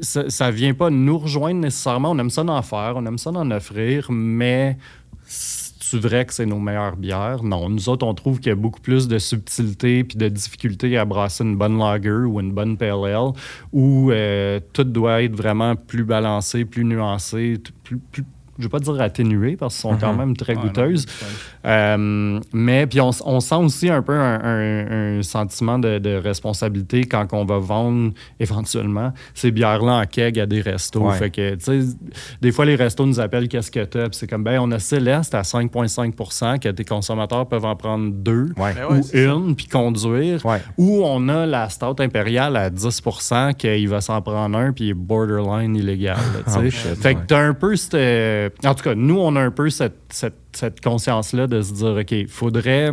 Ça, 0.00 0.28
ça 0.28 0.50
vient 0.50 0.74
pas 0.74 0.90
nous 0.90 1.16
rejoindre 1.16 1.60
nécessairement. 1.60 2.10
On 2.10 2.18
aime 2.18 2.28
ça 2.28 2.44
d'en 2.44 2.60
faire, 2.60 2.94
on 2.96 3.06
aime 3.06 3.18
ça 3.18 3.30
d'en 3.30 3.50
offrir, 3.50 4.08
mais 4.10 4.76
c'est 5.88 5.98
vrai 5.98 6.24
que 6.24 6.34
c'est 6.34 6.46
nos 6.46 6.58
meilleures 6.58 6.96
bières? 6.96 7.44
Non. 7.44 7.68
Nous 7.68 7.88
autres, 7.88 8.04
on 8.04 8.14
trouve 8.14 8.40
qu'il 8.40 8.48
y 8.48 8.52
a 8.52 8.56
beaucoup 8.56 8.80
plus 8.80 9.06
de 9.06 9.18
subtilité 9.18 10.02
puis 10.02 10.16
de 10.16 10.28
difficulté 10.28 10.96
à 10.96 11.04
brasser 11.04 11.44
une 11.44 11.56
bonne 11.56 11.78
lager 11.78 12.10
ou 12.10 12.40
une 12.40 12.52
bonne 12.52 12.76
ale, 12.80 13.32
où 13.72 14.10
euh, 14.10 14.58
tout 14.72 14.84
doit 14.84 15.22
être 15.22 15.36
vraiment 15.36 15.76
plus 15.76 16.04
balancé, 16.04 16.64
plus 16.64 16.84
nuancé, 16.84 17.62
plus 17.84 18.24
je 18.58 18.62
ne 18.64 18.68
vais 18.68 18.70
pas 18.70 18.78
dire 18.78 19.00
atténué 19.00 19.56
parce 19.56 19.74
qu'elles 19.74 19.92
sont 19.92 19.96
quand 19.98 20.14
même 20.14 20.36
très 20.36 20.54
Ouais, 20.54 20.60
non, 20.62 20.66
goûteuses. 20.68 21.06
Euh, 21.66 22.40
mais 22.52 22.86
puis 22.86 23.00
on, 23.00 23.10
on 23.24 23.40
sent 23.40 23.56
aussi 23.56 23.90
un 23.90 24.02
peu 24.02 24.12
un, 24.14 24.40
un- 24.42 25.18
un 25.18 25.22
sentiment 25.22 25.78
de, 25.78 25.98
de 25.98 26.14
responsabilité 26.14 27.04
quand 27.04 27.26
on 27.32 27.44
va 27.44 27.58
vendre 27.58 28.12
éventuellement 28.38 29.12
ces 29.34 29.50
bières-là 29.50 30.00
en 30.00 30.04
keg 30.06 30.38
à 30.38 30.46
des 30.46 30.60
restos. 30.60 31.00
Ouais. 31.08 31.16
Fait 31.16 31.30
que, 31.30 31.54
tu 31.56 31.64
sais, 31.64 31.96
des 32.40 32.52
fois, 32.52 32.64
les 32.64 32.76
restos 32.76 33.04
nous 33.06 33.20
appellent 33.20 33.48
qu'est-ce 33.48 33.70
que 33.70 33.84
t'as? 33.84 34.06
C'est 34.12 34.26
comme, 34.28 34.44
ben, 34.44 34.58
on 34.60 34.70
a 34.72 34.78
Céleste 34.78 35.34
à 35.34 35.42
5,5% 35.42 36.58
que 36.60 36.68
tes 36.68 36.84
consommateurs 36.84 37.46
peuvent 37.48 37.64
en 37.64 37.74
prendre 37.76 38.10
deux 38.12 38.46
Ouais. 38.56 38.72
Ben 38.74 38.86
ouais, 38.90 39.00
ou 39.00 39.46
une, 39.48 39.56
puis 39.56 39.66
conduire. 39.66 40.44
Ouais. 40.46 40.62
Ou 40.78 41.02
on 41.04 41.28
a 41.28 41.46
la 41.46 41.68
Stout 41.68 41.96
Impériale 42.00 42.56
à 42.56 42.70
10% 42.70 43.54
qu'il 43.54 43.88
va 43.88 44.00
s'en 44.00 44.20
prendre 44.22 44.56
un, 44.58 44.72
puis 44.72 44.84
il 44.86 44.90
est 44.90 44.94
borderline 44.94 45.74
illégal. 45.76 46.16
là. 46.16 46.52
Oh, 46.58 46.70
shit, 46.70 46.94
fait 46.94 47.14
que 47.14 47.20
t'as 47.26 47.40
un 47.40 47.54
peu 47.54 47.76
cette. 47.76 47.94
Euh, 48.64 48.68
En 48.68 48.74
tout 48.74 48.84
cas, 48.84 48.94
nous, 48.94 49.18
on 49.18 49.34
a 49.36 49.40
un 49.40 49.50
peu 49.50 49.70
cette, 49.70 49.96
cette, 50.10 50.34
cette 50.52 50.80
conscience-là 50.80 51.46
de 51.46 51.60
se 51.62 51.72
dire, 51.72 51.96
OK, 52.00 52.28
faudrait. 52.28 52.90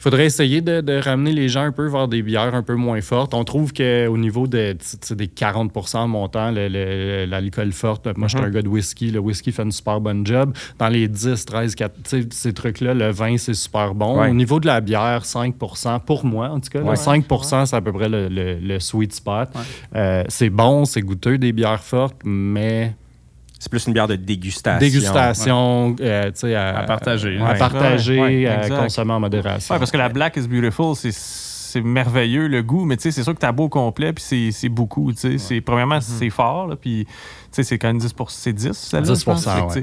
Faudrait 0.00 0.26
essayer 0.26 0.60
de, 0.60 0.82
de 0.82 0.98
ramener 0.98 1.32
les 1.32 1.48
gens 1.48 1.62
un 1.62 1.72
peu 1.72 1.86
vers 1.88 2.08
des 2.08 2.20
bières 2.20 2.54
un 2.54 2.62
peu 2.62 2.74
moins 2.74 3.00
fortes. 3.00 3.32
On 3.32 3.42
trouve 3.42 3.72
qu'au 3.72 4.18
niveau 4.18 4.46
de, 4.46 4.76
des 5.12 5.28
40 5.28 5.72
montant, 6.08 6.50
l'alcool 6.50 7.72
forte, 7.72 8.06
moi, 8.18 8.28
je 8.28 8.36
suis 8.36 8.44
un 8.46 8.50
gars 8.50 8.60
de 8.60 8.68
whisky. 8.68 9.10
Le 9.10 9.18
whisky 9.20 9.50
fait 9.50 9.62
une 9.62 9.72
super 9.72 10.02
bonne 10.02 10.26
job. 10.26 10.52
Dans 10.78 10.88
les 10.88 11.08
10, 11.08 11.46
13, 11.46 11.74
4, 11.74 11.94
tu 11.94 12.00
sais, 12.22 12.26
ces 12.32 12.52
trucs-là, 12.52 12.92
le 12.92 13.10
vin, 13.12 13.38
c'est 13.38 13.54
super 13.54 13.94
bon. 13.94 14.20
Ouais. 14.20 14.28
Au 14.28 14.34
niveau 14.34 14.60
de 14.60 14.66
la 14.66 14.82
bière, 14.82 15.22
5% 15.24 16.00
pour 16.00 16.26
moi, 16.26 16.50
en 16.50 16.60
tout 16.60 16.68
cas, 16.68 16.82
Ouais. 16.82 16.96
5 16.96 17.24
c'est 17.64 17.74
à 17.76 17.80
peu 17.80 17.92
près 17.92 18.10
le, 18.10 18.28
le- 18.28 18.58
le 18.60 18.80
sweet 18.80 19.14
spot. 19.14 19.48
Euh, 19.94 20.22
c'est 20.28 20.50
bon, 20.50 20.84
c'est 20.84 21.00
goûteux, 21.00 21.38
des 21.38 21.52
bières 21.52 21.82
fortes, 21.82 22.20
mais 22.26 22.94
C'est 23.64 23.70
plus 23.70 23.86
une 23.86 23.94
bière 23.94 24.06
de 24.08 24.16
dégustation. 24.16 24.78
dégustation, 24.78 25.96
euh, 26.02 26.24
tu 26.26 26.40
sais, 26.40 26.54
à, 26.54 26.80
À 26.80 26.82
partager. 26.82 27.38
À 27.40 27.54
partager, 27.54 28.20
Ouais, 28.20 28.26
ouais, 28.44 28.46
à 28.46 28.62
exact. 28.64 28.76
consommer 28.82 29.12
en 29.14 29.20
modération. 29.20 29.74
Ouais, 29.74 29.78
parce 29.78 29.90
que 29.90 29.96
la 29.96 30.10
Black 30.10 30.36
is 30.36 30.46
Beautiful, 30.46 30.94
c'est 30.94 31.12
c'est 31.12 31.80
merveilleux 31.80 32.46
le 32.46 32.62
goût, 32.62 32.84
mais 32.84 32.96
tu 32.96 33.02
sais, 33.04 33.10
c'est 33.10 33.22
sûr 33.24 33.34
que 33.34 33.38
t'as 33.40 33.50
beau 33.50 33.68
complet, 33.70 34.12
puis 34.12 34.22
c'est- 34.22 34.52
c'est 34.52 34.68
beaucoup, 34.68 35.12
tu 35.12 35.18
sais. 35.18 35.38
C'est 35.38 35.60
Premièrement, 35.62 36.00
c'est 36.00 36.28
fort, 36.30 36.68
là, 36.68 36.76
puis 36.76 37.04
tu 37.06 37.12
sais, 37.50 37.62
c'est 37.64 37.78
quand 37.78 37.88
même 37.88 37.98
10% 37.98 38.36
C'est 38.38 38.52
10, 38.52 38.72
celle-là, 38.76 39.12
10 39.12 39.18
je 39.20 39.24
pense. 39.24 39.46
Ouais. 39.46 39.82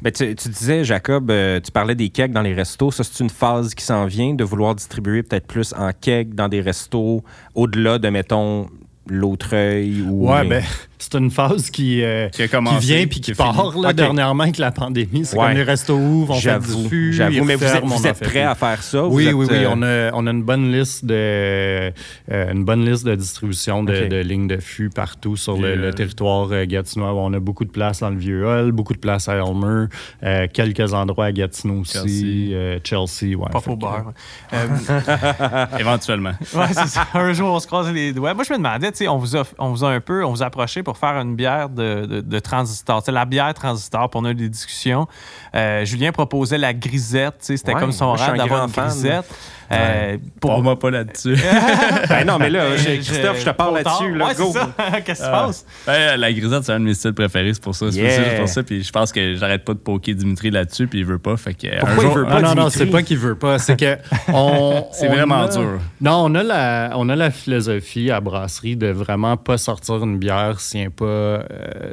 Ben, 0.00 0.10
tu, 0.10 0.34
tu 0.34 0.48
disais, 0.48 0.82
Jacob, 0.82 1.30
euh, 1.30 1.60
tu 1.60 1.70
parlais 1.70 1.94
des 1.94 2.08
kegs 2.08 2.32
dans 2.32 2.40
les 2.42 2.54
restos. 2.54 2.90
Ça, 2.90 3.04
c'est 3.04 3.22
une 3.22 3.30
phase 3.30 3.72
qui 3.74 3.84
s'en 3.84 4.06
vient 4.06 4.34
de 4.34 4.42
vouloir 4.42 4.74
distribuer 4.74 5.22
peut-être 5.22 5.46
plus 5.46 5.72
en 5.78 5.90
keg 5.92 6.34
dans 6.34 6.48
des 6.48 6.60
restos 6.62 7.22
au-delà 7.54 7.98
de, 8.00 8.08
mettons, 8.08 8.68
l'Autreuil 9.06 10.02
ou. 10.02 10.28
Ouais, 10.30 10.42
les- 10.42 10.48
ben, 10.48 10.62
c'est 11.02 11.18
une 11.18 11.30
phase 11.30 11.70
qui, 11.70 12.02
euh, 12.02 12.28
Qui 12.28 12.42
vient 12.80 13.06
puis 13.06 13.20
qui 13.20 13.34
part 13.34 13.76
là, 13.78 13.92
dernièrement 13.92 14.44
avec 14.44 14.58
la 14.58 14.70
pandémie. 14.70 15.24
C'est 15.24 15.36
Ouais. 15.36 15.46
comme 15.48 15.54
les 15.56 15.62
restos 15.62 15.96
ouvrent, 15.96 16.32
on 16.32 16.36
fait 16.36 16.40
J'avoue, 16.42 16.82
du 16.84 16.88
fût, 16.88 17.12
j'avoue. 17.12 17.44
Mais 17.44 17.54
vous 17.56 17.64
êtes, 17.64 17.84
vous 17.84 18.06
êtes 18.06 18.20
prêts 18.20 18.42
à 18.42 18.54
faire 18.54 18.82
ça? 18.82 19.04
Oui, 19.06 19.26
êtes, 19.26 19.34
oui, 19.34 19.46
oui. 19.50 19.56
euh, 19.56 19.70
On 19.72 19.82
a, 19.82 20.10
on 20.14 20.26
a 20.26 20.30
une 20.30 20.42
bonne 20.42 20.70
liste 20.72 21.04
de 21.04 21.14
euh, 21.14 21.92
une 22.52 22.64
bonne 22.64 22.84
liste 22.84 23.04
de 23.04 23.14
distribution 23.14 23.82
de, 23.82 24.06
de 24.06 24.16
lignes 24.20 24.46
de 24.48 24.58
fût 24.58 24.90
partout 24.90 25.36
sur 25.36 25.56
le, 25.56 25.90
territoire 25.92 26.48
euh, 26.52 26.64
gatinois. 26.66 27.12
On 27.14 27.32
a 27.32 27.40
beaucoup 27.40 27.64
de 27.64 27.70
place 27.70 28.00
dans 28.00 28.10
le 28.10 28.16
Vieux 28.18 28.46
Hall, 28.46 28.72
beaucoup 28.72 28.92
de 28.94 28.98
place 28.98 29.28
à 29.28 29.34
Elmer, 29.36 29.86
euh, 30.22 30.46
quelques 30.52 30.92
endroits 30.94 31.26
à 31.26 31.32
Gatineau 31.32 31.80
aussi, 31.80 31.92
Chelsea. 31.98 32.54
euh, 32.54 32.78
Chelsea. 32.84 33.34
Ouais, 33.36 33.50
Pas 33.50 33.60
Fait 33.60 33.74
beurre. 33.76 34.12
Euh, 34.52 34.66
Éventuellement. 35.78 36.32
Ouais, 36.54 36.66
c'est 36.72 36.86
ça. 36.88 37.06
Un 37.14 37.32
jour, 37.32 37.48
on 37.52 37.60
se 37.60 37.66
croise 37.66 37.90
les 37.92 38.12
doigts. 38.12 38.34
Moi, 38.34 38.44
je 38.44 38.52
me 38.52 38.58
demandais, 38.58 38.90
on 39.08 39.16
vous 39.18 39.36
a, 39.36 39.42
on 39.58 39.70
vous 39.70 39.84
a 39.84 39.90
un 39.90 40.00
peu, 40.00 40.24
on 40.24 40.30
vous 40.30 40.42
a 40.42 40.46
approché 40.46 40.82
pour 40.82 40.91
faire 40.96 41.18
une 41.20 41.36
bière 41.36 41.68
de, 41.68 42.06
de, 42.06 42.20
de 42.20 42.38
transistor. 42.38 43.02
La 43.08 43.24
bière 43.24 43.52
transistor, 43.54 44.08
pour 44.10 44.20
on 44.20 44.24
a 44.24 44.30
eu 44.30 44.34
des 44.34 44.48
discussions. 44.48 45.06
Euh, 45.54 45.84
Julien 45.84 46.12
proposait 46.12 46.58
la 46.58 46.72
grisette, 46.74 47.36
c'était 47.40 47.74
Ouais, 47.74 47.80
comme 47.80 47.92
son 47.92 48.12
rêve 48.12 48.36
d'avoir 48.36 48.64
une 48.64 48.70
fan. 48.70 48.86
grisette. 48.88 49.26
Euh, 49.72 50.16
Pour 50.40 50.62
moi, 50.62 50.78
pas 50.78 50.90
là-dessus. 50.90 51.36
Ben 52.08 52.24
non, 52.26 52.38
mais 52.38 52.50
là, 52.50 52.76
Je- 52.76 52.84
Christophe, 52.96 53.40
je 53.40 53.44
te 53.44 53.50
parle 53.50 53.74
là-dessus. 53.76 54.14
Là, 54.14 54.26
Ouais, 54.26 54.34
go. 54.34 54.52
Qu'est-ce 55.04 55.20
qui 55.20 55.26
se 55.26 55.30
Ah. 55.30 55.44
passe? 55.46 55.64
Ouais, 55.88 56.16
la 56.16 56.32
grisette, 56.32 56.64
c'est 56.64 56.72
un 56.72 56.80
de 56.80 56.84
mes 56.84 56.94
styles 56.94 57.12
préférés, 57.14 57.54
c'est 57.54 57.62
pour 57.62 57.74
ça. 57.74 57.90
C'est 57.90 57.98
Yeah. 57.98 58.38
pour 58.38 58.48
ça. 58.48 58.62
Puis 58.62 58.82
je 58.82 58.92
pense 58.92 59.12
que 59.12 59.34
j'arrête 59.36 59.64
pas 59.64 59.74
de 59.74 59.78
poker 59.78 60.14
Dimitri 60.14 60.50
là-dessus, 60.50 60.86
puis 60.86 61.00
il 61.00 61.04
veut 61.04 61.18
pas. 61.18 61.36
Fait 61.36 61.54
que, 61.54 61.66
un 61.68 61.78
Pourquoi 61.80 61.94
il 61.96 62.06
jour- 62.06 62.14
veut 62.16 62.24
pas? 62.26 62.36
Ah 62.36 62.40
non, 62.42 62.54
non, 62.54 62.70
c'est 62.70 62.86
pas 62.86 63.02
qu'il 63.02 63.18
veut 63.18 63.34
pas. 63.36 63.58
C'est 63.58 63.76
que. 63.78 63.96
on- 64.32 64.86
C'est 64.92 65.08
vraiment 65.08 65.42
a- 65.42 65.48
dur. 65.48 65.78
Non, 66.00 66.24
on 66.26 66.34
a, 66.34 66.42
la, 66.42 66.92
on 66.96 67.08
a 67.08 67.16
la 67.16 67.30
philosophie 67.30 68.10
à 68.10 68.20
brasserie 68.20 68.76
de 68.76 68.88
vraiment 68.88 69.36
pas 69.36 69.58
sortir 69.58 70.02
une 70.04 70.18
bière 70.18 70.60
si 70.60 70.78
elle, 70.78 70.90
pas, 70.90 71.04
euh, 71.04 71.42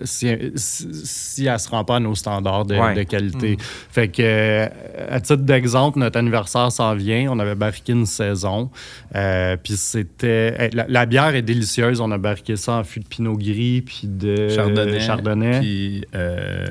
si, 0.04 0.36
si, 0.56 1.46
elle 1.46 1.60
se 1.60 1.70
rend 1.70 1.84
pas 1.84 1.98
à 1.98 2.00
nos 2.00 2.16
standards 2.16 2.66
de, 2.66 2.76
Ouais. 2.76 2.94
de 2.94 3.04
qualité. 3.04 3.58
Fait 3.92 4.08
que, 4.10 4.22
euh, 4.22 4.68
à 5.10 5.20
titre 5.20 5.44
d'exemple, 5.44 6.00
notre 6.00 6.18
anniversaire 6.20 6.72
s'en 6.72 6.94
vient. 6.96 7.28
On 7.32 7.40
avait 7.40 7.56
barriqué 7.70 7.94
une 7.94 8.06
saison. 8.06 8.70
Euh, 9.16 9.56
puis 9.62 9.78
c'était. 9.78 10.70
La, 10.74 10.86
la 10.88 11.06
bière 11.06 11.36
est 11.36 11.42
délicieuse. 11.42 12.02
On 12.02 12.12
a 12.12 12.18
barriqué 12.18 12.56
ça 12.56 12.74
en 12.74 12.84
fût 12.84 13.00
de 13.00 13.08
pinot 13.08 13.38
gris 13.38 13.82
puis 13.82 14.02
de 14.04 14.50
Chardonnay. 14.50 15.00
Chardonnay. 15.00 15.60
Puis, 15.60 16.06
euh, 16.16 16.66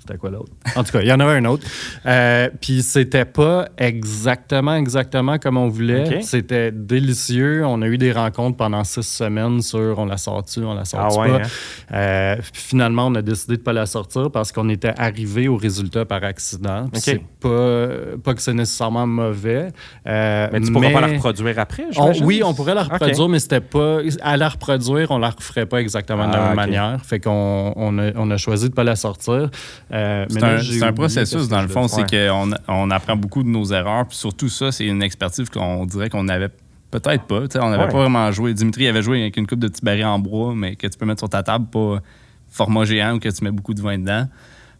C'était 0.00 0.16
quoi 0.16 0.30
l'autre? 0.30 0.50
En 0.76 0.82
tout 0.82 0.92
cas, 0.92 1.02
il 1.02 1.08
y 1.08 1.12
en 1.12 1.20
avait 1.20 1.36
un 1.38 1.44
autre. 1.44 1.66
Euh, 2.06 2.48
Puis 2.60 2.82
c'était 2.82 3.26
pas 3.26 3.68
exactement, 3.76 4.74
exactement 4.74 5.38
comme 5.38 5.56
on 5.58 5.68
voulait. 5.68 6.22
C'était 6.22 6.72
délicieux. 6.72 7.64
On 7.66 7.82
a 7.82 7.86
eu 7.86 7.98
des 7.98 8.10
rencontres 8.12 8.56
pendant 8.56 8.82
six 8.82 9.02
semaines 9.02 9.60
sur 9.60 9.98
on 9.98 10.06
la 10.06 10.16
sort-tu, 10.16 10.60
on 10.60 10.72
la 10.74 10.84
sort 10.86 11.00
Ah 11.00 11.20
ouais, 11.20 11.28
pas. 11.28 11.36
hein? 11.36 11.48
Euh, 11.92 12.36
finalement, 12.54 13.06
on 13.08 13.14
a 13.14 13.22
décidé 13.22 13.56
de 13.58 13.62
pas 13.62 13.72
la 13.74 13.84
sortir 13.86 14.30
parce 14.30 14.52
qu'on 14.52 14.68
était 14.70 14.92
arrivé 14.98 15.48
au 15.48 15.56
résultat 15.56 16.04
par 16.06 16.24
accident. 16.24 16.88
Puis 16.92 16.98
Ok. 16.98 17.02
C'est 17.04 17.22
pas, 17.40 17.88
pas 18.24 18.34
que 18.34 18.40
c'est 18.42 18.54
nécessairement 18.54 19.06
mauvais. 19.06 19.68
euh, 20.06 20.48
Mais 20.52 20.60
tu 20.60 20.72
pourras 20.72 20.90
pas 20.92 21.00
la 21.02 21.06
reproduire 21.08 21.58
après, 21.58 21.84
on- 21.96 22.12
oui, 22.24 22.42
on 22.44 22.54
pourrait 22.54 22.74
la 22.74 22.84
reproduire, 22.84 23.28
mais 23.28 23.38
c'était 23.38 23.60
pas. 23.60 23.98
À 24.22 24.36
la 24.38 24.48
reproduire, 24.48 25.10
on 25.10 25.18
la 25.18 25.30
referait 25.30 25.66
pas 25.66 25.80
exactement 25.80 26.26
de 26.26 26.32
la 26.32 26.42
Ah, 26.44 26.46
même 26.48 26.56
manière. 26.56 26.98
Fait 27.04 27.20
qu'on 27.20 27.72
on 27.76 27.98
a, 27.98 28.12
on 28.16 28.30
a 28.30 28.36
choisi 28.38 28.68
de 28.70 28.74
pas 28.74 28.84
la 28.84 28.96
sortir. 28.96 29.50
Euh, 29.92 30.24
C'est 30.28 30.82
un, 30.84 30.92
processus, 30.92 31.48
dans 31.48 31.62
le 31.62 31.68
fond. 31.68 31.88
C'est 31.88 32.08
qu'on 32.08 32.50
on 32.68 32.90
apprend 32.90 33.16
beaucoup 33.16 33.42
de 33.42 33.48
nos 33.48 33.64
erreurs. 33.72 34.06
Puis 34.06 34.16
surtout, 34.18 34.48
ça, 34.48 34.70
c'est 34.72 34.86
une 34.86 35.02
expertise 35.02 35.48
qu'on 35.50 35.84
dirait 35.86 36.10
qu'on 36.10 36.28
avait 36.28 36.50
peut-être 36.90 37.24
pas. 37.24 37.42
On 37.60 37.70
n'avait 37.70 37.84
Ouais. 37.84 37.90
pas 37.90 37.98
vraiment 37.98 38.30
joué. 38.30 38.54
Dimitri 38.54 38.86
avait 38.88 39.02
joué 39.02 39.20
avec 39.22 39.36
une 39.36 39.46
coupe 39.46 39.58
de 39.60 39.68
petits 39.68 39.84
barils 39.84 40.04
en 40.04 40.18
bois, 40.18 40.54
mais 40.54 40.76
que 40.76 40.86
tu 40.86 40.96
peux 40.98 41.06
mettre 41.06 41.20
sur 41.20 41.28
ta 41.28 41.42
table, 41.42 41.66
pas 41.72 42.00
format 42.48 42.84
géant 42.84 43.14
ou 43.14 43.18
que 43.18 43.28
tu 43.28 43.44
mets 43.44 43.50
beaucoup 43.50 43.74
de 43.74 43.80
vin 43.82 43.98
dedans. 43.98 44.26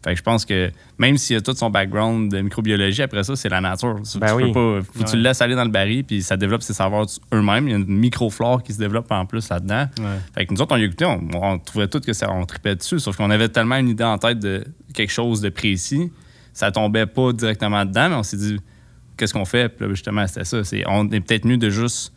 Fait 0.03 0.13
que 0.13 0.17
je 0.19 0.23
pense 0.23 0.47
que 0.47 0.71
même 0.99 1.19
s'il 1.19 1.37
a 1.37 1.43
tout 1.43 1.55
son 1.55 1.69
background 1.69 2.31
de 2.31 2.41
microbiologie, 2.41 3.03
après 3.03 3.23
ça, 3.23 3.37
c'est 3.37 3.51
la 3.51 3.61
nature. 3.61 4.01
Tu, 4.11 4.19
Ben 4.19 4.29
tu 4.29 4.33
oui. 4.35 4.53
peux 4.53 4.81
pas, 4.81 4.99
faut 4.99 5.05
tu 5.05 5.17
le 5.17 5.23
laisses 5.23 5.43
aller 5.43 5.55
dans 5.55 5.65
le 5.65 5.71
baril, 5.71 6.05
puis 6.05 6.23
ça 6.23 6.39
développe 6.39 6.63
ses 6.63 6.73
saveurs 6.73 7.05
eux-mêmes. 7.35 7.69
Il 7.69 7.71
y 7.71 7.75
a 7.75 7.77
une 7.77 7.87
microflore 7.87 8.63
qui 8.63 8.73
se 8.73 8.79
développe 8.79 9.11
en 9.13 9.27
plus 9.27 9.47
là-dedans. 9.51 9.87
Ouais. 9.99 10.05
Fait 10.35 10.47
que 10.47 10.55
nous 10.55 10.63
autres, 10.63 10.75
on 10.75 10.79
y 10.79 10.85
écoutait, 10.85 11.05
on, 11.05 11.21
on 11.35 11.59
trouvait 11.59 11.89
tout 11.89 12.01
que 12.01 12.15
ça, 12.15 12.31
on 12.31 12.47
tripait 12.47 12.77
dessus, 12.77 12.99
sauf 12.99 13.17
qu'on 13.17 13.31
avait 13.31 13.51
tellement 13.51 13.77
une 13.77 13.91
idée 13.91 14.05
en 14.05 14.17
tête 14.17 14.39
de 14.39 14.65
quelque 14.95 15.13
chose 15.13 15.43
de 15.43 15.51
précis, 15.51 16.11
ça 16.55 16.73
tombait 16.73 17.07
pas 17.07 17.33
directement 17.35 17.85
dedans, 17.85 18.09
mais 18.09 18.15
on 18.17 18.23
s'est 18.23 18.39
dit, 18.39 18.59
qu'est-ce 19.19 19.35
qu'on 19.35 19.45
fait? 19.45 19.69
Puis 19.69 19.87
là, 19.87 19.91
justement, 19.93 20.27
c'était 20.27 20.45
ça. 20.47 20.65
C'est, 20.65 20.83
on 20.89 21.11
est 21.11 21.21
peut-être 21.21 21.45
mieux 21.45 21.59
de 21.59 21.69
juste 21.69 22.15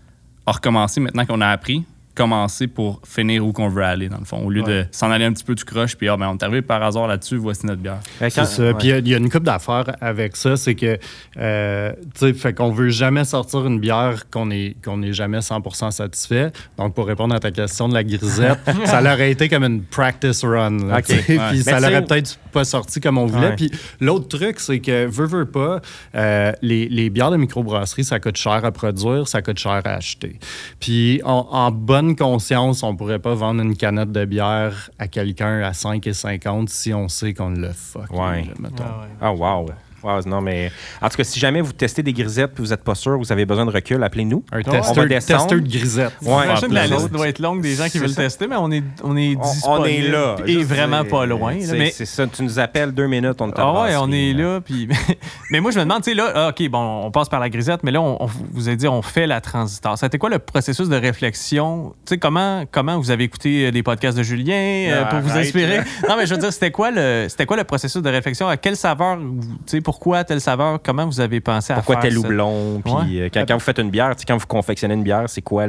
recommencer 0.48 1.02
maintenant 1.02 1.26
qu'on 1.26 1.42
a 1.42 1.48
appris, 1.48 1.84
commencer 2.16 2.68
pour 2.68 3.02
finir 3.06 3.46
où 3.46 3.52
qu'on 3.54 3.70
veut 3.70 3.84
aller, 3.84 4.08
dans 4.10 4.20
le 4.20 4.26
fond, 4.26 4.38
au 4.46 4.50
lieu 4.50 4.62
de 4.64 4.86
s'en 4.92 5.10
aller 5.12 5.26
un 5.26 5.34
petit 5.34 5.44
peu 5.44 5.56
tout 5.56 5.66
croche, 5.66 5.96
puis 5.96 6.08
ah, 6.10 6.18
ben, 6.18 6.30
on 6.30 6.36
est 6.38 6.44
arrivé 6.44 6.62
par 6.62 6.84
hasard 6.84 7.08
là-dessus, 7.08 7.38
voici 7.38 7.66
notre 7.66 7.82
bière. 7.82 8.00
C'est 8.20 8.30
ça. 8.46 8.64
ouais. 8.64 8.74
Puis 8.76 8.88
il 8.88 8.90
y 8.90 8.94
a- 8.94 8.98
il 9.00 9.08
y, 9.08 9.14
a 9.16 9.18
une 9.18 9.30
coupe 9.30 9.44
d'affaires 9.44 9.96
avec 10.02 10.36
ça, 10.36 10.56
c'est 10.58 10.76
que, 10.76 10.98
euh, 11.38 11.92
tu 12.14 12.28
sais, 12.28 12.34
fait 12.34 12.54
qu'on 12.54 12.72
veut 12.72 12.90
jamais 12.90 13.26
sortir 13.26 13.66
une 13.66 13.80
bière 13.80 14.30
qu'on 14.30 14.52
est, 14.52 14.76
qu'on 14.84 15.02
est 15.02 15.14
jamais 15.14 15.40
100% 15.42 15.92
satisfait. 15.92 16.52
Donc, 16.78 16.94
pour 16.94 17.08
répondre 17.08 17.34
à 17.36 17.40
ta 17.40 17.52
question 17.52 17.90
de 17.90 17.94
la 17.94 18.04
grisette, 18.04 18.60
ça 18.86 19.02
leur 19.02 19.20
a 19.20 19.26
été 19.26 19.50
comme 19.50 19.64
une 19.64 19.82
practice 19.84 20.44
run. 20.44 20.78
là. 20.88 20.96
Ouais. 20.98 21.02
Puis 21.02 21.64
ça 21.64 21.80
sais- 21.80 22.02
peut-être 22.04 22.40
pas 22.52 22.64
sorti 22.64 23.00
comme 23.00 23.18
on 23.18 23.26
voulait. 23.26 23.50
Ouais. 23.50 23.56
Puis 23.56 23.72
l'autre 24.00 24.28
truc, 24.38 24.60
c'est 24.60 24.80
que, 24.80 25.06
veux, 25.08 25.26
veux 25.26 25.46
pas, 25.46 25.82
euh, 26.16 26.52
les, 26.62 26.88
les 26.90 27.10
bières 27.10 27.32
de 27.32 27.38
microbrasserie, 27.38 28.04
ça 28.04 28.20
coûte 28.20 28.38
cher 28.38 28.64
à 28.64 28.72
produire, 28.72 29.28
ça 29.28 29.42
coûte 29.42 29.58
cher 29.60 29.82
à 29.84 29.90
acheter. 29.96 30.38
Puis 30.80 31.22
en, 31.24 31.48
en 31.50 31.72
bonne 31.72 32.03
conscience, 32.12 32.84
on 32.84 32.96
pourrait 32.96 33.20
pas 33.20 33.34
vendre 33.34 33.62
une 33.62 33.76
canette 33.76 34.12
de 34.12 34.26
bière 34.26 34.90
à 35.00 35.08
quelqu'un 35.08 35.62
à 35.62 35.72
5,50 35.72 36.68
si 36.68 36.94
on 36.94 37.08
sait 37.08 37.34
qu'on 37.34 37.50
le 37.50 37.72
fuck. 37.72 38.12
Ouais. 38.12 38.44
là, 38.44 38.54
mettons. 38.60 38.84
Ah, 39.22 39.34
wow. 39.34 39.70
Wow, 40.04 40.20
non, 40.26 40.42
mais 40.42 40.72
en 41.02 41.10
tout 41.10 41.18
cas, 41.18 41.24
si 41.24 41.40
jamais 41.40 41.62
vous 41.62 41.74
testez 41.74 42.04
des 42.04 42.14
grisettes 42.14 42.52
et 42.58 42.62
vous 42.62 42.70
n'êtes 42.70 42.84
pas 42.84 42.96
sûr, 42.96 43.18
vous 43.18 43.32
avez 43.32 43.46
besoin 43.46 43.66
de 43.66 43.72
recul, 43.72 44.04
appelez-nous. 44.04 44.44
Un 44.52 44.60
On 44.60 44.64
testeur, 44.64 44.94
va 44.96 45.06
descendre. 45.06 45.40
testeur 45.48 45.62
de 45.62 45.68
grisette. 45.68 46.14
Ouais. 46.22 46.42
J'imagine 46.44 46.68
que 46.70 46.74
la 46.74 46.88
liste 46.88 47.12
doit 47.12 47.28
être 47.28 47.40
longue 47.40 47.62
des 47.62 47.76
gens 47.76 47.88
qui 47.88 48.00
veulent 48.00 48.10
ça. 48.10 48.24
tester, 48.24 48.48
mais 48.48 48.56
on 48.58 48.72
est, 48.72 48.84
on 49.04 49.16
est 49.18 49.36
On, 49.66 49.86
est 49.86 50.02
là. 50.02 50.36
Et 50.46 50.64
vraiment 50.64 51.04
pas 51.06 51.26
loin. 51.26 51.56
c'est- 51.62 51.78
mais 51.78 51.92
ça, 51.92 52.28
tu 52.28 52.44
nous 52.44 52.60
appelles 52.60 52.92
deux 52.92 53.08
minutes, 53.08 53.42
on 53.42 53.50
te 53.52 53.60
Ah 53.62 53.84
ouais, 53.84 53.96
on 53.96 54.08
puis, 54.08 54.30
est 54.32 54.34
euh, 54.36 54.54
là. 54.56 54.62
Puis... 54.62 54.88
mais 55.52 55.60
moi, 55.60 55.72
je 55.72 55.78
me 55.80 55.84
demande, 55.84 56.04
tu 56.04 56.12
sais, 56.12 56.16
là, 56.16 56.32
ah, 56.36 56.50
OK, 56.50 56.68
bon, 56.70 57.04
on 57.06 57.12
passe 57.12 57.30
par 57.30 57.40
la 57.40 57.50
grisette, 57.50 57.82
mais 57.84 57.92
là, 57.92 58.02
on, 58.02 58.18
on 58.24 58.30
vous 58.52 58.70
a 58.70 58.76
dit, 58.76 58.88
on 58.88 59.02
fait 59.02 59.28
la 59.28 59.42
transistor. 59.42 59.98
Ça 59.98 60.06
a 60.06 60.08
été 60.08 60.18
quoi 60.18 60.30
le 60.30 60.40
processus 60.40 60.90
de 60.90 60.96
réflexion? 60.96 61.94
Tu 62.06 62.14
sais, 62.16 62.18
comment, 62.18 62.64
comment 62.72 62.98
vous 63.00 63.12
avez 63.12 63.24
écouté 63.24 63.68
euh, 63.68 63.72
les 63.72 63.84
podcasts 63.84 64.18
de 64.18 64.24
Julien 64.24 64.54
euh, 64.90 65.04
Ah, 65.04 65.10
pour 65.10 65.20
vous 65.22 65.30
arrête, 65.32 65.46
inspirer? 65.46 65.80
non, 66.10 66.16
mais 66.18 66.26
je 66.26 66.34
veux 66.34 66.40
dire, 66.40 66.52
c'était 66.54 66.72
quoi, 66.72 66.92
le, 66.92 67.28
c'était 67.30 67.46
quoi 67.46 67.58
le 67.58 67.64
processus 67.64 68.02
de 68.02 68.10
réflexion? 68.10 68.48
À 68.48 68.58
quelle 68.58 68.76
saveur, 68.76 69.18
vous- 69.18 69.40
tu 69.66 69.78
sais, 69.78 69.82
pourquoi 69.94 70.24
telle 70.24 70.42
saveur? 70.42 70.80
Comment 70.84 71.06
vous 71.06 71.20
avez 71.20 71.40
pensé 71.40 71.72
à 71.72 71.76
Pourquoi 71.76 71.96
faire 72.02 72.10
tel 72.10 72.14
ça? 72.14 72.20
houblon? 72.20 72.82
Puis 72.84 72.94
Ouais. 72.94 73.22
euh, 73.22 73.30
quand, 73.32 73.46
quand 73.48 73.54
vous 73.54 73.60
faites 73.60 73.78
une 73.78 73.92
bière, 73.92 74.16
quand 74.28 74.38
vous 74.38 74.48
confectionnez 74.48 74.96
une 74.96 75.04
bière, 75.04 75.26
c'est 75.28 75.44
quoi 75.44 75.66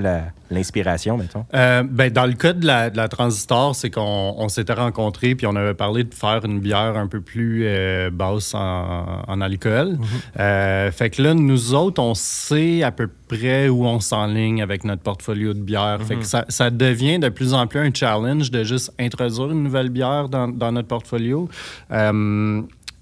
l'inspiration, 0.51 1.19
mettons? 1.19 1.45
Euh, 1.55 1.83
ben, 1.89 2.11
dans 2.11 2.25
le 2.25 2.33
cas 2.33 2.55
de 2.55 2.67
la, 2.67 2.89
de 2.89 2.97
la 2.97 3.09
transistor, 3.09 3.75
c'est 3.77 3.91
qu'on 3.91 4.35
on 4.39 4.49
s'était 4.49 4.73
rencontrés 4.73 5.35
puis 5.35 5.47
on 5.47 5.55
avait 5.57 5.75
parlé 5.75 6.05
de 6.05 6.15
faire 6.15 6.41
une 6.45 6.59
bière 6.61 6.97
un 6.97 7.07
peu 7.07 7.21
plus 7.21 7.65
euh, 7.67 8.09
basse 8.11 8.55
en, 8.55 9.23
en 9.29 9.41
alcool. 9.43 9.99
Euh, 10.41 10.91
fait 10.91 11.11
que 11.11 11.21
là, 11.23 11.35
nous 11.35 11.75
autres, 11.75 12.03
on 12.03 12.15
sait 12.15 12.83
à 12.83 12.93
peu 12.93 13.09
près 13.29 13.69
où 13.69 13.85
on 13.87 14.01
s'enligne 14.01 14.63
avec 14.63 14.85
notre 14.85 15.03
portfolio 15.03 15.53
de 15.53 15.61
bières. 15.61 15.99
Fait 16.03 16.17
que 16.17 16.25
ça, 16.25 16.45
ça 16.49 16.71
devient 16.71 17.19
de 17.19 17.29
plus 17.29 17.53
en 17.53 17.67
plus 17.67 17.81
un 17.81 17.91
challenge 17.93 18.51
de 18.51 18.65
juste 18.65 18.91
introduire 18.99 19.51
une 19.51 19.63
nouvelle 19.65 19.91
bière 19.91 20.29
dans, 20.31 20.49
dans 20.49 20.73
notre 20.73 20.89
portfolio. 20.89 21.49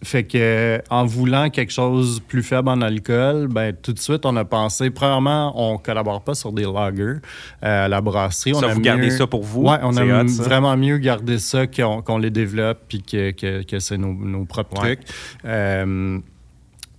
Fait 0.05 0.25
que 0.25 0.83
en 0.91 1.05
voulant 1.07 1.49
quelque 1.49 1.73
chose 1.73 2.21
plus 2.27 2.43
faible 2.43 2.69
en 2.69 2.81
alcool, 2.81 3.47
ben 3.49 3.73
tout 3.81 3.93
de 3.93 4.01
suite 4.01 4.27
on 4.27 4.35
a 4.37 4.45
pensé. 4.45 4.91
Premièrement, 4.91 5.53
on 5.55 5.79
collabore 5.79 6.23
pas 6.23 6.35
sur 6.35 6.53
des 6.53 6.65
lagers 6.65 7.21
euh, 7.63 7.85
à 7.85 7.89
la 7.89 8.01
brasserie. 8.01 8.53
Ça, 8.55 8.67
on 8.67 8.71
a 8.71 8.75
vous 8.75 8.81
gardez 8.81 9.07
mieux- 9.07 9.11
ça 9.17 9.27
pour 9.29 9.45
vous? 9.45 9.63
Ouais, 9.63 9.79
on 9.83 9.97
a 9.97 10.23
hot, 10.23 10.27
vraiment 10.43 10.77
mieux 10.77 10.99
garder 10.99 11.39
ça 11.39 11.67
qu'on 11.69 12.19
les 12.19 12.31
développe 12.31 12.81
puis 12.89 13.03
que, 13.03 13.31
que, 13.31 13.63
que 13.63 13.79
c'est 13.79 13.97
nos, 13.97 14.13
nos 14.13 14.45
propres 14.45 14.83
Ouais. 14.83 14.97
trucs. 14.97 15.09
Euh, 15.45 16.19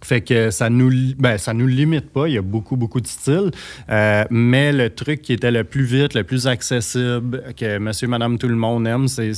fait 0.03 0.21
que 0.21 0.51
ça 0.51 0.69
nous, 0.69 0.91
ben, 1.17 1.37
ça 1.37 1.53
nous 1.53 1.67
limite 1.67 2.09
pas. 2.09 2.27
Il 2.27 2.33
y 2.33 2.37
a 2.37 2.41
beaucoup, 2.41 2.75
beaucoup 2.75 3.01
de 3.01 3.07
styles. 3.07 3.51
Euh, 3.89 4.23
mais 4.29 4.71
le 4.71 4.89
truc 4.89 5.21
qui 5.21 5.33
était 5.33 5.51
le 5.51 5.63
plus 5.63 5.83
vite, 5.83 6.13
le 6.13 6.23
plus 6.23 6.47
accessible, 6.47 7.43
que 7.57 7.77
monsieur, 7.77 8.07
madame, 8.07 8.37
tout 8.37 8.47
le 8.47 8.55
monde 8.55 8.85
aime, 8.87 9.07
c'est, 9.07 9.31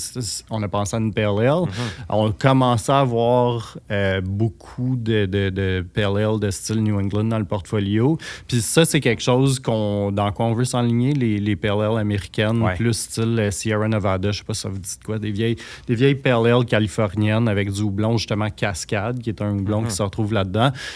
on 0.49 0.61
a 0.63 0.67
pensé 0.67 0.95
à 0.95 0.99
une 0.99 1.13
Pale 1.13 1.25
Ale. 1.39 1.47
Mm-hmm. 1.47 1.69
On 2.09 2.31
commençait 2.31 2.91
à 2.91 2.99
avoir 2.99 3.77
euh, 3.91 4.21
beaucoup 4.21 4.95
de, 4.95 5.25
de, 5.25 5.49
de 5.49 5.85
Pale 5.93 6.17
Ale 6.17 6.39
de 6.39 6.49
style 6.51 6.81
New 6.83 6.99
England 6.99 7.25
dans 7.25 7.39
le 7.39 7.45
portfolio. 7.45 8.17
Puis 8.47 8.61
ça, 8.61 8.85
c'est 8.85 8.99
quelque 9.01 9.21
chose 9.21 9.59
qu'on, 9.59 10.11
dans 10.11 10.31
quoi 10.31 10.45
on 10.47 10.53
veut 10.53 10.65
s'enligner, 10.65 11.13
les, 11.13 11.37
les 11.39 11.55
Pale 11.55 11.81
Ale 11.81 11.97
américaines, 11.99 12.61
Ouais. 12.61 12.75
plus 12.75 12.93
style 12.93 13.37
euh, 13.39 13.51
Sierra 13.51 13.87
Nevada. 13.87 14.31
Je 14.31 14.39
sais 14.39 14.43
pas 14.43 14.53
si 14.53 14.61
ça 14.61 14.69
vous 14.69 14.79
dit 14.79 14.97
de 14.99 15.03
quoi. 15.03 15.19
Des 15.19 15.31
vieilles, 15.31 15.57
des 15.87 15.95
vieilles 15.95 16.15
Pale 16.15 16.47
Ale 16.47 16.65
californiennes 16.65 17.47
avec 17.47 17.71
du 17.71 17.81
houblon, 17.81 18.17
justement, 18.17 18.49
Cascade, 18.49 19.19
qui 19.19 19.29
est 19.29 19.41
un 19.41 19.51
houblon 19.51 19.75
Mm-hmm. 19.75 19.87
qui 19.87 19.95
se 19.95 20.03
retrouve 20.03 20.33
là-dedans. 20.33 20.54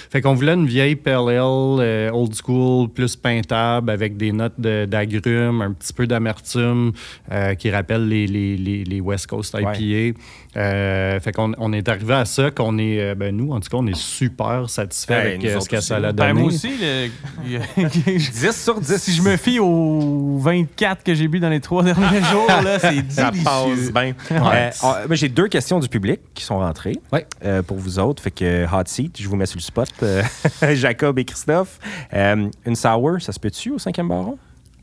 Fait 0.10 0.22
qu'on 0.22 0.34
voulait 0.34 0.54
une 0.54 0.66
vieille 0.68 0.96
Pale 0.96 1.30
Ale 1.30 1.38
euh, 1.80 2.12
old 2.12 2.34
school, 2.36 2.90
plus 2.90 3.16
peintable, 3.16 3.90
avec 3.90 4.18
des 4.18 4.32
notes 4.32 4.60
de- 4.60 4.86
d'agrumes, 4.86 5.62
un 5.62 5.72
petit 5.74 5.94
peu 5.94 6.08
d'amertume, 6.08 6.92
euh, 7.32 7.54
qui 7.56 7.70
rappelle 7.72 8.08
les, 8.08 8.28
les, 8.28 8.58
les, 8.58 8.84
les 8.84 9.02
West 9.02 9.28
Coast 9.28 9.56
IPA. 9.60 10.18
Euh, 10.58 11.20
fait 11.20 11.32
qu'on 11.32 11.54
on 11.60 11.72
est 11.74 11.88
arrivé 11.88 12.14
à 12.16 12.26
ça, 12.26 12.50
qu'on 12.50 12.78
est, 12.80 13.00
euh, 13.00 13.16
ben 13.16 13.36
nous, 13.36 13.52
en 13.52 13.60
tout 13.60 13.70
cas, 13.70 13.78
on 13.78 13.86
est 13.88 13.96
super 13.96 14.68
satisfait 14.70 15.14
Hey, 15.14 15.28
avec 15.36 15.46
euh, 15.46 15.60
ce 15.60 15.70
que 15.70 15.80
ça 15.80 15.98
a 15.98 16.00
Ben, 16.00 16.14
donné. 16.14 16.34
moi 16.34 16.44
aussi, 16.48 16.70
le- 16.70 17.10
il 17.46 17.52
y 17.52 17.56
a- 17.58 17.88
10 18.18 18.52
sur 18.64 18.80
10. 18.82 18.98
si 18.98 19.14
je 19.14 19.22
me 19.22 19.38
fie 19.38 19.60
aux 19.60 20.38
24 20.40 21.04
que 21.04 21.14
j'ai 21.14 21.28
bu 21.28 21.40
dans 21.40 21.50
les 21.50 21.60
trois 21.60 21.84
derniers 21.84 22.24
jours, 22.32 22.48
là, 22.48 22.80
c'est 22.80 23.12
Ça 23.12 23.32
passe 23.44 23.66
délicieux. 23.68 23.92
bien. 23.94 24.14
Euh, 24.32 24.72
J'ai 25.12 25.30
deux 25.30 25.48
questions 25.48 25.80
du 25.80 25.88
public 25.88 26.20
qui 26.34 26.44
sont 26.44 26.58
rentrées 26.60 26.98
Ouais. 27.14 27.26
euh, 27.46 27.62
pour 27.62 27.78
vous 27.78 28.00
autres. 28.00 28.24
Fait 28.24 28.32
que 28.32 28.66
hot 28.66 28.84
seat, 28.86 29.18
je 29.22 29.28
vous 29.28 29.36
mets 29.36 29.46
sur 29.50 29.58
le 29.58 29.62
spot. 29.64 29.90
euh, 30.04 30.22
Jacob 30.76 31.20
et 31.20 31.26
Christophe. 31.26 31.80
Euh, 32.14 32.48
une 32.66 32.76
sour, 32.76 33.18
ça 33.22 33.32
se 33.32 33.40
peut-tu 33.40 33.72
au 33.72 33.80
cinquième 33.80 34.08
baron? 34.08 34.38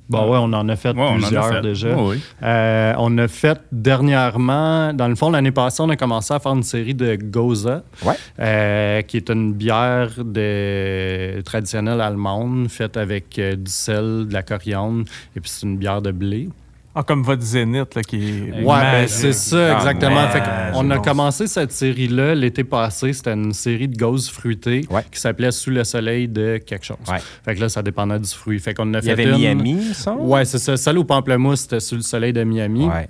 Bon, 0.09 0.31
ouais, 0.31 0.39
on 0.41 0.53
en 0.53 0.69
a 0.69 0.77
fait 0.77 0.91
Ouais, 0.91 0.95
on 1.01 1.15
en 1.15 1.17
a 1.17 1.19
plusieurs 1.19 1.49
fait. 1.49 1.61
déjà. 1.63 1.89
Ouais, 1.97 2.11
oui. 2.11 2.21
Euh, 2.41 2.95
on 2.99 3.19
a 3.19 3.27
fait 3.27 3.59
dernièrement, 3.73 4.93
dans 4.93 5.09
le 5.09 5.17
fond, 5.17 5.31
l'année 5.31 5.51
passée, 5.51 5.83
on 5.83 5.89
a 5.89 5.97
commencé 5.97 6.33
à 6.33 6.39
faire 6.39 6.53
une 6.53 6.63
série 6.63 6.95
de 6.95 7.17
Goza, 7.21 7.83
Ouais. 8.05 8.15
euh, 8.39 9.03
qui 9.03 9.17
est 9.17 9.29
une 9.31 9.53
bière 9.53 10.11
de... 10.25 11.41
traditionnelle 11.41 12.01
allemande 12.01 12.69
faite 12.69 12.97
avec 12.97 13.37
euh, 13.41 13.57
du 13.57 13.71
sel, 13.71 14.27
de 14.29 14.33
la 14.33 14.45
coriandre, 14.45 15.05
et 15.35 15.41
puis 15.41 15.51
c'est 15.51 15.67
une 15.67 15.77
bière 15.77 16.01
de 16.01 16.13
blé. 16.13 16.51
Ah, 16.99 17.03
comme 17.03 17.23
votre 17.23 17.43
Zénith, 17.43 17.95
là, 17.95 18.01
qui 18.03 18.17
est. 18.17 18.63
Ouais, 18.65 18.81
ben, 18.81 19.07
c'est 19.07 19.35
ça, 19.35 19.75
Ah, 19.75 19.77
exactement. 19.77 20.27
Fait 20.29 20.43
on 20.75 20.91
a 20.91 20.97
bon, 20.97 21.03
commencé 21.03 21.47
cette 21.47 21.71
série-là 21.71 22.35
l'été 22.35 22.65
passé. 22.65 23.13
C'était 23.13 23.35
une 23.35 23.53
série 23.53 23.87
de 23.87 23.99
gauzes 23.99 24.31
fruitées 24.31 24.87
Ouais. 24.91 25.03
qui 25.13 25.21
s'appelait 25.21 25.51
Sous 25.51 25.69
le 25.71 25.85
soleil 25.85 26.27
de 26.27 26.57
quelque 26.57 26.87
chose. 26.87 26.97
Ouais. 27.07 27.19
Fait 27.45 27.55
que 27.55 27.61
là, 27.61 27.69
ça 27.69 27.83
dépendait 27.83 28.19
du 28.19 28.31
fruit. 28.31 28.59
Fait 28.59 28.73
qu'on 28.73 28.95
a 28.95 29.01
Il 29.01 29.05
y 29.05 29.11
avait 29.11 29.25
une- 29.25 29.37
Miami, 29.37 29.93
ça? 29.93 30.15
Ouais, 30.15 30.47
c'est 30.47 30.57
ça. 30.59 30.79
Celle 30.79 30.97
au 30.97 31.05
pamplemousse, 31.05 31.61
c'était 31.61 31.81
Sous 31.81 31.97
le 31.97 32.01
soleil 32.01 32.33
de 32.33 32.43
Miami. 32.45 32.87
Ouais. 32.87 33.09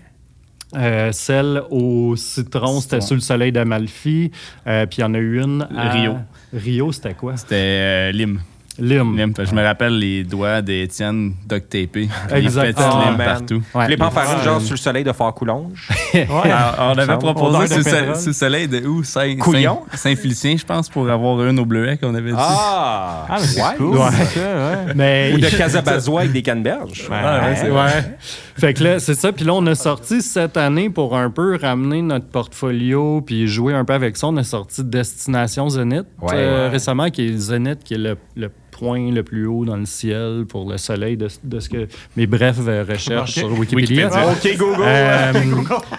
Euh, 0.77 1.13
celle 1.13 1.63
au 1.71 2.17
citron, 2.17 2.81
c'était. 2.81 3.01
Sous 3.01 3.15
le 3.15 3.21
soleil 3.21 3.53
d'Amalfi. 3.53 4.33
Euh, 4.67 4.85
Puis 4.87 4.99
il 4.99 5.01
y 5.03 5.05
en 5.05 5.15
a 5.15 5.19
eu 5.19 5.41
une 5.41 5.63
à... 5.77 5.91
Rio. 5.93 6.17
Rio, 6.53 6.91
c'était 6.91 7.15
quoi? 7.15 7.37
C'était 7.37 7.55
euh, 7.55 8.11
Lim. 8.13 8.41
Lime. 8.79 9.17
Lim. 9.17 9.33
Je 9.39 9.55
me 9.55 9.63
rappelle 9.63 9.99
les 9.99 10.25
doigts 10.25 10.61
d'Étienne 10.63 11.33
duct 11.49 11.69
tapés. 11.71 12.09
Les 12.31 12.37
Exact. 12.39 12.63
petites 12.75 12.79
Ah, 12.81 13.05
limes 13.07 13.17
man. 13.17 13.27
partout. 13.27 13.55
Ouais. 13.55 13.61
Vous 13.75 13.81
voulez 13.83 13.97
pas 13.97 14.07
en 14.07 14.11
faire 14.11 14.31
une 14.33 14.39
Ouais. 14.39 14.45
genre 14.45 14.61
sur 14.61 14.73
le 14.73 14.79
soleil 14.79 15.05
de 15.05 15.13
Fort-Coulonge? 15.13 15.89
Ouais. 16.15 16.25
Alors, 16.51 16.95
on 16.95 16.99
avait 16.99 17.19
proposé 17.19 17.83
pétrole. 17.83 18.17
ce 18.17 18.33
soleil 18.33 18.69
de 18.69 18.87
où? 18.87 19.03
Saint- 19.05 19.37
Couillon? 19.37 19.81
Saint- 19.93 19.97
Saint-Félicien, 20.11 20.57
je 20.57 20.65
pense, 20.65 20.89
pour 20.89 21.09
avoir 21.11 21.45
une 21.45 21.59
au 21.59 21.65
bleuet 21.67 21.97
qu'on 21.99 22.15
avait 22.15 22.31
dit. 22.31 22.37
Ah! 22.39 23.27
Ah, 23.29 23.37
mais 23.41 23.47
c'est 23.47 23.61
Ouais. 23.63 23.69
cool. 23.77 23.97
Ouais. 23.99 24.95
Mais... 24.95 25.33
Ou 25.35 25.39
de 25.39 25.47
Casabazois 25.59 26.21
avec 26.21 26.33
des 26.33 26.43
canneberges. 26.43 27.07
Ouais. 27.11 27.17
Ah, 27.23 27.51
ouais, 27.51 28.17
fait 28.57 28.73
que 28.75 28.85
là, 28.85 28.99
c'est 28.99 29.15
ça. 29.15 29.33
Puis 29.33 29.45
là, 29.45 29.53
on 29.55 29.67
a 29.67 29.75
sorti 29.75 30.23
cette 30.23 30.57
année 30.57 30.89
pour 30.89 31.17
un 31.17 31.31
peu 31.31 31.59
ramener 31.61 32.01
notre 32.03 32.27
portfolio 32.29 33.21
puis 33.21 33.47
jouer 33.47 33.75
un 33.75 33.85
peu 33.85 33.93
avec 33.93 34.17
ça. 34.17 34.29
On 34.29 34.37
a 34.39 34.45
sorti 34.45 34.83
Destination 34.85 35.67
Ouais. 35.69 36.03
euh, 36.35 36.65
Ouais. 36.67 36.69
récemment, 36.71 37.11
qui 37.11 37.27
est 37.27 37.31
le 37.31 37.37
Zénith, 37.39 37.85
qui 37.85 37.95
est 37.95 37.99
le, 37.99 38.17
le 38.37 38.51
point 38.79 39.11
le 39.11 39.23
plus 39.23 39.47
haut 39.47 39.65
dans 39.65 39.77
le 39.77 39.87
ciel 39.87 40.45
pour 40.49 40.71
le 40.71 40.77
soleil 40.77 41.17
de, 41.17 41.29
de 41.45 41.61
ce 41.61 41.69
que 41.69 41.89
mes 42.17 42.27
brefs 42.27 42.59
euh, 42.67 42.85
recherches 42.89 43.33
sur 43.33 43.51
Wikipédia. 43.59 44.09
Wikipédia. 44.09 44.31
OK, 44.33 44.59
Google! 44.59 44.83
Euh, 44.87 45.33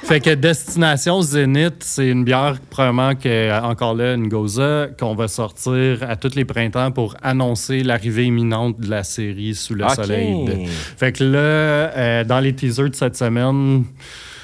fait 0.03 0.19
que 0.19 0.33
Destination 0.35 1.21
Zénith, 1.21 1.75
c'est 1.79 2.07
une 2.07 2.23
bière 2.23 2.57
probablement 2.69 3.15
que 3.15 3.61
encore 3.63 3.95
là 3.95 4.13
une 4.13 4.27
goza 4.29 4.87
qu'on 4.99 5.15
va 5.15 5.27
sortir 5.27 6.03
à 6.07 6.15
tous 6.15 6.35
les 6.35 6.45
printemps 6.45 6.91
pour 6.91 7.15
annoncer 7.23 7.83
l'arrivée 7.83 8.25
imminente 8.25 8.79
de 8.79 8.89
la 8.89 9.03
série 9.03 9.55
Sous 9.55 9.73
le 9.73 9.87
soleil. 9.89 10.45
de- 10.45 10.51
fait 10.97 11.11
que 11.13 11.23
là, 11.23 11.39
euh, 11.39 12.23
dans 12.23 12.39
les 12.39 12.53
teasers 12.53 12.89
de 12.89 12.95
cette 12.95 13.15
semaine, 13.17 13.85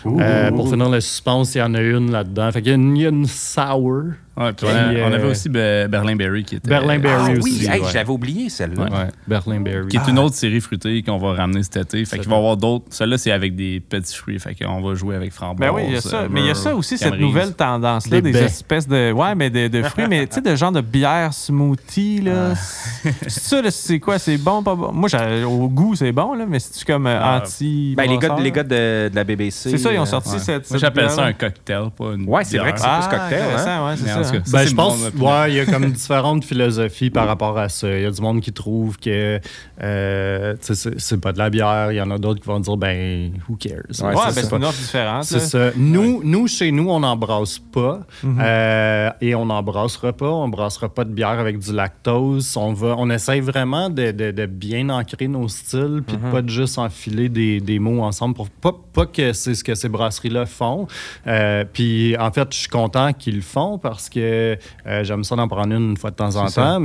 euh, 0.06 0.52
pour 0.52 0.70
finir 0.70 0.90
le 0.90 1.00
suspense, 1.02 1.56
il 1.56 1.60
y 1.60 1.62
en 1.62 1.74
a 1.76 1.82
une 1.82 2.12
là-dedans. 2.12 2.52
Fait 2.52 2.62
qu'il 2.62 2.72
y 2.98 3.06
a 3.06 3.10
une 3.10 3.26
sour. 3.28 4.04
Ouais, 4.36 4.52
puis 4.54 4.66
on, 4.66 4.76
a- 4.76 4.90
Puis, 4.90 5.02
on 5.04 5.14
avait 5.14 5.24
euh, 5.24 5.30
aussi 5.32 5.48
Be- 5.48 5.88
Berlin 5.88 6.16
Berry 6.16 6.44
qui 6.44 6.56
était. 6.56 6.68
Berlin 6.68 6.98
Berry 6.98 7.24
Ah 7.28 7.32
aussi. 7.40 7.42
oui, 7.44 7.68
hey, 7.72 7.82
ouais. 7.82 7.88
j'avais 7.94 8.10
oublié 8.10 8.50
celle-là. 8.50 8.84
Ouais, 8.86 9.08
Berlin 9.28 9.60
Berry. 9.62 9.90
Qui 9.90 9.98
est 9.98 10.08
une 10.08 10.18
autre 10.18 10.36
série 10.36 10.60
fruitée 10.60 11.04
qu'on 11.04 11.18
va 11.20 11.34
ramener 11.34 11.62
cet 11.62 11.78
été. 11.78 12.04
Fait 12.06 12.18
qu'il 12.18 12.28
va 12.30 12.36
y 12.36 12.40
avoir 12.40 12.58
d'autres. 12.58 12.86
Celle-là, 12.90 13.20
c'est 13.20 13.32
avec 13.32 13.56
des 13.56 13.80
petits 13.80 14.16
fruits. 14.16 14.40
Fait 14.40 14.56
qu'on 14.56 14.82
va 14.82 14.96
jouer 14.96 15.16
avec 15.16 15.32
framboise. 15.34 15.70
Ben 15.70 15.76
oui, 15.76 15.84
il 15.88 15.94
y 15.94 15.98
a 15.98 16.02
ça. 16.02 16.22
euh, 16.22 16.28
mais 16.32 16.40
il 16.42 16.48
y 16.48 16.50
a 16.50 16.56
ça 16.56 16.76
aussi, 16.76 16.98
cette 16.98 17.20
nouvelle 17.20 17.54
tendance-là, 17.54 18.22
Des 18.22 18.36
espèces 18.38 18.88
de. 18.88 19.12
Ouais, 19.12 19.36
mais 19.36 19.52
de, 19.52 19.68
de 19.68 19.84
fruits, 19.88 20.08
mais 20.10 20.26
tu 20.26 20.36
sais, 20.36 20.42
de 20.42 20.56
genre 20.56 20.72
de 20.72 20.82
bière 20.82 21.32
smoothie, 21.34 22.22
là. 22.22 22.56
C'est 22.56 23.30
ça, 23.30 23.62
là, 23.62 23.70
c'est 23.70 24.00
quoi? 24.00 24.18
C'est 24.18 24.38
bon, 24.38 24.64
pas 24.64 24.74
bon? 24.76 24.92
Moi, 24.92 25.10
j'ai- 25.10 25.44
au 25.44 25.68
goût, 25.70 25.94
c'est 25.96 26.12
bon, 26.12 26.34
là, 26.34 26.46
mais 26.48 26.58
c'est-tu 26.60 26.86
comme 26.86 27.06
euh, 27.06 27.20
Ah, 27.22 27.42
anti. 27.44 27.94
Ben, 27.96 28.04
les 28.10 28.18
gars, 28.18 28.30
brasseur? 28.30 28.44
les 28.44 28.52
gars 28.52 28.64
de, 28.64 29.10
de 29.10 29.16
la 29.16 29.24
BBC. 29.24 29.70
C'est 29.70 29.78
ça, 29.78 29.92
ils 29.94 30.00
ont 30.00 30.04
euh, 30.04 30.06
sorti 30.06 30.32
Ouais. 30.34 30.40
cette. 30.40 30.70
Moi, 30.72 30.80
j'appelle 30.80 31.10
ça 31.12 31.24
un 31.26 31.34
cocktail, 31.34 31.86
pas 31.96 32.14
une. 32.16 32.28
Ouais, 32.28 32.44
c'est 32.44 32.58
vrai 32.58 32.74
que 32.74 32.80
c'est 32.80 32.86
Ah, 32.88 33.00
plus 33.08 33.16
cocktail, 33.18 33.42
hein? 33.68 33.86
ouais, 33.86 33.94
c'est 33.98 34.04
Mais 34.06 34.23
en 34.24 34.26
ça. 34.26 34.32
tout 34.32 34.38
cas, 34.38 34.40
hein. 34.40 34.44
ça, 34.46 34.58
Ben, 34.58 34.68
je 34.68 34.76
pense, 34.76 34.98
ouais, 35.20 35.52
il 35.52 35.56
y 35.56 35.60
a 35.60 35.66
comme 35.66 35.92
différentes 35.92 36.44
philosophies 36.46 37.10
par 37.10 37.28
rapport 37.28 37.58
à 37.58 37.70
ça. 37.70 37.90
Il 37.96 38.02
y 38.04 38.06
a 38.06 38.12
du 38.12 38.22
monde 38.22 38.42
qui 38.42 38.52
trouve 38.54 38.98
que 38.98 39.40
euh, 39.82 40.56
c'est 40.62 41.20
pas 41.22 41.32
de 41.34 41.38
la 41.38 41.50
bière. 41.50 41.92
Il 41.92 41.96
y 41.96 42.02
en 42.02 42.12
a 42.12 42.18
d'autres 42.18 42.42
qui 42.42 42.48
vont 42.48 42.60
dire, 42.60 42.78
ben, 42.78 43.32
who 43.50 43.56
cares? 43.56 43.74
Ouais, 44.02 44.08
Ouais, 44.08 44.14
c'est 44.30 44.36
ben, 44.36 44.42
ça. 44.42 44.50
c'est 44.50 44.56
une 44.56 44.64
offre 44.66 44.80
différente. 44.80 45.24
C'est 45.26 45.40
ça. 45.40 45.72
Nous, 45.76 46.22
nous, 46.24 46.48
chez 46.48 46.72
nous, 46.72 46.90
on 46.90 47.00
n'embrasse 47.00 47.60
pas. 47.60 48.02
Mhm. 48.24 48.38
Euh, 48.42 49.10
et 49.22 49.36
on 49.36 49.46
n'embrassera 49.46 50.14
pas. 50.14 50.30
On 50.30 50.48
brassera 50.48 50.90
pas 50.90 51.04
de 51.06 51.12
bière 51.12 51.40
avec 51.40 51.60
du 51.60 51.74
lactose. 51.74 52.56
On, 52.58 52.74
va, 52.74 52.96
on 52.98 53.10
essaye 53.10 53.42
vraiment 53.42 53.90
de, 53.90 54.12
de- 54.12 54.32
de 54.32 54.46
bien 54.46 54.90
ancrer 54.90 55.28
nos 55.28 55.48
styles, 55.48 56.02
puis 56.06 56.18
Mhm. 56.18 56.26
de 56.28 56.32
pas 56.32 56.42
de 56.42 56.50
juste 56.50 56.78
enfiler 56.78 57.30
des, 57.30 57.60
des 57.60 57.80
mots 57.80 58.02
ensemble 58.04 58.36
pour 58.36 58.50
pas, 58.50 58.72
pas 58.94 59.06
que 59.06 59.34
c'est 59.34 59.56
ce 59.56 59.64
que 59.64 59.76
ces 59.76 59.90
brasseries-là 59.90 60.46
font. 60.46 60.88
Euh, 61.28 61.64
puis 61.72 62.16
en 62.18 62.32
fait, 62.32 62.48
je 62.52 62.60
suis 62.60 62.70
content 62.70 63.14
qu'ils 63.14 63.36
le 63.36 63.42
font 63.42 63.78
parce 63.78 64.10
que 64.10 64.13
euh, 64.22 64.56
j'aime 65.04 65.24
ça 65.24 65.36
d'en 65.36 65.48
prendre 65.48 65.74
une 65.74 65.92
une 65.92 65.98
fois 65.98 66.12
de 66.12 66.16
temps 66.16 66.36
en 66.36 66.48
temps. 66.48 66.80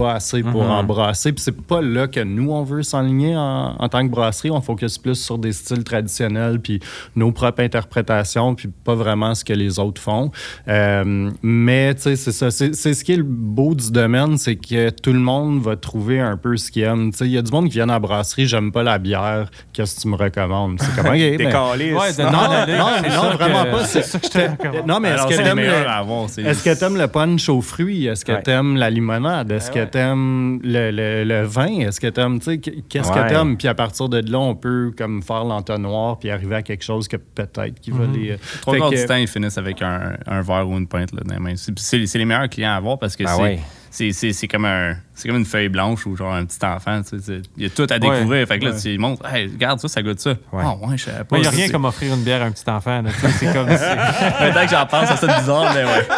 Pas 0.00 0.14
assez 0.14 0.42
pour 0.42 0.64
Mhm. 0.64 0.70
embrasser. 0.70 1.32
Puis 1.32 1.42
c'est 1.44 1.60
pas 1.60 1.82
là 1.82 2.06
que 2.06 2.20
nous, 2.20 2.50
on 2.52 2.62
veut 2.62 2.82
s'enligner 2.82 3.36
en, 3.36 3.76
en 3.78 3.88
tant 3.90 4.02
que 4.06 4.10
brasserie. 4.10 4.50
On 4.50 4.62
focus 4.62 4.96
plus 4.96 5.16
sur 5.16 5.36
des 5.36 5.52
styles 5.52 5.84
traditionnels, 5.84 6.58
puis 6.58 6.80
nos 7.16 7.32
propres 7.32 7.62
interprétations, 7.62 8.54
puis 8.54 8.68
pas 8.68 8.94
vraiment 8.94 9.34
ce 9.34 9.44
que 9.44 9.52
les 9.52 9.78
autres 9.78 10.00
font. 10.00 10.30
Euh, 10.68 11.30
mais, 11.42 11.94
tu 11.96 12.02
sais, 12.02 12.16
c'est 12.16 12.32
ça. 12.32 12.50
C'est 12.50 12.74
c'est 12.74 12.94
ce 12.94 13.04
qui 13.04 13.12
est 13.12 13.16
le 13.16 13.24
beau 13.24 13.74
du 13.74 13.90
domaine, 13.90 14.38
c'est 14.38 14.56
que 14.56 14.88
tout 14.88 15.12
le 15.12 15.18
monde 15.18 15.60
va 15.60 15.76
trouver 15.76 16.18
un 16.20 16.36
peu 16.38 16.56
ce 16.56 16.70
qu'il 16.70 16.82
aime. 16.84 17.10
Tu 17.10 17.18
sais, 17.18 17.24
il 17.26 17.32
y 17.32 17.38
a 17.38 17.42
du 17.42 17.52
monde 17.52 17.66
qui 17.66 17.74
vient 17.74 17.84
à 17.90 17.92
la 17.94 17.98
brasserie, 17.98 18.46
j'aime 18.46 18.72
pas 18.72 18.82
la 18.82 18.96
bière, 18.98 19.50
qu'est-ce 19.74 19.96
que 19.96 20.00
tu 20.00 20.08
me 20.08 20.16
recommandes? 20.16 20.80
C'est 20.80 20.96
comme, 20.96 21.12
OK, 21.12 21.18
T'es 21.18 21.36
ben- 21.36 21.50
caliste. 21.52 21.98
Ouais, 21.98 22.12
de- 22.14 22.22
non, 22.22 22.30
non, 22.30 22.78
non, 22.78 23.22
non, 23.22 23.36
vraiment 23.36 23.64
que- 23.64 23.70
pas. 23.70 23.84
c'est 23.84 24.02
ça 24.02 24.18
que 24.18 24.26
je 24.26 24.30
te 24.30 24.38
recommande. 24.38 24.86
Non, 24.86 24.98
mais 25.00 25.10
est-ce 25.10 25.26
que 25.26 25.36
t'aimes 25.36 25.58
le- 25.58 25.64
que 26.64 26.74
le 26.98 27.06
punch 27.08 27.48
aux 27.50 27.60
fruits? 27.60 28.06
Est-ce 28.06 28.24
que 28.24 28.32
Ouais. 28.32 28.42
t'aimes 28.42 28.76
la 28.76 28.88
limonade? 28.88 29.50
Est-ce 29.52 29.70
Ben 29.72 29.86
que. 29.86 29.89
T'aimes 29.90 30.60
le, 30.62 30.90
le- 30.90 31.24
le 31.24 31.42
vin? 31.42 31.80
Est-ce 31.80 32.00
que 32.00 32.06
t'aimes, 32.06 32.38
tu 32.38 32.44
sais, 32.46 32.58
qu'est-ce 32.58 33.10
Ouais. 33.12 33.22
que 33.22 33.28
t'aimes? 33.28 33.56
Puis 33.56 33.68
à 33.68 33.74
partir 33.74 34.08
de 34.08 34.18
là, 34.30 34.38
on 34.38 34.54
peut 34.54 34.92
comme 34.96 35.22
faire 35.22 35.44
l'entonnoir 35.44 36.18
puis 36.18 36.30
arriver 36.30 36.56
à 36.56 36.62
quelque 36.62 36.84
chose 36.84 37.08
que 37.08 37.16
peut-être 37.16 37.80
qui 37.80 37.90
va 37.90 38.06
Mhm. 38.06 38.12
les... 38.14 38.36
Trois 38.62 38.74
Fait 38.74 38.80
quarts 38.80 38.90
du 38.90 39.04
temps, 39.06 39.16
ils 39.16 39.28
finissent 39.28 39.58
avec 39.58 39.82
un, 39.82 40.12
un 40.26 40.42
verre 40.42 40.68
ou 40.68 40.76
une 40.78 40.86
pinte 40.86 41.12
là, 41.12 41.20
dans 41.24 41.34
les 41.34 41.40
mains. 41.40 41.54
C'est- 41.56 42.18
les 42.18 42.24
meilleurs 42.24 42.48
clients 42.48 42.70
à 42.72 42.76
avoir 42.76 42.98
parce 42.98 43.16
que 43.16 43.26
c'est 43.26 43.42
ouais. 43.42 43.60
c'est- 43.90 44.12
c'est 44.12 44.32
c'est 44.32 44.48
comme, 44.48 44.64
un- 44.64 44.94
c'est 45.20 45.28
comme 45.28 45.38
une 45.38 45.44
feuille 45.44 45.68
blanche 45.68 46.06
ou 46.06 46.16
genre 46.16 46.32
un 46.34 46.44
petit 46.44 46.64
enfant. 46.64 47.02
tu 47.02 47.20
sais, 47.20 47.42
Il 47.56 47.62
y 47.62 47.66
a 47.66 47.70
tout 47.70 47.86
à 47.90 47.98
découvrir. 47.98 48.46
Fait 48.46 48.58
que 48.58 48.64
là, 48.64 48.70
Ouais. 48.72 48.80
tu 48.80 48.88
lui 48.88 48.98
montres, 48.98 49.22
hey, 49.34 49.46
regarde 49.48 49.80
ça, 49.80 49.88
ça 49.88 50.02
goûte 50.02 50.20
ça. 50.20 50.30
Ouais. 50.52 50.62
Ah 50.64 50.74
ouais, 50.80 50.96
je 50.96 51.04
savais 51.04 51.24
pas. 51.24 51.36
Il 51.36 51.42
n'y 51.42 51.46
a 51.46 51.50
rien 51.50 51.68
comme 51.68 51.84
offrir 51.84 52.14
une 52.14 52.22
bière 52.22 52.42
à 52.42 52.46
un 52.46 52.50
petit 52.52 52.68
enfant. 52.68 53.02
C'est 53.38 53.52
comme. 53.52 53.66
Maintenant 53.68 54.64
que 54.64 54.70
j'en 54.70 54.86
pense, 54.86 55.08
ça 55.08 55.16
sonne 55.16 55.32
bizarre, 55.38 55.72
mais 55.74 55.84
ouais. 55.84 56.08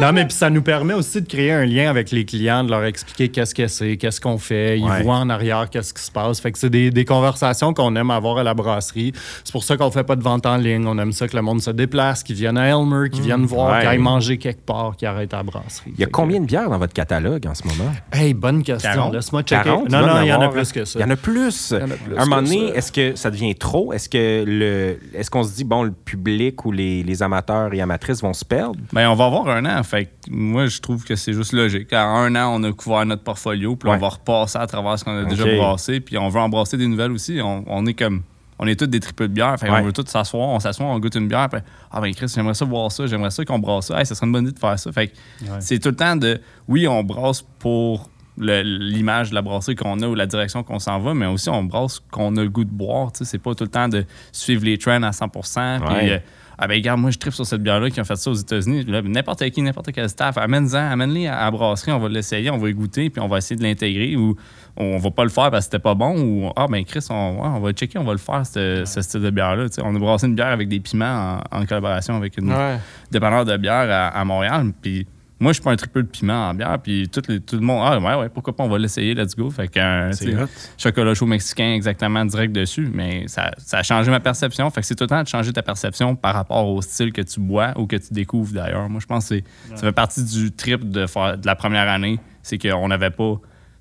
Non, 0.00 0.12
mais 0.12 0.24
puis 0.26 0.34
ça 0.36 0.50
nous 0.50 0.62
permet 0.62 0.94
aussi 0.94 1.20
de 1.22 1.26
créer 1.26 1.52
un 1.52 1.64
lien 1.64 1.88
avec 1.90 2.10
les 2.10 2.24
clients, 2.24 2.62
de 2.64 2.70
leur 2.70 2.84
expliquer 2.84 3.28
qu'est-ce 3.28 3.54
que 3.54 3.66
c'est, 3.66 3.96
qu'est-ce 3.96 4.20
qu'on 4.20 4.38
fait. 4.38 4.78
Ils 4.78 4.84
Ouais. 4.84 5.02
voient 5.02 5.16
en 5.16 5.30
arrière 5.30 5.68
qu'est-ce 5.70 5.92
qui 5.94 6.02
se 6.02 6.10
passe. 6.10 6.40
Fait 6.40 6.52
que 6.52 6.58
c'est 6.58 6.70
des, 6.70 6.90
des 6.90 7.04
conversations 7.04 7.72
qu'on 7.74 7.94
aime 7.96 8.10
avoir 8.10 8.38
à 8.38 8.42
la 8.42 8.54
brasserie. 8.54 9.12
C'est 9.44 9.52
pour 9.52 9.64
ça 9.64 9.76
qu'on 9.76 9.90
fait 9.90 10.04
pas 10.04 10.16
de 10.16 10.22
vente 10.22 10.46
en 10.46 10.56
ligne. 10.56 10.86
On 10.86 10.98
aime 10.98 11.12
ça 11.12 11.28
que 11.28 11.36
le 11.36 11.42
monde 11.42 11.60
se 11.62 11.70
déplace, 11.70 12.22
qu'ils 12.22 12.36
viennent 12.36 12.58
à 12.58 12.66
Elmer, 12.68 13.08
qu'ils 13.10 13.22
viennent 13.22 13.46
voir, 13.46 13.72
Ouais. 13.72 13.80
qu'ils 13.80 13.88
aillent 13.88 13.98
manger 13.98 14.38
quelque 14.38 14.64
part, 14.64 14.96
qu'ils 14.96 15.08
arrêtent 15.08 15.34
à 15.34 15.38
la 15.38 15.42
brasserie. 15.44 15.92
Il 15.94 16.00
y 16.00 16.02
a 16.02 16.06
Fait 16.06 16.12
combien 16.12 16.40
de 16.40 16.46
bières 16.46 16.68
dans 16.70 16.78
votre 16.78 16.92
catalogue 16.94 17.46
en 17.46 17.54
ce 17.54 17.66
moment? 17.66 17.90
Hey, 18.30 18.34
bonne 18.34 18.62
question. 18.62 18.90
40? 18.92 19.14
Laisse-moi 19.14 19.42
checker. 19.42 19.64
40? 19.64 19.88
non, 19.90 20.06
non, 20.06 20.22
il 20.22 20.28
y 20.28 20.32
en 20.32 20.40
a 20.40 20.48
plus 20.48 20.70
que 20.72 20.84
ça. 20.84 20.98
Il 20.98 21.02
y 21.02 21.04
en 21.04 21.10
a 21.10 21.16
plus. 21.16 21.70
Il 21.72 21.78
y 21.78 21.82
en 21.82 21.90
a 21.90 21.94
plus 21.96 22.16
À 22.16 22.22
un 22.22 22.24
moment 22.26 22.42
donné, 22.42 22.66
est-ce 22.76 22.92
que 22.92 23.16
ça 23.16 23.30
devient 23.30 23.54
trop? 23.54 23.92
Est-ce 23.92 24.08
que 24.08 24.44
le 24.46 24.98
est-ce 25.14 25.30
qu'on 25.30 25.42
se 25.42 25.54
dit, 25.54 25.64
bon, 25.64 25.82
le 25.84 25.92
public 25.92 26.64
ou 26.64 26.72
les, 26.72 27.02
les 27.02 27.22
amateurs 27.22 27.72
et 27.74 27.80
amatrices 27.80 28.22
vont 28.22 28.32
se 28.32 28.44
perdre? 28.44 28.76
Ben, 28.92 29.08
on 29.08 29.14
va 29.14 29.24
avoir 29.26 29.48
un 29.48 29.64
an. 29.66 29.82
Fait 29.82 30.04
que 30.06 30.10
moi, 30.30 30.66
je 30.66 30.80
trouve 30.80 31.04
que 31.04 31.16
c'est 31.16 31.32
juste 31.32 31.52
logique. 31.52 31.92
En 31.92 31.96
un 32.16 32.34
an, 32.36 32.52
on 32.60 32.62
a 32.64 32.72
couvert 32.72 33.04
notre 33.06 33.22
portfolio, 33.22 33.76
puis 33.76 33.88
Ouais. 33.88 33.96
on 33.96 33.98
va 34.00 34.08
repasser 34.10 34.58
à 34.58 34.66
travers 34.66 34.98
ce 34.98 35.04
qu'on 35.04 35.16
a 35.18 35.24
déjà 35.24 35.44
brassé, 35.56 36.00
puis 36.00 36.16
on 36.18 36.28
veut 36.28 36.40
embrasser 36.40 36.76
des 36.76 36.86
nouvelles 36.86 37.12
aussi. 37.12 37.40
On, 37.42 37.64
on 37.66 37.86
est 37.86 37.94
comme. 37.94 38.22
On 38.62 38.66
est 38.66 38.78
tous 38.78 38.86
des 38.86 39.00
triples 39.00 39.22
de 39.28 39.32
bière. 39.32 39.56
Fait 39.58 39.68
qu'on 39.68 39.72
Ouais. 39.72 39.80
veut 39.82 39.92
tous 39.92 40.04
s'asseoir, 40.06 40.48
on 40.50 40.60
s'assoit, 40.60 40.84
on 40.84 40.98
goûte 40.98 41.14
une 41.14 41.28
bière. 41.28 41.48
Puis, 41.48 41.62
ah 41.90 41.98
ben 42.02 42.12
Chris, 42.14 42.26
j'aimerais 42.34 42.52
ça 42.52 42.66
voir 42.66 42.92
ça, 42.92 43.06
j'aimerais 43.06 43.30
ça 43.30 43.42
qu'on 43.42 43.58
brasse 43.58 43.86
ça. 43.86 43.98
Hey, 43.98 44.04
ça 44.04 44.14
serait 44.14 44.26
une 44.26 44.32
bonne 44.34 44.44
idée 44.44 44.52
de 44.52 44.58
faire 44.58 44.78
ça. 44.78 44.92
Fait 44.92 45.08
que 45.08 45.14
c'est 45.60 45.78
tout 45.78 45.88
le 45.88 45.96
temps 45.96 46.14
de. 46.14 46.38
Oui, 46.68 46.86
on 46.86 47.02
brasse 47.02 47.40
pour 47.58 48.10
l'image 48.40 49.30
de 49.30 49.34
la 49.34 49.42
brasserie 49.42 49.74
qu'on 49.76 50.00
a 50.02 50.06
ou 50.08 50.14
la 50.14 50.26
direction 50.26 50.62
qu'on 50.62 50.78
s'en 50.78 50.98
va, 50.98 51.14
mais 51.14 51.26
aussi 51.26 51.48
on 51.48 51.62
brasse 51.64 52.00
qu'on 52.10 52.36
a 52.36 52.42
le 52.42 52.48
goût 52.48 52.64
de 52.64 52.70
boire. 52.70 53.10
C'est 53.14 53.38
pas 53.42 53.54
tout 53.54 53.64
le 53.64 53.70
temps 53.70 53.88
de 53.88 54.04
suivre 54.32 54.64
les 54.64 54.78
trends 54.78 55.02
à 55.02 55.12
100 55.12 55.28
puis, 55.28 55.40
Ouais. 55.88 56.10
euh, 56.12 56.18
ah 56.62 56.66
ben 56.68 56.74
regarde, 56.74 57.00
moi 57.00 57.10
je 57.10 57.18
tripe 57.18 57.32
sur 57.32 57.46
cette 57.46 57.62
bière-là 57.62 57.88
qui 57.90 58.00
ont 58.00 58.04
fait 58.04 58.16
ça 58.16 58.30
aux 58.30 58.34
États-Unis. 58.34 58.84
N'importe 59.04 59.48
qui, 59.50 59.62
n'importe 59.62 59.92
quel 59.92 60.08
staff, 60.10 60.36
amène-en, 60.36 60.90
amène-les 60.92 61.26
à 61.26 61.44
la 61.44 61.50
brasserie, 61.50 61.92
on 61.92 61.98
va 61.98 62.08
l'essayer, 62.10 62.50
on 62.50 62.58
va 62.58 62.68
y 62.68 62.74
goûter, 62.74 63.08
puis 63.08 63.20
on 63.22 63.28
va 63.28 63.38
essayer 63.38 63.56
de 63.56 63.62
l'intégrer 63.62 64.14
ou 64.16 64.36
on 64.76 64.98
va 64.98 65.10
pas 65.10 65.24
le 65.24 65.30
faire 65.30 65.50
parce 65.50 65.64
que 65.66 65.72
c'était 65.72 65.78
pas 65.82 65.94
bon 65.94 66.20
ou 66.20 66.50
ah 66.56 66.66
ben 66.68 66.84
Chris, 66.84 67.04
on, 67.10 67.14
on 67.42 67.60
va 67.60 67.72
checker, 67.72 67.98
on 67.98 68.04
va 68.04 68.12
le 68.12 68.18
faire, 68.18 68.44
ce, 68.44 68.82
ce 68.84 69.00
style 69.00 69.22
de 69.22 69.30
bière-là. 69.30 69.66
On 69.82 69.94
a 69.96 69.98
brassé 69.98 70.26
une 70.26 70.34
bière 70.34 70.48
avec 70.48 70.68
des 70.68 70.80
piments 70.80 71.40
en, 71.50 71.60
en 71.60 71.64
collaboration 71.66 72.14
avec 72.16 72.36
une 72.38 72.52
Ouais. 72.52 72.78
dépanneur 73.10 73.44
de 73.46 73.56
bière 73.56 73.88
à, 73.90 74.08
à 74.08 74.24
Montréal. 74.24 74.72
Puis 74.82 75.06
moi, 75.40 75.52
je 75.52 75.54
suis 75.54 75.62
pas 75.64 75.72
un 75.72 75.76
triple 75.76 76.02
de 76.02 76.08
piment 76.08 76.48
en 76.50 76.54
bière, 76.54 76.78
puis 76.82 77.08
tout, 77.08 77.22
les- 77.28 77.40
tout 77.40 77.56
le 77.56 77.62
monde, 77.62 77.82
ah 77.84 77.98
ouais, 77.98 78.14
ouais, 78.22 78.28
pourquoi 78.28 78.54
pas, 78.54 78.62
on 78.64 78.68
va 78.68 78.78
l'essayer, 78.78 79.14
let's 79.14 79.34
go. 79.34 79.50
Fait 79.50 79.68
qu'un 79.68 80.10
hot. 80.10 80.46
chocolat 80.78 81.14
chaud 81.14 81.26
mexicain 81.26 81.72
exactement 81.74 82.24
direct 82.24 82.52
dessus, 82.54 82.88
mais 82.92 83.26
ça, 83.26 83.50
ça 83.58 83.78
a 83.78 83.82
changé 83.82 84.10
ma 84.10 84.20
perception. 84.20 84.68
Fait 84.70 84.82
que 84.82 84.86
c'est 84.86 84.94
tout 84.94 85.04
le 85.04 85.08
temps 85.08 85.22
de 85.22 85.28
changer 85.28 85.52
ta 85.52 85.62
perception 85.62 86.14
par 86.14 86.34
rapport 86.34 86.66
au 86.68 86.80
style 86.82 87.12
que 87.12 87.22
tu 87.22 87.40
bois 87.40 87.72
ou 87.76 87.86
que 87.86 87.96
tu 87.96 88.12
découvres 88.12 88.52
d'ailleurs. 88.52 88.88
Moi, 88.88 89.00
je 89.00 89.06
pense 89.06 89.30
que 89.30 89.40
ça 89.70 89.76
fait 89.82 89.92
partie 89.92 90.22
du 90.24 90.52
trip 90.52 90.88
de, 90.88 91.04
de 91.06 91.46
la 91.46 91.54
première 91.56 91.88
année, 91.88 92.18
c'est 92.42 92.58
qu'on 92.58 92.88
n'avait 92.88 93.10
pas 93.10 93.40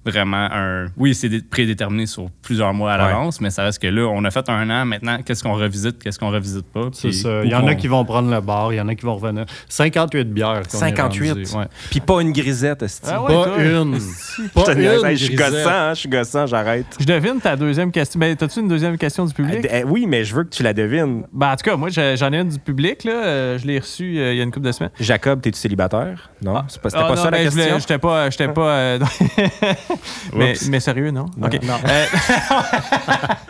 vraiment 0.10 0.48
un. 0.52 0.88
Oui, 0.98 1.14
c'est 1.16 1.30
dé- 1.30 1.42
prédéterminé 1.42 2.06
sur 2.06 2.30
plusieurs 2.42 2.74
mois 2.74 2.94
à 2.94 2.98
Ouais. 2.98 3.12
l'avance, 3.12 3.40
mais 3.42 3.50
ça 3.50 3.64
reste 3.64 3.82
que 3.82 3.88
là, 3.88 4.04
on 4.08 4.24
a 4.26 4.32
fait 4.32 4.48
un 4.50 4.70
an. 4.70 4.86
Maintenant, 4.86 5.20
qu'est-ce 5.24 5.44
qu'on 5.44 5.54
revisite, 5.54 6.02
qu'est-ce 6.04 6.20
qu'on 6.20 6.30
revisite 6.32 6.66
pas? 6.66 6.90
C'est 6.94 7.12
ça. 7.12 7.44
Il 7.44 7.50
y 7.52 7.56
en 7.56 7.66
a 7.68 7.76
qui 7.76 7.88
vont 7.88 8.04
prendre 8.06 8.30
le 8.32 8.42
bar, 8.42 8.74
il 8.74 8.78
y 8.78 8.82
en 8.82 8.88
a 8.88 8.96
qui 8.96 9.06
vont 9.06 9.16
revenir. 9.16 9.46
58 9.68 10.26
bières. 10.34 10.64
qu'on 10.70 10.78
est 10.78 10.82
58. 10.82 11.30
rendu, 11.30 11.44
ouais. 11.56 11.66
Puis 11.90 12.00
pas 12.00 12.22
une 12.22 12.32
grisette. 12.32 12.86
Ah 13.08 13.22
ouais, 13.22 13.28
Pas 13.28 13.44
toi. 13.46 13.58
une. 13.64 13.96
Je 14.00 14.48
Pas 14.50 14.74
une. 14.74 15.10
Je 15.20 15.26
suis 15.26 15.36
gossant, 15.36 15.70
hein, 15.70 15.94
je 15.94 16.00
suis 16.00 16.10
gossant, 16.10 16.46
j'arrête. 16.48 16.86
Je 17.00 17.06
devine 17.06 17.40
ta 17.42 17.56
deuxième 17.56 17.92
question. 17.92 18.20
Ben, 18.20 18.36
t'as-tu 18.36 18.60
une 18.60 18.68
deuxième 18.68 18.98
question 18.98 19.26
du 19.26 19.34
public? 19.34 19.60
Eh, 19.64 19.80
eh, 19.80 19.84
oui, 19.84 20.06
mais 20.08 20.24
je 20.24 20.34
veux 20.36 20.44
que 20.44 20.50
tu 20.50 20.64
la 20.64 20.74
devines. 20.74 21.24
Ben, 21.34 21.52
en 21.52 21.56
tout 21.56 21.64
cas, 21.70 21.76
moi, 21.76 21.90
j'en 21.90 22.32
ai 22.34 22.38
une 22.38 22.50
du 22.50 22.60
public. 22.60 23.04
Là. 23.04 23.12
Euh, 23.26 23.58
Je 23.58 23.66
l'ai 23.68 23.80
reçue 23.80 24.18
euh, 24.20 24.34
il 24.34 24.38
y 24.38 24.42
a 24.42 24.44
une 24.44 24.52
couple 24.52 24.66
de 24.68 24.72
semaines. 24.72 24.92
Jacob, 25.00 25.42
t'es-tu 25.42 25.58
célibataire? 25.60 26.30
Non? 26.44 26.64
C'est 26.68 26.82
pas- 26.82 26.90
C'était 26.90 27.02
Ah, 27.04 27.08
pas 27.08 27.16
non, 27.16 27.24
ça 27.24 27.32
la 27.32 27.38
ben, 27.38 27.44
question? 27.50 27.80
J'étais 27.80 27.98
pas. 27.98 28.30
J'étais 28.30 28.48
pas 28.48 28.70
euh, 28.72 29.00
mais, 30.34 30.80
sérieux, 30.80 31.12
non? 31.12 31.26
OK. 31.42 31.60
Non. 31.64 31.76
Euh, 31.88 32.06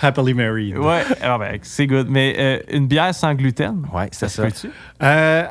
Happily 0.00 0.34
married. 0.34 0.76
ouais, 0.78 1.02
ah, 1.22 1.38
ben, 1.38 1.58
c'est 1.62 1.86
good. 1.86 2.08
Mais 2.08 2.34
euh, 2.38 2.58
une 2.70 2.86
bière 2.86 3.14
sans 3.14 3.34
gluten? 3.34 3.86
Ouais, 3.92 4.08
c'est 4.12 4.28
ça. 4.28 4.44
peut-tu? 4.44 4.70
Euh, 5.02 5.44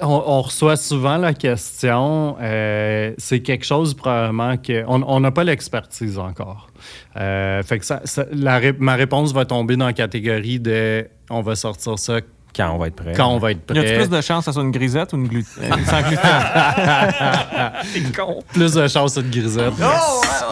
on, 0.00 0.22
on 0.26 0.42
reçoit 0.42 0.76
souvent 0.76 1.16
la 1.16 1.34
question. 1.34 2.36
euh, 2.40 3.12
c'est 3.18 3.40
quelque 3.40 3.64
chose 3.64 3.94
probablement 3.94 4.56
que 4.56 4.84
on 4.86 5.02
on 5.06 5.20
n'a 5.20 5.30
pas 5.30 5.44
l'expertise 5.44 6.18
encore. 6.18 6.68
Fait 7.14 7.78
que 7.78 7.84
ça, 7.84 8.00
ça- 8.04 8.26
la 8.32 8.60
ma 8.78 8.94
réponse 8.94 9.32
va 9.32 9.44
tomber 9.44 9.76
dans 9.76 9.86
la 9.86 9.92
catégorie 9.92 10.58
de 10.60 11.06
on 11.30 11.42
va 11.42 11.54
sortir 11.54 11.98
ça 11.98 12.18
Quand 12.54 12.74
on 12.74 12.78
va 12.78 12.88
être 12.88 12.96
prêt. 12.96 13.12
quand 13.16 13.28
on 13.28 13.38
va 13.38 13.52
être 13.52 13.60
Y 13.74 13.78
a-tu 13.78 13.86
prêt. 13.88 13.96
plus 13.98 14.10
de 14.10 14.20
chance 14.20 14.40
que 14.40 14.44
ça 14.46 14.52
soit 14.52 14.62
une 14.62 14.70
grisette 14.72 15.12
ou 15.12 15.16
une 15.16 15.26
glu- 15.28 15.44
euh, 15.62 15.70
sans 15.86 16.02
gluten? 16.02 16.20
C'est 17.84 18.16
con. 18.16 18.42
Plus 18.52 18.72
de 18.74 18.88
chance 18.88 19.14
de 19.14 19.22
grisette. 19.22 19.72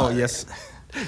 Oh, 0.01 0.11
yes. 0.14 0.46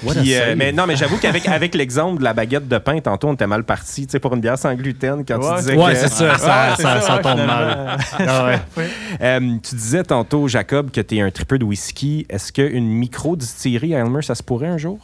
What 0.05 0.13
a 0.17 0.21
Puis, 0.21 0.35
euh, 0.37 0.55
mais 0.57 0.71
non, 0.71 0.87
mais 0.87 0.95
j'avoue 0.95 1.17
qu'avec 1.19 1.49
avec 1.49 1.75
l'exemple 1.75 2.21
de 2.21 2.25
la 2.25 2.33
baguette 2.35 2.69
de 2.69 2.79
pain, 2.79 3.01
tantôt, 3.01 3.29
on 3.29 3.33
était 3.35 3.49
mal 3.49 3.65
parti. 3.65 4.07
Tu 4.07 4.13
sais, 4.13 4.21
pour 4.21 4.33
une 4.33 4.41
bière 4.41 4.57
sans 4.57 4.73
gluten, 4.75 5.25
quand 5.27 5.39
Ouais. 5.39 5.49
tu 5.57 5.61
disais 5.63 5.77
Ouais, 5.77 5.93
que... 5.95 5.99
c'est 5.99 6.09
ça, 6.09 6.39
ça, 6.39 6.47
Ouais, 6.47 6.75
c'est 6.77 6.83
ça, 6.83 7.01
ça, 7.01 7.07
ça 7.17 7.19
tombe 7.19 7.45
mal. 7.45 7.97
Ah 8.21 8.45
ouais. 8.47 8.89
Euh, 9.21 9.41
tu 9.61 9.75
disais 9.75 10.05
tantôt, 10.05 10.47
Jacob, 10.47 10.93
que 10.93 11.01
tu 11.01 11.17
es 11.17 11.21
un 11.21 11.31
tripeux 11.33 11.59
de 11.59 11.65
whisky. 11.65 12.27
Est-ce 12.31 12.53
qu'une 12.53 12.87
micro-distillerie 12.87 13.97
à 13.97 14.01
Elmer, 14.01 14.23
ça 14.23 14.37
se 14.37 14.43
pourrait 14.45 14.69
un 14.69 14.79
jour? 14.79 14.99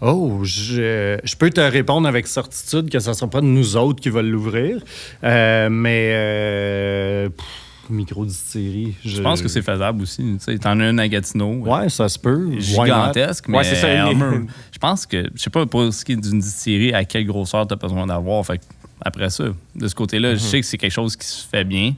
Oh, 0.00 0.40
je, 0.42 1.18
je 1.22 1.36
peux 1.36 1.50
te 1.50 1.60
répondre 1.60 2.06
avec 2.06 2.26
certitude 2.26 2.90
que 2.90 2.98
ce 2.98 3.08
ne 3.10 3.14
sera 3.14 3.30
pas 3.30 3.40
nous 3.40 3.76
autres 3.76 4.00
qui 4.02 4.10
va 4.10 4.22
l'ouvrir. 4.22 4.82
Euh, 5.22 5.68
mais 5.70 6.10
euh, 6.12 7.28
pff, 7.30 7.46
micro-distillerie. 7.90 8.94
Je 9.04 9.22
pense 9.22 9.40
que 9.40 9.48
c'est 9.48 9.62
faisable 9.62 10.02
aussi. 10.02 10.36
Tu 10.46 10.58
t'en 10.58 10.78
as 10.80 10.90
une 10.90 11.00
à 11.00 11.08
Gatineau. 11.08 11.54
Ouais, 11.64 11.88
ça 11.88 12.08
se 12.08 12.18
peut. 12.18 12.50
Gigantesque, 12.58 13.48
mais 13.48 13.58
Ouais, 13.58 13.64
c'est 13.64 13.76
ça, 13.76 14.10
une- 14.10 14.46
je 14.72 14.78
pense 14.78 15.06
que, 15.06 15.30
je 15.34 15.42
sais 15.42 15.50
pas 15.50 15.64
pour 15.64 15.92
ce 15.92 16.04
qui 16.04 16.12
est 16.12 16.16
d'une 16.16 16.40
distillerie, 16.40 16.92
à 16.92 17.04
quelle 17.04 17.26
grosseur 17.26 17.66
tu 17.66 17.72
as 17.74 17.76
besoin 17.76 18.06
d'avoir. 18.06 18.44
Fait 18.44 18.60
après 19.00 19.30
ça, 19.30 19.44
de 19.76 19.88
ce 19.88 19.94
côté-là, 19.94 20.30
Mhm. 20.32 20.34
je 20.36 20.40
sais 20.40 20.60
que 20.60 20.66
c'est 20.66 20.78
quelque 20.78 20.92
chose 20.92 21.16
qui 21.16 21.26
se 21.26 21.46
fait 21.46 21.64
bien. 21.64 21.94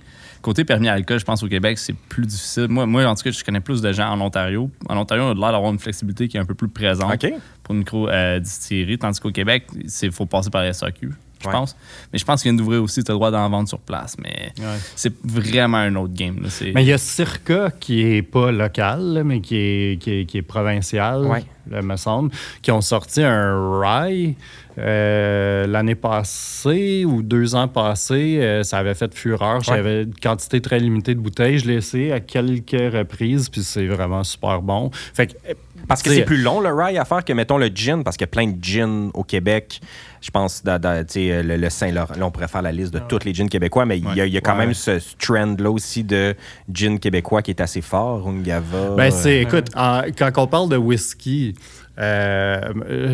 Côté 0.46 0.64
permis 0.64 0.86
à 0.88 0.92
alcool, 0.92 1.18
je 1.18 1.24
pense 1.24 1.42
au 1.42 1.48
Québec, 1.48 1.76
c'est 1.76 1.92
plus 1.92 2.24
difficile. 2.24 2.68
Moi, 2.68 2.86
moi, 2.86 3.04
en 3.04 3.16
tout 3.16 3.24
cas, 3.24 3.32
je 3.32 3.42
connais 3.42 3.58
plus 3.58 3.82
de 3.82 3.90
gens 3.92 4.10
en 4.12 4.20
Ontario. 4.20 4.70
En 4.88 4.96
Ontario, 4.96 5.24
on 5.24 5.30
a 5.32 5.34
l'air 5.34 5.50
d'avoir 5.50 5.72
une 5.72 5.80
flexibilité 5.80 6.28
qui 6.28 6.36
est 6.36 6.40
un 6.40 6.44
peu 6.44 6.54
plus 6.54 6.68
présente 6.68 7.20
pour 7.64 7.74
une 7.74 7.80
micro-distillerie, 7.80 8.96
tandis 8.96 9.18
qu'au 9.18 9.32
Québec, 9.32 9.64
il 10.02 10.12
faut 10.12 10.24
passer 10.26 10.50
par 10.50 10.62
la 10.62 10.72
SAQ, 10.72 11.10
je 11.40 11.46
Ouais. 11.48 11.52
pense. 11.52 11.76
Mais 12.12 12.18
je 12.20 12.24
pense 12.24 12.42
qu'il 12.42 12.52
vient 12.52 12.58
d'ouvrir 12.58 12.80
aussi, 12.80 13.02
tu 13.02 13.10
as 13.10 13.14
le 13.14 13.18
droit 13.18 13.32
d'en 13.32 13.48
vendre 13.50 13.68
sur 13.68 13.80
place. 13.80 14.16
Mais 14.22 14.52
Ouais. 14.58 14.76
c'est 14.94 15.12
vraiment 15.24 15.78
un 15.78 15.96
autre 15.96 16.14
game. 16.14 16.36
là. 16.40 16.48
Mais 16.74 16.84
il 16.84 16.88
y 16.88 16.92
a 16.92 16.98
Circa 16.98 17.70
qui 17.80 18.02
est 18.02 18.22
pas 18.22 18.52
local, 18.52 19.22
mais 19.24 19.40
qui 19.40 19.56
est, 19.56 20.00
qui 20.00 20.10
est, 20.20 20.26
qui 20.26 20.38
est 20.38 20.42
provincial, 20.42 21.22
Ouais. 21.26 21.44
là, 21.68 21.82
me 21.82 21.96
semble, 21.96 22.30
qui 22.62 22.70
ont 22.70 22.80
sorti 22.80 23.22
un 23.22 23.80
rye 23.80 24.36
euh, 24.78 25.66
l'année 25.66 25.94
passée 25.94 27.04
ou 27.04 27.22
deux 27.22 27.54
ans 27.54 27.68
passés. 27.68 28.38
euh, 28.40 28.62
ça 28.62 28.78
avait 28.78 28.94
fait 28.94 29.14
fureur. 29.14 29.60
J'avais 29.62 30.02
une 30.04 30.14
quantité 30.14 30.60
très 30.60 30.78
limitée 30.78 31.14
de 31.14 31.20
bouteilles. 31.20 31.58
Je 31.58 31.66
l'ai 31.66 31.74
essayé 31.74 32.12
à 32.12 32.20
quelques 32.20 32.70
reprises, 32.92 33.48
puis 33.48 33.62
c'est 33.62 33.86
vraiment 33.86 34.22
super 34.24 34.60
bon. 34.62 34.90
Fait 35.14 35.28
que, 35.28 35.32
euh, 35.48 35.54
Parce 35.88 36.02
que 36.02 36.10
c'est 36.10 36.22
plus 36.24 36.42
long, 36.42 36.60
le 36.60 36.72
rye, 36.72 36.98
à 36.98 37.04
faire 37.04 37.24
que, 37.24 37.32
mettons, 37.32 37.58
le 37.58 37.68
gin, 37.74 38.02
parce 38.04 38.16
qu'il 38.16 38.24
y 38.24 38.28
a 38.28 38.32
plein 38.32 38.48
de 38.48 38.62
gin 38.62 39.10
au 39.14 39.22
Québec. 39.24 39.80
Je 40.20 40.30
pense, 40.30 40.64
dans, 40.64 40.80
dans, 40.80 41.04
tu 41.06 41.12
sais, 41.28 41.42
le, 41.42 41.56
le 41.56 41.70
Saint-Laurent. 41.70 42.14
Là, 42.18 42.26
on 42.26 42.30
pourrait 42.30 42.48
faire 42.48 42.62
la 42.62 42.72
liste 42.72 42.92
de 42.92 42.98
tous 42.98 43.24
les 43.24 43.32
gins 43.32 43.46
québécois, 43.46 43.84
mais 43.86 43.98
il 43.98 44.14
y 44.14 44.20
a, 44.20 44.26
il 44.26 44.32
y 44.32 44.36
a 44.36 44.40
quand 44.40 44.54
Ouais. 44.56 44.66
même 44.66 44.74
ce, 44.74 44.98
trend-là 45.18 45.70
aussi 45.70 46.02
de 46.02 46.34
gin 46.72 46.98
québécois 46.98 47.42
qui 47.42 47.52
est 47.52 47.60
assez 47.60 47.80
fort. 47.82 48.26
Ungava. 48.28 48.94
Ben, 48.96 49.04
euh, 49.04 49.10
c'est, 49.12 49.40
écoute, 49.42 49.68
en- 49.76 50.02
quand 50.18 50.30
on 50.38 50.46
parle 50.48 50.68
de 50.70 50.76
whisky, 50.76 51.54
euh, 51.98 52.60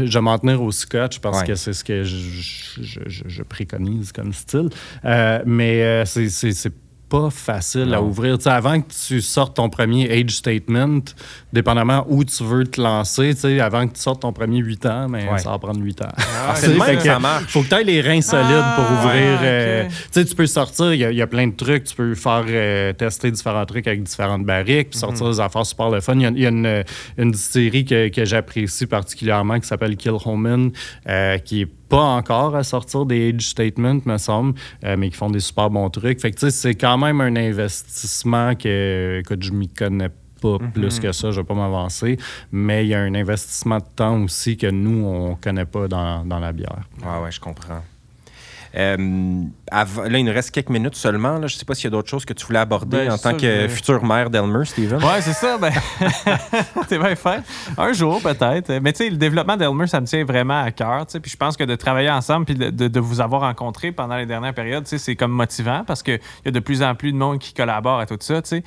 je 0.06 0.12
vais 0.12 0.20
m'en 0.20 0.38
tenir 0.38 0.62
au 0.62 0.72
scotch 0.72 1.18
parce 1.20 1.40
Ouais. 1.40 1.46
que 1.48 1.54
c'est 1.54 1.72
ce 1.72 1.84
que 1.84 2.02
je, 2.02 2.16
je- 2.16 3.00
je- 3.06 3.28
je 3.28 3.42
préconise 3.42 4.12
comme 4.12 4.32
style. 4.32 4.68
Euh, 5.04 5.40
mais 5.46 5.82
euh, 5.82 6.04
c'est 6.04 6.72
pas 7.12 7.28
facile 7.28 7.92
à 7.92 8.00
ouvrir. 8.00 8.38
Avant 8.46 8.80
que 8.80 8.86
tu 9.06 9.20
sortes 9.20 9.56
ton 9.56 9.68
premier 9.68 10.10
age 10.10 10.30
statement, 10.30 11.00
dépendamment 11.52 12.06
où 12.08 12.24
tu 12.24 12.42
veux 12.42 12.64
te 12.64 12.80
lancer, 12.80 13.34
avant 13.60 13.86
que 13.86 13.92
tu 13.94 14.00
sortes 14.00 14.22
ton 14.22 14.32
premier 14.32 14.58
8 14.60 14.86
ans, 14.86 15.08
mais 15.10 15.28
Ouais. 15.28 15.38
ça 15.38 15.50
va 15.50 15.58
prendre 15.58 15.78
8 15.80 16.00
ans. 16.00 16.08
Ah, 16.16 16.54
c'est 16.56 16.68
même 16.74 16.96
que 16.96 17.02
ça 17.02 17.18
marche. 17.18 17.44
Faut 17.52 17.60
que 17.62 17.68
tu 17.68 17.74
aies 17.74 17.84
les 17.84 18.00
reins 18.00 18.22
solides 18.22 18.46
Ah, 18.50 18.74
pour 18.76 18.90
ouvrir. 18.98 19.40
ouais, 19.40 19.88
euh, 20.16 20.24
tu 20.24 20.34
peux 20.34 20.46
sortir, 20.46 20.94
il 20.94 21.00
y, 21.00 21.04
a- 21.04 21.10
il 21.10 21.16
y 21.18 21.22
a 21.22 21.26
plein 21.26 21.46
de 21.48 21.54
trucs. 21.54 21.84
Tu 21.84 21.94
peux 21.94 22.14
faire 22.14 22.44
euh, 22.48 22.92
tester 22.94 23.30
différents 23.30 23.66
trucs 23.66 23.86
avec 23.86 24.02
différentes 24.02 24.46
barriques, 24.46 24.90
puis 24.90 24.98
sortir 24.98 25.28
des 25.28 25.38
affaires 25.38 25.66
super 25.66 25.90
le 25.90 26.00
fun. 26.00 26.14
Il 26.14 26.22
y 26.22 26.26
a, 26.26 26.30
il 26.30 26.40
y 26.40 26.46
a 26.46 26.48
une, 26.48 26.84
une 27.18 27.30
distillerie 27.30 27.84
que, 27.84 28.08
que 28.08 28.24
j'apprécie 28.24 28.86
particulièrement 28.86 29.60
qui 29.60 29.68
s'appelle 29.68 29.96
Kilhoman, 29.96 30.70
euh, 31.08 31.36
qui 31.38 31.60
est 31.62 31.68
pas 31.92 32.04
encore 32.04 32.56
à 32.56 32.64
sortir 32.64 33.04
des 33.04 33.34
age 33.34 33.50
statements, 33.50 34.00
me 34.06 34.16
semble, 34.16 34.54
euh, 34.82 34.96
mais 34.96 35.10
qui 35.10 35.16
font 35.18 35.28
des 35.28 35.40
super 35.40 35.68
bons 35.68 35.90
trucs. 35.90 36.22
Fait 36.22 36.30
que, 36.30 36.36
tu 36.36 36.46
sais, 36.46 36.50
c'est 36.50 36.74
quand 36.74 36.96
même 36.96 37.20
un 37.20 37.36
investissement 37.36 38.54
que, 38.54 39.20
écoute, 39.20 39.42
je 39.42 39.52
m'y 39.52 39.68
connais 39.68 40.08
pas 40.40 40.56
plus 40.72 40.98
que 40.98 41.12
ça, 41.12 41.30
je 41.30 41.40
vais 41.40 41.46
pas 41.46 41.54
m'avancer, 41.54 42.16
mais 42.50 42.86
il 42.86 42.88
y 42.88 42.94
a 42.94 43.00
un 43.00 43.14
investissement 43.14 43.76
de 43.76 43.84
temps 43.94 44.22
aussi 44.22 44.56
que 44.56 44.68
nous, 44.68 45.04
on 45.04 45.34
connaît 45.34 45.66
pas 45.66 45.86
dans, 45.86 46.24
dans 46.24 46.38
la 46.38 46.52
bière. 46.52 46.88
Ouais, 47.04 47.24
ouais, 47.24 47.30
je 47.30 47.38
comprends. 47.38 47.82
Euh, 48.74 48.96
là, 49.70 50.18
il 50.18 50.24
nous 50.24 50.32
reste 50.32 50.50
quelques 50.50 50.70
minutes 50.70 50.94
seulement. 50.94 51.38
Là. 51.38 51.46
Je 51.46 51.54
ne 51.54 51.58
sais 51.58 51.64
pas 51.64 51.74
s'il 51.74 51.84
y 51.84 51.86
a 51.88 51.90
d'autres 51.90 52.08
choses 52.08 52.24
que 52.24 52.32
tu 52.32 52.46
voulais 52.46 52.58
aborder 52.60 53.06
Ben, 53.06 53.12
en 53.12 53.18
tant 53.18 53.30
je 53.32 53.36
que 53.36 53.46
vais- 53.46 53.68
future 53.68 54.04
maire 54.04 54.30
d'Elmer, 54.30 54.64
Steven. 54.64 54.98
Ouais, 55.02 55.20
c'est 55.20 55.32
ça. 55.34 55.58
Ben, 55.58 55.72
t'es 56.88 56.98
bien 56.98 57.14
fait. 57.14 57.42
Un 57.76 57.92
jour, 57.92 58.20
peut-être. 58.22 58.72
Mais 58.82 58.92
tu 58.92 59.04
sais, 59.04 59.10
le 59.10 59.16
développement 59.16 59.56
d'Elmer, 59.56 59.86
ça 59.86 60.00
me 60.00 60.06
tient 60.06 60.24
vraiment 60.24 60.62
à 60.62 60.70
cœur. 60.70 61.06
Puis 61.06 61.30
je 61.30 61.36
pense 61.36 61.56
que 61.56 61.64
de 61.64 61.74
travailler 61.74 62.10
ensemble 62.10 62.46
puis 62.46 62.54
de, 62.54 62.70
de- 62.70 62.88
de 62.88 63.00
vous 63.00 63.20
avoir 63.20 63.42
rencontré 63.42 63.92
pendant 63.92 64.16
les 64.16 64.26
dernières 64.26 64.54
périodes, 64.54 64.86
c'est 64.86 65.16
comme 65.16 65.32
motivant 65.32 65.84
parce 65.86 66.02
qu'il 66.02 66.20
y 66.44 66.48
a 66.48 66.50
de 66.50 66.60
plus 66.60 66.82
en 66.82 66.94
plus 66.94 67.12
de 67.12 67.16
monde 67.16 67.38
qui 67.38 67.52
collabore 67.54 67.98
à 68.00 68.06
tout 68.06 68.16
ça. 68.20 68.40
Euh, 68.52 68.60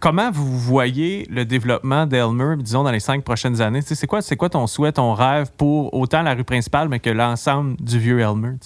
comment 0.00 0.30
vous 0.32 0.58
voyez 0.58 1.26
le 1.30 1.44
développement 1.44 2.06
d'Elmer, 2.06 2.56
disons, 2.58 2.82
dans 2.82 2.90
les 2.90 3.00
cinq 3.00 3.22
prochaines 3.24 3.60
années? 3.60 3.80
C'est 3.82 4.06
quoi, 4.06 4.22
c'est 4.22 4.36
quoi 4.36 4.48
ton 4.48 4.66
souhait, 4.66 4.92
ton 4.92 5.14
rêve 5.14 5.50
pour 5.56 5.94
autant 5.94 6.22
la 6.22 6.34
rue 6.34 6.44
principale, 6.44 6.88
mais 6.88 6.98
que 7.00 7.10
l'ensemble 7.10 7.76
du 7.80 7.98
vieux 7.98 8.20
Elmer? 8.20 8.56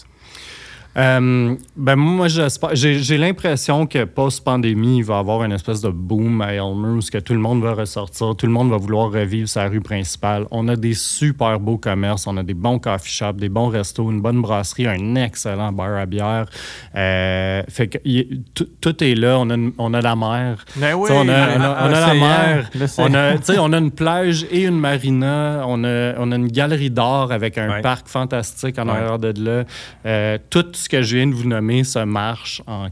Euh, 0.99 1.55
ben 1.77 1.97
moi, 1.97 2.27
j'espère. 2.29 2.71
J'ai, 2.75 3.19
l'impression 3.19 3.87
que 3.87 4.05
post-pandémie, 4.05 4.99
il 4.99 5.05
va 5.05 5.17
y 5.17 5.19
avoir 5.19 5.45
une 5.45 5.53
espèce 5.53 5.81
de 5.81 5.91
boom 5.91 6.41
à 6.41 6.53
Elmer 6.55 6.97
où 6.97 7.01
que 7.11 7.19
tout 7.19 7.33
le 7.35 7.39
monde 7.39 7.63
va 7.63 7.73
ressortir, 7.75 8.35
tout 8.37 8.47
le 8.47 8.53
monde 8.53 8.71
va 8.71 8.77
vouloir 8.77 9.11
revivre 9.13 9.49
sa 9.49 9.69
rue 9.69 9.81
principale. 9.81 10.47
On 10.51 10.67
a 10.69 10.75
des 10.77 10.95
super 10.95 11.61
beaux 11.61 11.79
commerces, 11.79 12.27
on 12.27 12.37
a 12.37 12.43
des 12.43 12.55
bons 12.55 12.79
coffee 12.81 13.11
shops, 13.13 13.37
des 13.37 13.49
bons 13.49 13.69
restos, 13.69 14.11
une 14.11 14.21
bonne 14.21 14.43
brasserie, 14.43 14.87
un 14.89 15.15
excellent 15.15 15.73
bar 15.73 15.97
à 15.97 16.07
bière. 16.07 16.47
Euh, 16.97 17.63
fait 17.69 17.87
que 17.89 17.99
y- 18.05 18.43
tout, 18.81 19.05
est 19.05 19.15
là. 19.15 19.39
On 19.39 19.49
a, 19.51 19.57
on 19.79 19.95
a 19.95 20.01
la 20.01 20.17
mer. 20.17 20.65
Ben 20.77 20.95
oui, 20.95 21.09
sais, 21.09 21.15
on 21.17 21.29
a, 21.29 21.57
on 21.57 21.61
a- 21.61 21.89
on 21.89 21.95
a 21.95 22.01
la 22.01 22.15
mer, 22.15 22.71
on 22.99 23.15
a, 23.15 23.35
on 23.61 23.73
a 23.73 23.79
une 23.79 23.91
plage 23.93 24.47
et 24.51 24.65
une 24.65 24.79
marina, 24.81 25.63
on 25.67 25.85
a, 25.85 26.15
on 26.19 26.33
a 26.33 26.37
une 26.37 26.49
galerie 26.49 26.91
d'art 26.91 27.31
avec 27.31 27.57
un 27.57 27.69
Ouais. 27.69 27.83
parc 27.83 28.09
fantastique 28.09 28.79
en 28.79 28.87
Ouais. 28.87 28.93
arrière 28.95 29.19
de 29.19 29.33
là. 29.45 29.65
Euh, 30.07 30.39
tout 30.51 30.65
ce 30.73 30.88
que 30.89 31.03
je 31.03 31.17
viens 31.17 31.27
de 31.27 31.35
vous 31.35 31.47
nommer, 31.49 31.85
ça 31.85 32.05
marche 32.07 32.63
en 32.67 32.89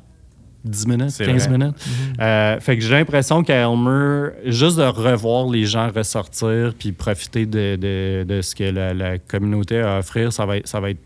10 0.64 0.86
minutes, 0.88 1.10
C'est 1.10 1.26
15 1.26 1.48
vrai. 1.48 1.58
minutes. 1.58 1.76
Euh, 2.20 2.58
fait 2.58 2.76
que 2.76 2.82
j'ai 2.82 2.90
l'impression 2.90 3.42
qu'à 3.44 3.54
Elmer, 3.70 4.30
juste 4.46 4.78
de 4.78 4.82
revoir 4.82 5.46
les 5.48 5.64
gens 5.64 5.90
ressortir 5.94 6.74
puis 6.76 6.90
profiter 6.92 7.46
de, 7.46 7.76
de- 7.76 8.24
de 8.24 8.42
ce 8.42 8.54
que 8.54 8.64
la, 8.64 8.92
la 8.92 9.18
communauté 9.18 9.78
a 9.80 9.96
à 9.96 9.98
offrir, 10.00 10.32
ça 10.32 10.44
va 10.44 10.54
ça 10.64 10.80
va 10.80 10.90
être 10.90 10.98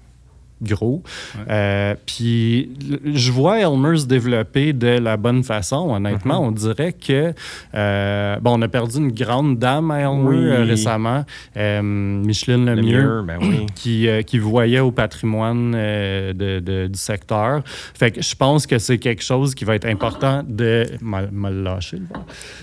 gros. 0.62 1.02
Euh, 1.48 1.94
puis 2.06 2.70
je 3.14 3.32
vois 3.32 3.61
Elmer 3.61 3.96
se 3.98 4.06
développer 4.06 4.72
de 4.72 4.98
la 4.98 5.16
bonne 5.16 5.42
façon, 5.42 5.90
honnêtement. 5.90 6.40
Mhm. 6.42 6.48
On 6.48 6.52
dirait 6.52 6.92
que, 6.92 7.32
euh, 7.74 8.36
bon, 8.40 8.58
on 8.58 8.62
a 8.62 8.68
perdu 8.68 8.98
une 8.98 9.12
grande 9.12 9.58
dame 9.58 9.90
à 9.90 10.00
Elmer 10.00 10.22
Oui. 10.28 10.36
euh, 10.36 10.64
récemment, 10.64 11.24
Micheline 11.56 12.66
Le 12.66 12.74
Lemieux 12.74 13.02
mieux, 13.02 13.22
ben 13.22 13.38
oui. 13.40 13.66
qui, 13.74 14.08
qui 14.26 14.38
voyait 14.38 14.80
au 14.80 14.90
patrimoine 14.90 15.72
de- 15.72 16.61
de- 16.61 16.86
du 16.86 16.98
secteur. 16.98 17.62
Fait 17.94 18.11
que 18.11 18.22
je 18.22 18.34
pense 18.34 18.66
que 18.66 18.78
c'est 18.78 18.98
quelque 18.98 19.22
chose 19.22 19.54
qui 19.54 19.64
va 19.64 19.74
être 19.74 19.86
important 19.86 20.42
de... 20.46 20.84
M'a 21.00 21.22
m'a 21.32 21.50
lâché, 21.50 21.98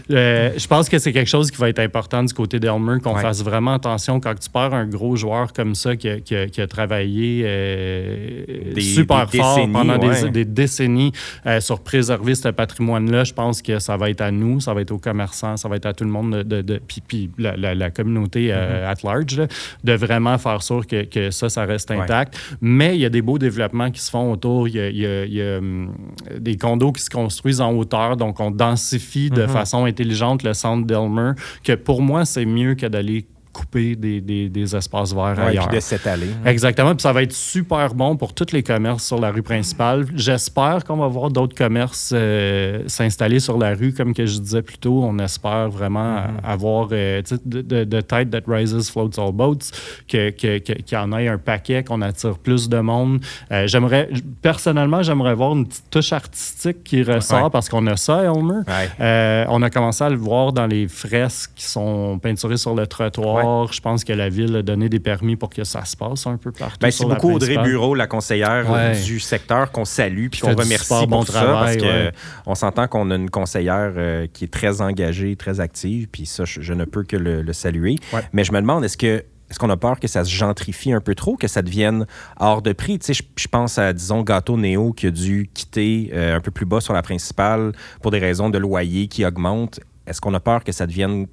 je 0.09 0.67
pense 0.67 0.89
que 0.89 0.99
c'est 0.99 1.13
quelque 1.13 1.27
chose 1.29 1.51
qui 1.51 1.57
va 1.57 1.69
être 1.69 1.79
important 1.79 2.23
du 2.23 2.33
côté 2.33 2.59
d'Elmer, 2.59 2.99
qu'on 3.03 3.15
Ouais. 3.15 3.21
fasse 3.21 3.43
vraiment 3.43 3.73
attention 3.73 4.19
quand 4.19 4.35
tu 4.39 4.49
perds 4.49 4.73
un 4.73 4.85
gros 4.85 5.15
joueur 5.15 5.53
comme 5.53 5.75
ça 5.75 5.95
qui 5.95 6.09
a, 6.09 6.19
qui 6.19 6.35
a- 6.35 6.47
qui 6.47 6.61
a 6.61 6.67
travaillé 6.67 7.43
euh, 7.87 8.73
Des- 8.73 8.81
super 8.81 9.27
des 9.27 9.37
fort 9.37 9.59
pendant 9.71 9.97
des, 9.97 10.07
ouais. 10.07 10.29
des 10.31 10.45
décennies 10.45 11.11
euh, 11.45 11.59
sur 11.61 11.79
préserver 11.81 12.35
ce 12.35 12.49
patrimoine-là. 12.49 13.23
Je 13.23 13.33
pense 13.33 13.61
que 13.61 13.79
ça 13.79 13.97
va 13.97 14.09
être 14.09 14.21
à 14.21 14.31
nous, 14.31 14.59
ça 14.59 14.73
va 14.73 14.81
être 14.81 14.91
aux 14.91 14.97
commerçants, 14.99 15.57
ça 15.57 15.67
va 15.69 15.75
être 15.77 15.85
à 15.85 15.93
tout 15.93 16.03
le 16.03 16.09
monde, 16.09 16.43
de, 16.43 16.79
puis, 16.87 17.01
puis 17.07 17.29
la, 17.37 17.55
la- 17.55 17.75
la 17.75 17.89
communauté 17.91 18.49
euh, 18.51 18.89
at 18.91 18.95
large, 19.03 19.37
là, 19.37 19.47
de 19.83 19.93
vraiment 19.93 20.37
faire 20.37 20.61
sûr 20.61 20.85
que, 20.85 21.03
que 21.05 21.31
ça, 21.31 21.49
ça 21.49 21.65
reste 21.65 21.89
Ouais. 21.89 21.97
intact. 22.01 22.37
Mais 22.59 22.95
il 22.95 22.99
y 23.01 23.05
a 23.05 23.09
des 23.09 23.21
beaux 23.21 23.37
développements 23.39 23.91
qui 23.91 24.01
se 24.01 24.09
font 24.11 24.31
autour. 24.31 24.67
Il 24.67 24.75
y 24.75 24.79
a, 24.79 24.89
il 24.89 24.97
y 24.97 25.05
a- 25.05 25.25
il 25.25 25.33
y 25.33 25.41
a, 25.41 25.57
hum, 25.59 25.93
des 26.39 26.57
condos 26.57 26.91
qui 26.91 27.01
se 27.01 27.09
construisent 27.09 27.61
en 27.61 27.71
hauteur, 27.73 28.17
donc 28.17 28.39
on 28.39 28.51
densifie 28.51 29.29
de 29.29 29.47
façon 29.47 29.85
intelligente 29.85 30.43
le 30.43 30.53
centre 30.53 30.85
d'Elmer, 30.85 31.31
que 31.63 31.73
pour 31.73 32.01
moi, 32.01 32.25
c'est 32.25 32.45
mieux 32.45 32.75
que 32.75 32.85
d'aller 32.85 33.25
couper 33.57 33.95
des, 33.95 34.21
des- 34.21 34.49
des 34.49 34.75
espaces 34.75 35.13
verts 35.13 35.35
Ouais, 35.37 35.47
ailleurs. 35.47 35.67
puis 35.67 35.77
de 35.77 35.81
s'étaler. 35.81 36.27
Exactement. 36.45 36.91
Puis 36.93 37.01
ça 37.01 37.11
va 37.11 37.23
être 37.23 37.33
super 37.33 37.93
bon 37.95 38.15
pour 38.15 38.33
tous 38.33 38.51
les 38.53 38.61
commerces 38.61 39.03
sur 39.05 39.19
la 39.19 39.31
rue 39.31 39.41
principale. 39.41 40.05
J'espère 40.15 40.83
qu'on 40.85 40.97
va 40.97 41.07
voir 41.07 41.31
d'autres 41.31 41.55
commerces 41.55 42.11
euh, 42.13 42.83
s'installer 42.87 43.39
sur 43.39 43.57
la 43.57 43.73
rue, 43.73 43.93
comme 43.93 44.13
que 44.13 44.25
je 44.25 44.39
disais 44.39 44.61
plus 44.61 44.77
tôt. 44.77 45.01
On 45.03 45.17
espère 45.19 45.69
vraiment 45.69 46.23
avoir 46.43 46.89
euh, 46.91 47.21
de, 47.45 47.61
de, 47.61 47.83
de 47.83 48.01
tide 48.01 48.29
that 48.29 48.43
rises 48.47 48.89
floats 48.91 49.17
all 49.17 49.31
boats, 49.31 49.71
que- 50.07 50.29
que- 50.29 50.59
que- 50.59 50.73
qu'il 50.73 50.97
y 50.97 51.01
en 51.01 51.11
ait 51.17 51.27
un 51.27 51.37
paquet, 51.39 51.83
qu'on 51.83 52.01
attire 52.01 52.37
plus 52.37 52.69
de 52.69 52.79
monde. 52.79 53.19
Euh, 53.51 53.65
j'aimerais, 53.67 54.09
personnellement, 54.41 55.01
j'aimerais 55.01 55.33
voir 55.33 55.53
une 55.53 55.65
petite 55.67 55.89
touche 55.89 56.13
artistique 56.13 56.83
qui 56.83 57.01
ressort 57.03 57.45
Ouais. 57.45 57.49
parce 57.51 57.69
qu'on 57.69 57.85
a 57.87 57.97
ça, 57.97 58.23
Elmer. 58.23 58.61
Ouais. 58.67 59.45
On 59.49 59.61
a 59.63 59.69
commencé 59.69 60.03
à 60.03 60.09
le 60.09 60.17
voir 60.17 60.53
dans 60.53 60.67
les 60.67 60.87
fresques 60.87 61.51
qui 61.55 61.65
sont 61.65 62.19
peinturées 62.19 62.57
sur 62.57 62.75
le 62.75 62.85
trottoir. 62.85 63.45
Je 63.71 63.81
pense 63.81 64.03
que 64.03 64.13
la 64.13 64.29
ville 64.29 64.55
a 64.57 64.61
donné 64.61 64.89
des 64.89 64.99
permis 64.99 65.35
pour 65.35 65.49
que 65.49 65.63
ça 65.63 65.83
se 65.85 65.95
passe 65.95 66.25
un 66.27 66.37
peu 66.37 66.51
partout. 66.51 66.77
Ben, 66.81 66.91
c'est 66.91 67.05
beaucoup 67.05 67.31
Audrey. 67.33 67.57
Bureau, 67.63 67.95
la 67.95 68.07
conseillère 68.07 68.69
Ouais. 68.69 68.95
euh, 68.95 69.03
du 69.03 69.19
secteur, 69.19 69.71
qu'on 69.71 69.85
salue 69.85 70.27
puis 70.29 70.41
qu'on 70.41 70.55
remercie 70.55 70.87
pour 70.89 71.07
bon 71.07 71.21
ça, 71.25 71.33
travail, 71.33 71.77
parce 71.77 71.89
que 71.89 72.05
ouais. 72.07 72.11
on 72.45 72.55
s'entend 72.55 72.87
qu'on 72.87 73.09
a 73.11 73.15
une 73.15 73.29
conseillère 73.29 73.93
euh, 73.97 74.27
qui 74.31 74.45
est 74.45 74.53
très 74.53 74.81
engagée, 74.81 75.35
très 75.35 75.59
active, 75.59 76.07
puis 76.11 76.25
ça, 76.25 76.45
je, 76.45 76.61
je 76.61 76.73
ne 76.73 76.85
peux 76.85 77.03
que 77.03 77.17
le, 77.17 77.41
le 77.41 77.53
saluer. 77.53 77.95
Ouais. 78.13 78.21
Mais 78.33 78.43
je 78.43 78.51
me 78.51 78.59
demande, 78.61 78.83
est-ce 78.85 78.97
que 78.97 79.23
est-ce 79.49 79.59
qu'on 79.59 79.69
a 79.69 79.77
peur 79.77 79.97
que 80.01 80.09
ça 80.09 80.25
se 80.25 80.29
gentrifie 80.29 80.91
un 80.91 80.99
peu 80.99 81.15
trop, 81.15 81.37
que 81.37 81.47
ça 81.47 81.61
devienne 81.61 82.05
hors 82.37 82.61
de 82.61 82.73
prix? 82.73 82.99
Tu 82.99 83.05
sais, 83.05 83.13
je, 83.13 83.23
je 83.41 83.47
pense 83.47 83.77
à, 83.77 83.93
disons, 83.93 84.21
Gâteau 84.21 84.57
Néo 84.57 84.91
qui 84.91 85.07
a 85.07 85.11
dû 85.11 85.49
quitter 85.53 86.09
euh, 86.13 86.35
un 86.35 86.41
peu 86.41 86.51
plus 86.51 86.65
bas 86.65 86.81
sur 86.81 86.91
la 86.93 87.01
principale 87.01 87.71
pour 88.01 88.11
des 88.11 88.19
raisons 88.19 88.49
de 88.49 88.57
loyer 88.57 89.07
qui 89.07 89.23
augmentent. 89.25 89.79
Est-ce 90.05 90.19
qu'on 90.19 90.33
a 90.33 90.41
peur 90.41 90.65
que 90.65 90.73
ça 90.73 90.85
devienne 90.85 91.27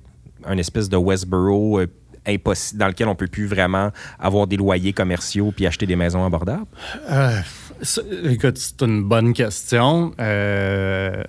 un 0.44 0.58
espèce 0.58 0.88
de 0.88 0.96
Westboro 0.96 1.80
euh, 1.80 1.86
impossible, 2.26 2.80
dans 2.80 2.88
lequel 2.88 3.08
on 3.08 3.14
peut 3.14 3.26
plus 3.26 3.46
vraiment 3.46 3.90
avoir 4.18 4.46
des 4.46 4.56
loyers 4.56 4.92
commerciaux 4.92 5.52
puis 5.54 5.66
acheter 5.66 5.86
des 5.86 5.96
maisons 5.96 6.24
abordables? 6.24 6.66
Euh, 7.10 7.40
écoute, 8.24 8.56
c'est 8.58 8.82
une 8.82 9.02
bonne 9.04 9.32
question. 9.32 10.12
Euh, 10.20 11.22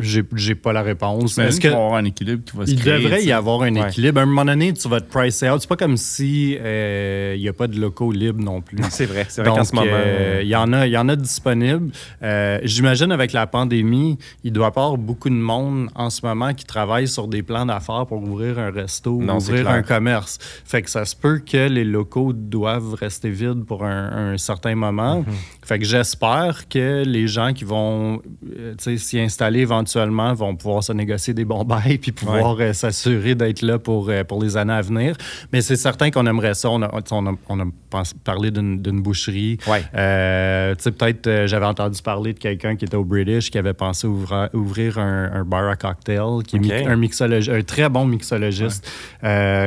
j'ai, 0.00 0.54
pas 0.54 0.72
la 0.72 0.82
réponse. 0.82 1.36
Mais 1.36 1.44
Est-ce 1.46 1.60
qu'il 1.60 1.70
va 1.70 1.76
y 1.76 1.78
avoir 1.80 1.94
un 1.94 2.04
équilibre 2.04 2.42
qui 2.44 2.56
va 2.56 2.66
se 2.66 2.70
il 2.72 2.80
créer. 2.80 3.02
devrait 3.02 3.24
y 3.24 3.32
avoir 3.32 3.62
un 3.62 3.74
Ouais. 3.74 3.88
équilibre. 3.88 4.18
À 4.20 4.22
un 4.22 4.26
moment 4.26 4.44
donné, 4.44 4.72
tu 4.72 4.88
vas 4.88 5.00
te 5.00 5.10
pricer 5.10 5.48
out. 5.50 5.60
C'est 5.60 5.68
pas 5.68 5.76
comme 5.76 5.96
si 5.96 6.56
euh, 6.60 7.34
il 7.36 7.40
n'y 7.40 7.48
a 7.48 7.52
pas 7.52 7.66
de 7.66 7.78
locaux 7.78 8.12
libres 8.12 8.42
non 8.42 8.60
plus. 8.60 8.78
C'est 8.90 9.06
vrai, 9.06 9.26
c'est 9.28 9.42
vrai 9.42 9.50
Donc, 9.50 9.58
qu'en 9.58 9.64
ce 9.64 9.74
moment. 9.74 9.86
euh, 9.92 10.40
il 10.42 10.48
y 10.48 10.56
en 10.56 10.72
a, 10.72 10.86
il 10.86 10.92
y 10.92 10.96
en 10.98 11.08
a 11.08 11.16
disponibles. 11.16 11.90
Euh, 12.22 12.58
J'imagine 12.64 13.12
avec 13.12 13.32
la 13.32 13.46
pandémie, 13.46 14.18
il 14.44 14.52
doit 14.52 14.66
y 14.66 14.68
avoir 14.68 14.96
beaucoup 14.96 15.28
de 15.30 15.34
monde 15.34 15.88
en 15.94 16.10
ce 16.10 16.24
moment 16.24 16.52
qui 16.54 16.64
travaille 16.64 17.08
sur 17.08 17.28
des 17.28 17.42
plans 17.42 17.66
d'affaires 17.66 18.06
pour 18.06 18.22
ouvrir 18.22 18.58
un 18.58 18.70
resto, 18.70 19.10
ou 19.12 19.22
Non, 19.22 19.36
ouvrir 19.38 19.68
un 19.68 19.82
commerce. 19.82 20.38
Fait 20.64 20.82
que 20.82 20.90
ça 20.90 21.04
se 21.04 21.14
peut 21.16 21.38
que 21.38 21.68
les 21.68 21.84
locaux 21.84 22.32
doivent 22.32 22.94
rester 22.94 23.30
vides 23.30 23.64
pour 23.64 23.84
un, 23.84 24.32
un 24.32 24.38
certain 24.38 24.74
moment. 24.74 25.20
Mhm. 25.20 25.24
Fait 25.62 25.78
que 25.78 25.84
j'espère 25.84 26.68
que 26.68 27.04
les 27.06 27.28
gens 27.28 27.52
qui 27.52 27.64
vont 27.64 28.20
euh, 28.58 28.74
s'y 28.96 29.20
installer 29.20 29.60
éventuellement 29.60 30.34
vont 30.34 30.56
pouvoir 30.56 30.82
se 30.82 30.92
négocier 30.92 31.32
des 31.34 31.44
bons 31.44 31.64
bails 31.64 31.98
puis 31.98 32.10
pouvoir 32.12 32.56
euh, 32.60 32.72
s'assurer 32.72 33.34
d'être 33.34 33.62
là 33.62 33.78
pour, 33.78 34.08
euh, 34.08 34.24
pour 34.24 34.42
les 34.42 34.56
années 34.56 34.72
à 34.72 34.80
venir. 34.80 35.16
Mais 35.52 35.60
c'est 35.60 35.76
certain 35.76 36.10
qu'on 36.10 36.26
aimerait 36.26 36.54
ça. 36.54 36.70
On 36.70 36.82
a, 36.82 36.90
on 37.12 37.26
a, 37.26 37.34
on 37.48 37.60
a 37.60 37.64
pens- 37.88 38.14
parlé 38.24 38.50
d'une 38.50 39.00
boucherie. 39.00 39.58
Ouais. 39.68 39.84
Euh, 39.94 40.74
peut-être, 40.74 41.46
j'avais 41.46 41.66
entendu 41.66 42.02
parler 42.02 42.32
de 42.32 42.38
quelqu'un 42.38 42.74
qui 42.76 42.84
était 42.84 42.96
au 42.96 43.04
British 43.04 43.50
qui 43.50 43.58
avait 43.58 43.74
pensé 43.74 44.06
ouvra- 44.06 44.50
ouvrir 44.54 44.98
un, 44.98 45.30
un 45.32 45.44
bar 45.44 45.68
à 45.68 45.76
cocktail, 45.76 46.42
qui 46.46 46.56
est 46.56 46.86
un 46.86 46.96
mixologi- 46.96 47.50
un 47.52 47.62
très 47.62 47.88
bon 47.88 48.06
mixologiste 48.06 48.90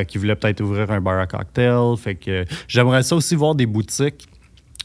qui 0.07 0.17
voulait 0.17 0.36
peut-être 0.36 0.61
ouvrir 0.61 0.91
un 0.91 0.99
bar 1.01 1.19
à 1.19 1.28
cocktail. 1.28 1.95
Fait 1.97 2.15
que 2.15 2.45
j'aimerais 2.67 3.03
ça 3.03 3.15
aussi 3.15 3.36
voir 3.36 3.55
des 3.55 3.65
boutiques 3.65 4.28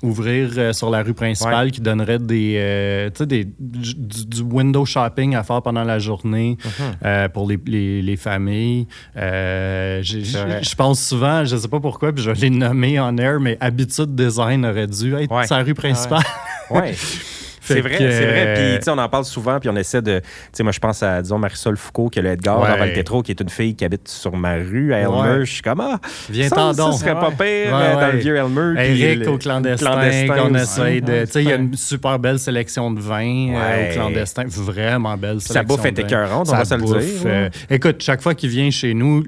ouvrir 0.02 0.50
euh, 0.56 0.72
sur 0.72 0.90
la 0.90 1.02
rue 1.02 1.14
principale 1.14 1.70
qui 1.70 1.80
donnerait 1.80 2.18
des, 2.18 2.54
euh, 2.58 3.10
des 3.26 3.44
du, 3.58 3.94
du 4.26 4.42
window 4.42 4.84
shopping 4.84 5.34
à 5.34 5.42
faire 5.42 5.60
pendant 5.62 5.84
la 5.84 5.98
journée 5.98 6.56
Mhm. 6.64 6.70
euh, 7.04 7.28
pour 7.28 7.48
les, 7.48 7.58
les- 7.66 8.02
les 8.02 8.16
familles. 8.16 8.86
Euh, 9.16 10.00
je 10.02 10.74
pense 10.76 11.00
souvent, 11.02 11.44
je 11.44 11.56
sais 11.56 11.68
pas 11.68 11.80
pourquoi, 11.80 12.12
puis 12.12 12.22
je 12.22 12.30
les 12.30 12.50
nommer 12.50 12.98
en 13.00 13.16
air, 13.18 13.40
mais 13.40 13.56
Habitude 13.60 14.14
Design 14.14 14.64
aurait 14.64 14.86
dû 14.86 15.14
être 15.14 15.32
Ouais. 15.34 15.44
la 15.50 15.62
rue 15.62 15.74
principale. 15.74 16.22
Ouais. 16.70 16.94
C'est 17.74 17.80
vrai, 17.80 17.90
que, 17.98 18.10
c'est 18.10 18.26
vrai. 18.26 18.54
Puis, 18.54 18.64
euh, 18.64 18.76
tu 18.78 18.82
sais, 18.84 18.90
on 18.90 18.98
en 18.98 19.08
parle 19.08 19.24
souvent, 19.24 19.58
puis 19.60 19.68
on 19.68 19.76
essaie 19.76 20.02
de. 20.02 20.18
Tu 20.20 20.24
sais, 20.52 20.62
moi, 20.62 20.72
je 20.72 20.78
pense 20.78 21.02
à, 21.02 21.22
disons, 21.22 21.38
Marisol 21.38 21.76
Foucault, 21.76 22.08
qui 22.08 22.18
a 22.18 22.22
le 22.22 22.30
Edgar 22.30 22.60
Ouais. 22.60 22.68
dans 22.68 23.22
qui 23.22 23.30
est 23.32 23.40
une 23.40 23.48
fille 23.48 23.74
qui 23.74 23.84
habite 23.84 24.08
sur 24.08 24.36
ma 24.36 24.54
rue 24.54 24.92
à 24.92 24.98
Elmer. 24.98 25.38
Ouais. 25.38 25.44
Je 25.44 25.52
suis 25.52 25.62
comme, 25.62 25.80
ah, 25.80 25.98
Viens 26.30 26.48
ça, 26.48 26.56
t'en 26.56 26.72
ça 26.74 26.98
serait 26.98 27.14
pas 27.14 27.30
pire 27.30 27.74
euh, 27.76 27.94
dans 28.00 28.12
le 28.12 28.18
vieux 28.18 28.36
Elmer. 28.36 28.74
Eric 28.82 29.20
le- 29.20 29.28
au 29.30 29.38
clandestin, 29.38 29.86
clandestin 29.86 30.34
qu'on 30.36 30.54
essaye 30.54 31.02
de. 31.02 31.24
Tu 31.24 31.32
sais, 31.32 31.42
il 31.44 31.48
y 31.48 31.52
a 31.52 31.56
une 31.56 31.74
super 31.74 32.18
belle 32.18 32.38
sélection 32.38 32.90
de 32.90 33.00
vins 33.00 33.54
euh, 33.54 33.90
au 33.90 33.94
clandestin. 33.94 34.44
Vraiment 34.48 35.16
belle 35.16 35.40
sélection. 35.40 35.76
bouffe 35.76 35.84
est 35.86 35.98
écœurante, 35.98 36.48
on 36.50 36.56
va 36.56 36.64
se 36.64 36.74
le 36.74 36.82
dire. 36.82 37.50
écoute, 37.70 38.02
chaque 38.02 38.22
fois 38.22 38.34
qu'il 38.34 38.50
vient 38.50 38.70
chez 38.70 38.94
nous, 38.94 39.24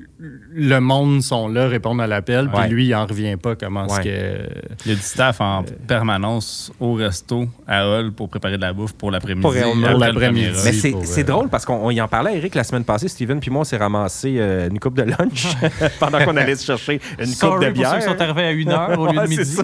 le 0.53 0.79
monde 0.81 1.23
sont 1.23 1.49
là, 1.49 1.67
répondent 1.69 2.01
à 2.01 2.07
l'appel, 2.07 2.51
puis 2.53 2.69
lui, 2.69 2.87
il 2.89 2.95
en 2.95 3.07
revient 3.07 3.37
pas. 3.37 3.55
Comment 3.57 3.87
est-ce 3.87 3.95
Ouais. 3.97 4.05
que. 4.05 4.49
Il 4.85 4.91
y 4.91 4.93
a 4.93 4.97
du 4.97 5.03
staff 5.03 5.41
en 5.41 5.65
permanence 5.87 6.73
au 6.81 6.95
resto 6.95 7.47
à 7.67 7.87
Hall 7.89 8.13
pour 8.13 8.29
préparer 8.29 8.57
de 8.57 8.63
la 8.63 8.73
bouffe 8.73 8.93
pour 8.93 9.11
l'après-midi. 9.11 9.43
Pour 9.43 9.53
l'après-midi. 9.99 10.51
Mais 10.65 10.73
c'est 10.73 10.91
pour, 10.91 11.05
c'est 11.05 11.23
euh, 11.23 11.25
drôle 11.33 11.49
parce 11.49 11.65
qu'on 11.65 11.75
on 11.77 11.91
y 11.91 12.01
en 12.01 12.09
parlait, 12.09 12.37
Eric, 12.37 12.55
la 12.55 12.65
semaine 12.65 12.85
passée. 12.85 13.09
Steven 13.09 13.41
puis 13.41 13.51
moi, 13.51 13.63
on 13.63 13.65
s'est 13.65 13.77
ramassé 13.77 14.37
euh, 14.39 14.69
une 14.71 14.79
coupe 14.79 14.95
de 14.97 15.03
lunch 15.03 15.49
pendant 16.01 16.19
qu'on 16.25 16.37
allait 16.37 16.57
se 16.57 16.65
chercher 16.65 17.01
une 17.19 17.27
coupe 17.27 17.33
de 17.33 17.37
pour 17.37 17.63
ceux 17.65 17.71
bière. 17.71 17.99
qui 17.99 18.05
sont 18.05 18.21
arrivés 18.21 18.45
à 18.45 18.53
1h 18.55 18.97
au 18.99 19.07
lieu 19.13 19.19
Ouais, 19.19 19.25
de 19.25 19.29
midi. 19.31 19.57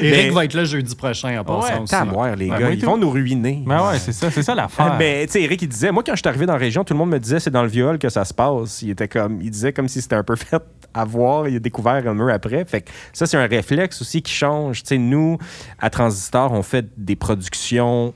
mais- 0.00 0.06
Eric 0.08 0.24
Mais- 0.26 0.30
va 0.30 0.44
être 0.44 0.54
là 0.54 0.64
jeudi 0.64 0.94
prochain 0.94 1.40
en 1.40 1.44
passant 1.44 1.74
Ouais, 1.74 1.80
aussi. 1.82 1.90
Tamoire, 1.90 2.36
les 2.36 2.50
Ouais, 2.50 2.58
gars, 2.58 2.70
ils 2.70 2.78
tout. 2.78 2.86
vont 2.86 2.96
nous 2.98 3.10
ruiner. 3.10 3.62
Ben 3.66 3.88
ouais, 3.88 3.98
c'est 3.98 4.12
ça, 4.12 4.30
c'est 4.30 4.42
ça 4.42 4.54
l'affaire. 4.54 4.96
Mais 4.98 5.26
tu 5.26 5.32
sais, 5.32 5.42
Eric, 5.42 5.62
il 5.62 5.68
disait, 5.68 5.90
moi, 5.92 6.02
quand 6.04 6.12
je 6.14 6.20
suis 6.20 6.28
arrivé 6.28 6.46
dans 6.46 6.52
la 6.54 6.58
région, 6.58 6.84
tout 6.84 6.92
le 6.94 6.98
monde 6.98 7.10
me 7.10 7.18
disait 7.18 7.40
c'est 7.40 7.50
dans 7.50 7.62
le 7.62 7.68
viol 7.68 7.98
que 7.98 8.08
ça 8.08 8.24
se 8.24 8.34
passe. 8.34 8.82
Il 8.82 8.90
était 8.90 9.08
comme, 9.08 9.40
il 9.40 9.50
disait 9.50 9.72
comme 9.72 9.88
si 9.88 9.93
c'était 10.00 10.16
un 10.16 10.24
peu 10.24 10.36
fait 10.36 10.62
à 10.94 11.04
voir. 11.04 11.48
Il 11.48 11.56
a 11.56 11.58
découvert 11.58 11.96
Elmer 11.96 12.32
après. 12.32 12.64
Fait 12.64 12.82
que 12.82 12.90
ça, 13.12 13.26
c'est 13.26 13.36
un 13.36 13.46
réflexe 13.46 14.00
aussi 14.00 14.22
qui 14.22 14.32
change. 14.32 14.82
Sais, 14.84 14.98
nous, 14.98 15.38
à 15.78 15.90
Transistor, 15.90 16.52
on 16.52 16.62
fait 16.62 16.86
des 16.96 17.16
productions 17.16 18.14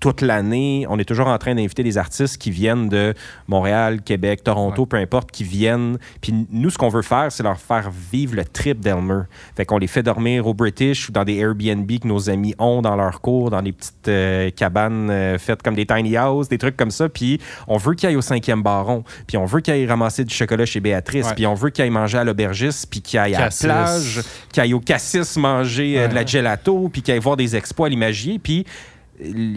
toute 0.00 0.20
l'année. 0.20 0.86
On 0.88 0.98
est 0.98 1.04
toujours 1.04 1.28
en 1.28 1.38
train 1.38 1.54
d'inviter 1.54 1.82
des 1.82 1.98
artistes 1.98 2.38
qui 2.38 2.50
viennent 2.50 2.88
de 2.88 3.14
Montréal, 3.48 4.02
Québec, 4.02 4.44
Toronto, 4.44 4.86
peu 4.86 4.96
importe, 4.96 5.30
qui 5.30 5.44
viennent. 5.44 5.98
Puis 6.20 6.46
nous, 6.50 6.70
ce 6.70 6.78
qu'on 6.78 6.88
veut 6.88 7.02
faire, 7.02 7.30
c'est 7.30 7.42
leur 7.42 7.58
faire 7.58 7.90
vivre 7.90 8.36
le 8.36 8.44
trip 8.44 8.80
d'Elmer. 8.80 9.22
Fait 9.56 9.64
qu'on 9.64 9.78
les 9.78 9.86
fait 9.86 10.02
dormir 10.02 10.46
au 10.46 10.54
British 10.54 11.08
ou 11.08 11.12
dans 11.12 11.24
des 11.24 11.36
Airbnb 11.36 11.90
que 11.90 12.06
nos 12.06 12.28
amis 12.30 12.54
ont 12.58 12.82
dans 12.82 12.96
leur 12.96 13.20
cours, 13.20 13.50
dans 13.50 13.62
des 13.62 13.72
petites 13.72 14.08
euh, 14.08 14.50
cabanes 14.50 15.10
euh, 15.10 15.38
faites 15.38 15.62
comme 15.62 15.74
des 15.74 15.86
tiny 15.86 16.18
houses, 16.18 16.48
des 16.48 16.58
trucs 16.58 16.76
comme 16.76 16.90
ça. 16.90 17.08
Puis 17.08 17.40
on 17.66 17.76
veut 17.76 17.94
qu'ils 17.94 18.08
aillent 18.08 18.16
au 18.16 18.22
cinquième 18.22 18.62
baron. 18.62 19.04
Puis 19.26 19.36
on 19.36 19.44
veut 19.44 19.60
qu'ils 19.60 19.74
aillent 19.74 19.86
ramasser 19.86 20.24
du 20.24 20.34
chocolat 20.34 20.66
chez 20.66 20.80
Béatrice. 20.80 21.32
Puis 21.34 21.46
on 21.46 21.54
veut 21.54 21.70
qu'ils 21.70 21.84
aillent 21.84 21.90
manger 21.90 22.18
à 22.18 22.24
l'aubergiste, 22.24 22.88
puis 22.90 23.00
qu'ils 23.00 23.18
aillent 23.18 23.34
à 23.34 23.40
la 23.40 23.48
plage, 23.48 24.22
qu'ils 24.52 24.62
aillent 24.62 24.74
au 24.74 24.80
cassis 24.80 25.36
manger 25.36 26.00
euh, 26.00 26.08
de 26.08 26.14
la 26.14 26.24
gelato, 26.24 26.88
puis 26.92 27.02
qu'ils 27.02 27.14
aillent 27.14 27.20
voir 27.20 27.36
des 27.36 27.56
expos 27.56 27.86
à 27.86 27.88
l'imagier. 27.88 28.38
Puis 28.38 28.66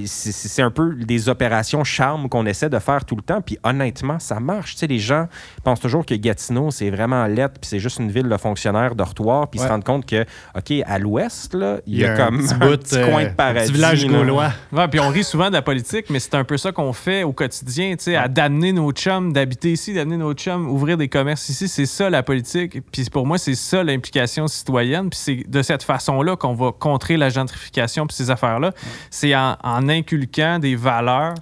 c'est 0.05 0.61
un 0.61 0.71
peu 0.71 0.95
des 0.95 1.29
opérations 1.29 1.83
charme 1.83 2.29
qu'on 2.29 2.45
essaie 2.45 2.69
de 2.69 2.79
faire 2.79 3.05
tout 3.05 3.15
le 3.15 3.21
temps. 3.21 3.41
Puis 3.41 3.57
honnêtement, 3.63 4.19
ça 4.19 4.39
marche. 4.39 4.73
Tu 4.73 4.79
sais, 4.79 4.87
les 4.87 4.99
gens 4.99 5.27
pensent 5.63 5.79
toujours 5.79 6.05
que 6.05 6.15
Gatineau, 6.15 6.71
c'est 6.71 6.89
vraiment 6.89 7.25
lettre, 7.25 7.55
puis 7.59 7.69
c'est 7.69 7.79
juste 7.79 7.99
une 7.99 8.11
ville 8.11 8.29
de 8.29 8.37
fonctionnaires 8.37 8.95
dortoirs, 8.95 9.47
puis 9.49 9.59
ils 9.59 9.63
se 9.63 9.67
rendent 9.67 9.83
compte 9.83 10.05
que, 10.05 10.25
OK, 10.55 10.73
à 10.85 10.99
l'ouest, 10.99 11.53
là, 11.53 11.79
il 11.85 11.99
y, 11.99 12.05
a, 12.05 12.15
comme 12.15 12.39
un 12.39 12.77
petit, 12.77 13.01
coin 13.01 13.25
de 13.25 13.29
paradis. 13.29 13.59
Un 13.59 13.63
petit 13.63 13.73
village 13.73 14.07
gaulois. 14.07 14.51
Ouais, 14.71 14.87
puis 14.87 14.99
on 14.99 15.09
rit 15.09 15.23
souvent 15.23 15.47
de 15.47 15.53
la 15.53 15.61
politique, 15.61 16.09
mais 16.09 16.19
c'est 16.19 16.35
un 16.35 16.43
peu 16.43 16.57
ça 16.57 16.71
qu'on 16.71 16.93
fait 16.93 17.23
au 17.23 17.33
quotidien, 17.33 17.95
tu 17.95 18.05
sais, 18.05 18.15
à 18.15 18.27
d'amener 18.27 18.73
nos 18.73 18.91
chums, 18.91 19.33
d'habiter 19.33 19.71
ici, 19.71 19.93
d'amener 19.93 20.17
nos 20.17 20.33
chums, 20.33 20.69
ouvrir 20.69 20.97
des 20.97 21.07
commerces 21.07 21.49
ici. 21.49 21.67
C'est 21.67 21.85
ça 21.85 22.09
la 22.09 22.23
politique. 22.23 22.79
Puis 22.91 23.05
pour 23.11 23.25
moi, 23.25 23.37
c'est 23.37 23.55
ça 23.55 23.83
l'implication 23.83 24.47
citoyenne. 24.47 25.09
Puis 25.09 25.19
c'est 25.21 25.49
de 25.49 25.61
cette 25.61 25.83
façon-là 25.83 26.35
qu'on 26.35 26.53
va 26.53 26.71
contrer 26.71 27.17
la 27.17 27.29
gentrification 27.29 28.07
puis 28.07 28.15
ces 28.15 28.29
affaires-là. 28.29 28.71
C'est 29.09 29.35
en, 29.35 29.48
inculquant 29.63 30.59
des 30.59 30.75
valeurs 30.75 31.35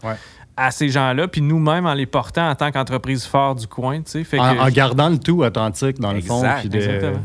à 0.59 0.71
ces 0.71 0.89
gens-là, 0.89 1.27
puis 1.27 1.41
nous-mêmes 1.41 1.85
en 1.85 1.93
les 1.93 2.07
portant 2.07 2.49
en 2.49 2.55
tant 2.55 2.71
qu'entreprise 2.71 3.25
forte 3.25 3.59
du 3.59 3.67
coin. 3.67 4.01
tu 4.01 4.25
sais. 4.25 4.39
En, 4.39 4.69
gardant 4.69 5.07
le 5.09 5.19
tout 5.19 5.43
authentique, 5.43 5.99
dans 5.99 6.11
le 6.11 6.21
fond. 6.21 6.43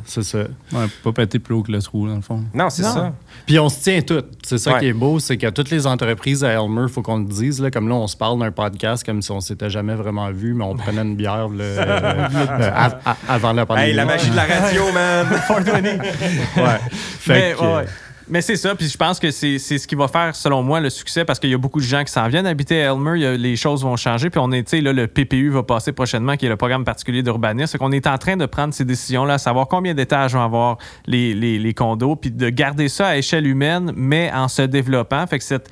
C'est 0.04 0.22
ça. 0.22 0.38
Ouais, 0.72 0.84
pas 1.02 1.12
péter 1.12 1.38
plus 1.38 1.54
haut 1.54 1.62
que 1.62 1.72
le 1.72 1.80
trou, 1.80 2.06
dans 2.06 2.16
le 2.16 2.20
fond. 2.20 2.44
Non, 2.52 2.68
c'est 2.68 2.82
ça. 2.82 3.14
Puis 3.46 3.58
on 3.58 3.70
se 3.70 3.80
tient 3.80 4.02
tout. 4.02 4.22
C'est 4.42 4.58
ça 4.58 4.78
qui 4.78 4.86
est 4.86 4.92
beau, 4.92 5.18
c'est 5.18 5.38
que 5.38 5.48
toutes 5.48 5.70
les 5.70 5.86
entreprises 5.86 6.44
à 6.44 6.50
Elmer, 6.52 6.82
il 6.82 6.88
faut 6.88 7.00
qu'on 7.00 7.18
le 7.18 7.24
dise. 7.24 7.60
Là, 7.60 7.70
comme 7.70 7.88
là, 7.88 7.94
on 7.94 8.06
se 8.06 8.16
parle 8.16 8.38
d'un 8.38 8.52
podcast 8.52 9.04
comme 9.04 9.22
si 9.22 9.30
on 9.30 9.40
s'était 9.40 9.70
jamais 9.70 9.94
vraiment 9.94 10.30
vu, 10.30 10.52
mais 10.52 10.64
on 10.64 10.76
prenait 10.76 11.02
une 11.02 11.16
bière 11.16 11.48
euh, 11.58 12.28
avant 13.28 13.52
la 13.52 13.64
pandémie. 13.64 13.88
Hey, 13.88 13.94
la 13.94 14.04
magie 14.04 14.30
de 14.30 14.36
la 14.36 14.44
radio, 14.44 14.92
man! 14.92 15.26
ouais. 16.56 16.80
Fait 16.90 17.56
que, 17.58 17.86
mais 18.28 18.40
c'est 18.40 18.56
ça, 18.56 18.74
puis 18.74 18.88
je 18.88 18.96
pense 18.96 19.18
que 19.18 19.30
c'est 19.30 19.58
ce 19.58 19.86
qui 19.86 19.94
va 19.94 20.08
faire, 20.08 20.34
selon 20.34 20.62
moi, 20.62 20.80
le 20.80 20.90
succès, 20.90 21.24
parce 21.24 21.38
qu'il 21.38 21.50
y 21.50 21.54
a 21.54 21.58
beaucoup 21.58 21.80
de 21.80 21.84
gens 21.84 22.04
qui 22.04 22.12
s'en 22.12 22.28
viennent 22.28 22.46
habiter 22.46 22.82
à 22.82 22.92
Elmer, 22.92 23.36
les 23.36 23.56
choses 23.56 23.82
vont 23.82 23.96
changer, 23.96 24.30
puis 24.30 24.40
on 24.42 24.50
est, 24.52 24.62
tu 24.62 24.76
sais, 24.76 24.80
là, 24.80 24.92
le 24.92 25.06
PPU 25.06 25.50
va 25.50 25.62
passer 25.62 25.92
prochainement, 25.92 26.36
qui 26.36 26.46
est 26.46 26.48
le 26.48 26.56
programme 26.56 26.84
particulier 26.84 27.22
d'urbanisme, 27.22 27.78
qu'on 27.78 27.92
est 27.92 28.06
en 28.06 28.18
train 28.18 28.36
de 28.36 28.46
prendre 28.46 28.74
ces 28.74 28.84
décisions-là, 28.84 29.38
savoir 29.38 29.68
combien 29.68 29.94
d'étages 29.94 30.34
vont 30.34 30.42
avoir 30.42 30.78
les, 31.06 31.34
les, 31.34 31.58
les 31.58 31.74
condos, 31.74 32.16
puis 32.16 32.30
de 32.30 32.48
garder 32.48 32.88
ça 32.88 33.08
à 33.08 33.16
échelle 33.16 33.46
humaine, 33.46 33.92
mais 33.94 34.30
en 34.32 34.48
se 34.48 34.62
développant. 34.62 35.26
Fait 35.26 35.38
que 35.38 35.44
cette 35.44 35.70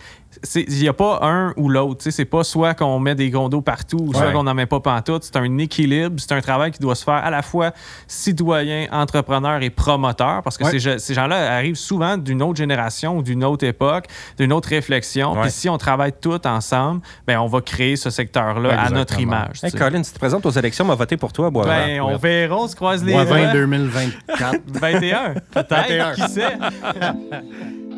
il 0.55 0.79
n'y 0.81 0.89
a 0.89 0.93
pas 0.93 1.21
un 1.23 1.53
ou 1.57 1.69
l'autre. 1.69 2.05
C'est 2.11 2.25
pas 2.25 2.45
soit 2.45 2.75
qu'on 2.75 2.99
met 2.99 3.15
des 3.15 3.31
condos 3.31 3.61
partout 3.61 3.99
ou 4.01 4.15
soit 4.15 4.33
qu'on 4.33 4.45
n'en 4.45 4.55
met 4.55 4.67
pas 4.67 4.81
pantoute. 4.81 5.25
C'est 5.25 5.37
un 5.37 5.59
équilibre. 5.59 6.17
C'est 6.19 6.33
un 6.33 6.41
travail 6.41 6.71
qui 6.71 6.79
doit 6.79 6.95
se 6.95 7.05
faire 7.05 7.15
à 7.15 7.31
la 7.31 7.43
fois 7.43 7.73
citoyen, 8.07 8.87
entrepreneur 8.91 9.63
et 9.63 9.71
promoteur 9.71 10.43
parce 10.43 10.57
que 10.57 10.79
ces, 10.99 11.15
gens-là 11.15 11.55
arrivent 11.55 11.77
souvent 11.77 12.17
d'une 12.17 12.43
autre 12.43 12.57
génération 12.57 13.19
ou 13.19 13.23
d'une 13.23 13.45
autre 13.45 13.65
époque, 13.65 14.07
d'une 14.39 14.53
autre 14.53 14.69
réflexion. 14.69 15.37
Puis 15.41 15.51
si 15.51 15.69
on 15.69 15.79
travaille 15.79 16.13
tous 16.13 16.41
ensemble, 16.45 17.03
ben, 17.27 17.39
on 17.39 17.47
va 17.47 17.61
créer 17.61 17.97
ce 17.97 18.11
secteur-là 18.11 18.81
à 18.81 18.91
notre 18.91 19.19
image. 19.21 19.63
Hey, 19.63 19.73
Colin, 19.73 20.03
si 20.03 20.11
tu 20.11 20.15
te 20.15 20.19
présentes 20.19 20.47
aux 20.47 20.51
élections, 20.51 20.85
on 20.85 20.89
va 20.89 20.95
voter 20.95 21.17
pour 21.17 21.33
toi, 21.33 21.51
Boisvert. 21.51 21.87
Ben, 21.87 22.01
on 22.01 22.17
verra, 22.17 22.57
on 22.57 22.69
se 22.69 22.77
croise 22.77 23.05
les 23.05 23.13
Boisvert 23.13 23.53
2024. 23.53 24.61
21, 24.67 25.35
peut-être, 25.53 26.15
qui 26.15 26.33
sait? 26.33 26.59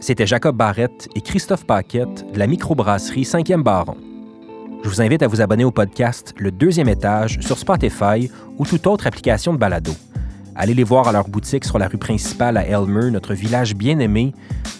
C'était 0.00 0.26
Jacob 0.26 0.56
Barrette 0.56 1.08
et 1.16 1.20
Christophe 1.20 1.66
Paquette 1.66 2.24
de 2.32 2.38
la 2.38 2.46
microbrasserie 2.46 3.24
5e 3.24 3.62
Baron. 3.62 3.96
Je 4.84 4.88
vous 4.88 5.02
invite 5.02 5.22
à 5.22 5.26
vous 5.26 5.40
abonner 5.40 5.64
au 5.64 5.72
podcast 5.72 6.34
Le 6.38 6.52
Deuxième 6.52 6.88
Étage 6.88 7.40
sur 7.40 7.58
Spotify 7.58 8.30
ou 8.58 8.64
toute 8.64 8.86
autre 8.86 9.08
application 9.08 9.52
de 9.52 9.58
balado. 9.58 9.90
Allez 10.54 10.74
les 10.74 10.84
voir 10.84 11.08
à 11.08 11.12
leur 11.12 11.28
boutique 11.28 11.64
sur 11.64 11.78
la 11.78 11.88
rue 11.88 11.98
principale 11.98 12.56
à 12.56 12.66
Elmer, 12.66 13.10
notre 13.10 13.34
village 13.34 13.74
bien-aimé, 13.74 14.34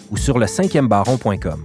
ou 0.09 0.17
sur 0.17 0.39
le 0.39 0.45
5e 0.45 0.87
baron.com. 0.87 1.63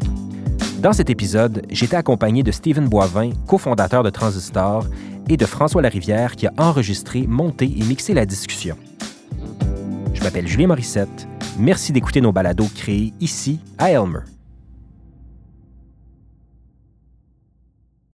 Dans 0.80 0.92
cet 0.92 1.09
épisode, 1.09 1.64
j'étais 1.70 1.96
accompagné 1.96 2.42
de 2.42 2.50
Stephen 2.50 2.88
Boivin, 2.88 3.30
cofondateur 3.46 4.02
de 4.02 4.11
Transistor, 4.11 4.84
et 5.28 5.36
de 5.36 5.46
François 5.46 5.80
Larivière 5.80 6.34
qui 6.36 6.48
a 6.48 6.52
enregistré, 6.59 7.26
monté 7.26 7.64
et 7.64 7.84
mixé 7.84 8.14
la 8.14 8.26
discussion. 8.26 8.76
Je 10.12 10.22
m'appelle 10.22 10.46
Julien 10.46 10.66
Morissette 10.66 11.28
Merci 11.59 11.92
d'écouter 11.92 12.20
nos 12.20 12.32
balados 12.32 12.68
créés 12.74 13.12
ici 13.20 13.61
à 13.78 13.90
Elmer. 13.90 14.34